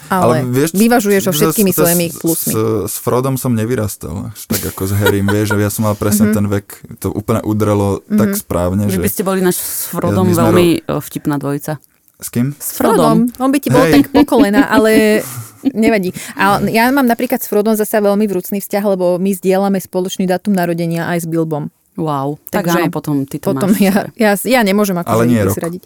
Ale, 0.08 0.42
vieš, 0.42 0.72
vyvažuješ 0.72 1.22
zas- 1.22 1.34
všetkými 1.34 1.70
svojimi 1.70 2.06
s- 2.06 2.16
plusmi. 2.16 2.52
S, 2.52 2.56
s 2.86 2.96
Frodom 2.96 3.34
som 3.34 3.50
nevyrastal, 3.50 4.30
až 4.30 4.40
tak 4.46 4.62
ako 4.66 4.82
s 4.84 4.92
Harrym, 4.92 5.26
vieš, 5.26 5.52
že 5.52 5.58
ja 5.58 5.68
som 5.68 5.82
mal 5.82 5.92
Mhm. 5.92 6.00
presne 6.00 6.26
ten 6.30 6.46
vek, 6.46 6.66
to 6.96 7.10
úplne 7.10 7.42
udrelo 7.42 8.00
tak 8.06 8.32
správne, 8.34 8.86
Vy 8.86 8.92
že... 8.92 9.00
by 9.00 9.10
ste 9.10 9.22
boli 9.22 9.40
náš 9.40 9.58
s 9.58 9.88
Frodom 9.88 10.24
sme 10.24 10.38
veľmi 10.40 10.66
o, 10.86 10.98
vtipná 10.98 11.36
dvojica. 11.36 11.76
S 12.16 12.28
kým? 12.28 12.52
S 12.52 12.74
Frodom. 12.74 13.32
On 13.34 13.48
by 13.48 13.58
ti 13.58 13.68
bol 13.68 13.80
Hej. 13.82 13.92
tak 13.94 14.04
po 14.10 14.22
kolena, 14.26 14.66
ale 14.66 15.24
nevadí. 15.64 16.12
A 16.34 16.60
ja 16.62 16.88
mám 16.88 17.04
napríklad 17.04 17.38
s 17.38 17.48
Frodom 17.48 17.72
zase 17.72 17.96
veľmi 17.96 18.24
vrúcný 18.24 18.58
vzťah, 18.58 18.84
lebo 18.86 19.16
my 19.16 19.32
zdieľame 19.32 19.76
spoločný 19.76 20.24
dátum 20.24 20.52
narodenia 20.52 21.08
aj 21.08 21.24
s 21.24 21.26
Bilbom. 21.26 21.72
Wow. 21.98 22.38
Tak 22.48 22.64
Takže 22.64 22.86
áno, 22.86 22.94
potom 22.94 23.26
ty 23.26 23.36
to 23.42 23.50
Potom 23.50 23.74
máš. 23.74 23.82
ja, 23.82 23.94
ja, 24.14 24.30
ja 24.38 24.60
nemôžem 24.62 24.94
ako 24.94 25.10
Ale 25.10 25.24
nie 25.26 25.42
rok. 25.42 25.58
radiť. 25.58 25.82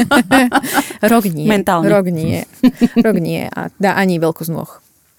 rok 1.12 1.24
nie. 1.30 1.46
Mentálne. 1.46 1.86
Rok 1.86 2.06
nie. 2.08 2.42
Rok 2.96 3.16
nie. 3.20 3.44
A 3.46 3.68
dá 3.76 3.94
ani 3.94 4.16
veľkosť 4.16 4.50
nôh. 4.50 4.70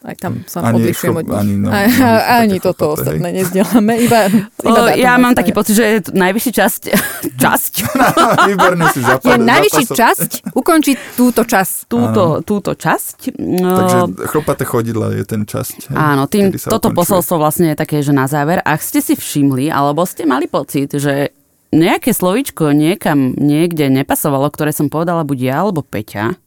Aj 0.02 0.18
tam 0.18 0.42
sa 0.44 0.66
Ani 0.66 0.82
odlišujem 0.82 1.14
od 1.14 1.24
nich. 1.24 1.38
ani 1.38 1.54
no- 1.56 1.70
A- 1.70 1.86
no, 1.86 2.10
ani 2.36 2.58
toto 2.58 2.90
chlopaté, 2.90 3.22
ostatné 3.22 3.28
nezdielame. 3.32 3.94
Iba, 4.02 4.20
iba 4.66 4.80
O, 4.82 4.90
ja 4.92 5.14
mám 5.16 5.32
taký 5.32 5.52
pocit, 5.52 5.74
že 5.74 5.86
je 5.86 6.02
to 6.02 6.12
najvyšší 6.12 6.52
časť, 6.52 6.82
časť 7.44 7.72
Výborne 8.50 8.90
si 8.90 8.98
Je 8.98 9.06
zapadol. 9.06 9.46
najvyšší 9.46 9.86
časť 9.88 10.30
ukončiť 10.52 10.98
túto 11.14 11.42
čas. 11.44 11.86
túto, 11.86 12.42
túto 12.42 12.74
časť. 12.74 13.38
No, 13.38 13.78
Takže 13.78 13.98
chlopaté 14.28 14.64
chodidla 14.64 15.14
je 15.14 15.24
ten 15.24 15.42
časť. 15.44 15.78
hej, 15.88 15.96
Áno, 15.96 16.26
tým, 16.26 16.50
toto 16.50 16.90
ukončuje. 16.90 16.98
posolstvo 16.98 17.36
vlastne 17.38 17.70
je 17.70 17.78
také, 17.78 18.02
že 18.02 18.10
na 18.12 18.26
záver, 18.26 18.58
ak 18.58 18.80
ste 18.80 19.00
si 19.00 19.14
všimli, 19.14 19.70
alebo 19.70 20.02
ste 20.04 20.26
mali 20.26 20.46
pocit, 20.46 20.90
že 20.92 21.30
nejaké 21.70 22.10
slovíčko 22.10 22.74
niekam 22.74 23.32
niekde 23.32 23.86
nepasovalo, 23.88 24.50
ktoré 24.50 24.74
som 24.74 24.90
povedala 24.90 25.22
buď 25.22 25.40
ja 25.40 25.56
alebo 25.62 25.80
Peťa, 25.80 26.42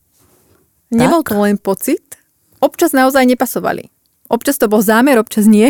Nebol 0.90 1.22
to 1.22 1.34
len 1.36 1.56
pocit. 1.56 2.03
Občas 2.64 2.96
naozaj 2.96 3.28
nepasovali. 3.28 3.92
Občas 4.32 4.56
to 4.56 4.72
bol 4.72 4.80
zámer, 4.80 5.20
občas 5.20 5.44
nie. 5.44 5.68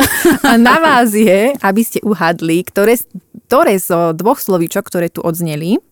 A 0.46 0.54
na 0.54 0.78
vás 0.78 1.10
je, 1.10 1.50
aby 1.58 1.82
ste 1.82 1.98
uhadli, 2.06 2.62
ktoré, 2.62 2.94
ktoré 3.50 3.74
zo 3.82 4.14
dvoch 4.14 4.38
slovíčok, 4.38 4.86
ktoré 4.86 5.10
tu 5.10 5.26
odzneli, 5.26 5.82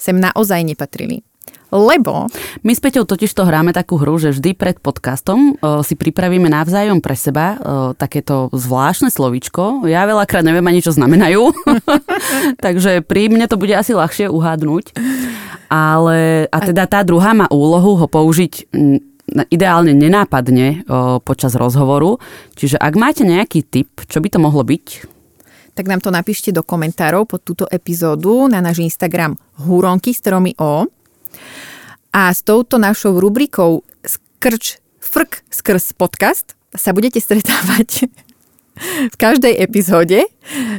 sem 0.00 0.16
naozaj 0.16 0.64
nepatrili. 0.64 1.20
Lebo 1.68 2.32
My 2.64 2.72
s 2.72 2.80
Peťou 2.80 3.04
totiž 3.04 3.28
to 3.36 3.44
hráme 3.44 3.76
takú 3.76 4.00
hru, 4.00 4.16
že 4.16 4.32
vždy 4.32 4.56
pred 4.56 4.80
podcastom 4.80 5.60
o, 5.60 5.84
si 5.84 6.00
pripravíme 6.00 6.48
navzájom 6.48 7.04
pre 7.04 7.12
seba 7.12 7.46
o, 7.52 7.56
takéto 7.92 8.48
zvláštne 8.56 9.12
slovíčko. 9.12 9.84
Ja 9.84 10.08
veľakrát 10.08 10.40
neviem 10.40 10.64
ani, 10.64 10.80
čo 10.80 10.96
znamenajú. 10.96 11.52
Takže 12.64 13.04
pri 13.04 13.28
mne 13.28 13.44
to 13.44 13.60
bude 13.60 13.76
asi 13.76 13.92
ľahšie 13.92 14.32
uhádnuť. 14.32 14.96
Ale, 15.68 16.48
a 16.48 16.58
teda 16.64 16.88
tá 16.88 17.04
druhá 17.04 17.36
má 17.36 17.44
úlohu 17.52 18.00
ho 18.00 18.08
použiť 18.08 18.72
ideálne 19.48 19.92
nenápadne 19.92 20.84
o, 20.84 21.18
počas 21.22 21.54
rozhovoru. 21.54 22.16
Čiže 22.56 22.80
ak 22.80 22.94
máte 22.96 23.22
nejaký 23.22 23.64
tip, 23.64 23.90
čo 24.08 24.18
by 24.18 24.28
to 24.32 24.38
mohlo 24.40 24.64
byť, 24.64 24.86
tak 25.78 25.86
nám 25.86 26.02
to 26.02 26.10
napíšte 26.10 26.50
do 26.50 26.66
komentárov 26.66 27.30
pod 27.30 27.46
túto 27.46 27.64
epizódu 27.70 28.50
na 28.50 28.58
náš 28.58 28.82
Instagram 28.82 29.38
Húronky 29.62 30.10
s 30.10 30.18
tromi 30.18 30.50
O. 30.58 30.90
A 32.10 32.34
s 32.34 32.42
touto 32.42 32.82
našou 32.82 33.14
rubrikou 33.22 33.86
Skrč, 34.02 34.82
Frk 34.98 35.46
skrz 35.48 35.96
podcast 35.96 36.58
sa 36.74 36.92
budete 36.92 37.22
stretávať 37.22 38.10
v 39.12 39.16
každej 39.16 39.54
epizóde, 39.58 40.24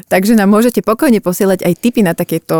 takže 0.10 0.34
nám 0.34 0.50
môžete 0.50 0.82
pokojne 0.82 1.22
posielať 1.22 1.64
aj 1.64 1.74
tipy 1.78 2.02
na 2.02 2.18
takéto 2.18 2.56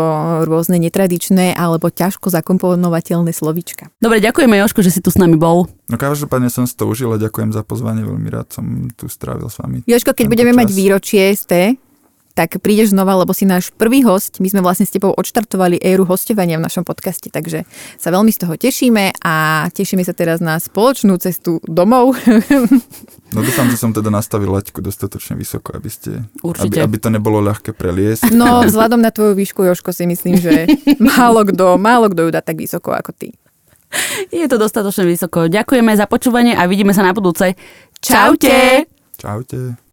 rôzne 0.46 0.78
netradičné 0.78 1.56
alebo 1.56 1.90
ťažko 1.90 2.30
zakomponovateľné 2.30 3.34
slovíčka. 3.34 3.90
Dobre, 3.98 4.22
ďakujeme 4.22 4.56
Joško, 4.60 4.80
že 4.84 4.94
si 4.94 5.00
tu 5.02 5.10
s 5.10 5.18
nami 5.18 5.34
bol. 5.34 5.66
No 5.90 5.96
každopádne 5.98 6.52
som 6.52 6.64
si 6.64 6.76
to 6.78 6.86
užil 6.86 7.10
a 7.12 7.18
ďakujem 7.18 7.50
za 7.50 7.66
pozvanie, 7.66 8.06
veľmi 8.06 8.28
rád 8.30 8.54
som 8.54 8.64
tu 8.94 9.10
strávil 9.10 9.50
s 9.50 9.58
vami. 9.58 9.82
Jožko, 9.84 10.14
keď 10.14 10.26
budeme 10.30 10.52
mať 10.54 10.70
čas. 10.70 10.76
výročie 10.78 11.22
ST, 11.34 11.52
tak 12.40 12.56
prídeš 12.64 12.96
znova, 12.96 13.20
lebo 13.20 13.36
si 13.36 13.44
náš 13.44 13.68
prvý 13.68 14.00
host. 14.00 14.40
My 14.40 14.48
sme 14.48 14.64
vlastne 14.64 14.88
s 14.88 14.96
tebou 14.96 15.12
odštartovali 15.12 15.76
éru 15.84 16.08
hostovania 16.08 16.56
v 16.56 16.64
našom 16.64 16.88
podcaste, 16.88 17.28
takže 17.28 17.68
sa 18.00 18.08
veľmi 18.08 18.32
z 18.32 18.38
toho 18.40 18.56
tešíme 18.56 19.12
a 19.20 19.68
tešíme 19.68 20.00
sa 20.00 20.16
teraz 20.16 20.40
na 20.40 20.56
spoločnú 20.56 21.20
cestu 21.20 21.60
domov. 21.68 22.16
No 23.30 23.46
dúfam, 23.46 23.70
že 23.70 23.78
som 23.78 23.94
teda 23.94 24.10
nastavil 24.10 24.50
laťku 24.50 24.82
dostatočne 24.82 25.38
vysoko, 25.38 25.70
aby 25.78 25.86
ste... 25.86 26.26
Určite. 26.42 26.82
Aby, 26.82 26.98
aby 26.98 26.98
to 26.98 27.14
nebolo 27.14 27.38
ľahké 27.38 27.70
preliesť. 27.78 28.34
No, 28.34 28.58
vzhľadom 28.66 28.98
na 28.98 29.14
tvoju 29.14 29.38
výšku, 29.38 29.62
Joško, 29.62 29.94
si 29.94 30.02
myslím, 30.10 30.42
že 30.42 30.66
málo 30.98 31.46
kto, 31.46 31.78
málo 31.78 32.10
kto 32.10 32.26
ju 32.26 32.30
dá 32.34 32.42
tak 32.42 32.58
vysoko 32.58 32.90
ako 32.90 33.14
ty. 33.14 33.30
Je 34.34 34.50
to 34.50 34.58
dostatočne 34.58 35.06
vysoko. 35.06 35.46
Ďakujeme 35.46 35.94
za 35.94 36.10
počúvanie 36.10 36.58
a 36.58 36.66
vidíme 36.66 36.90
sa 36.90 37.06
na 37.06 37.14
budúce. 37.14 37.54
Čaute! 38.02 38.90
Čaute. 39.14 39.89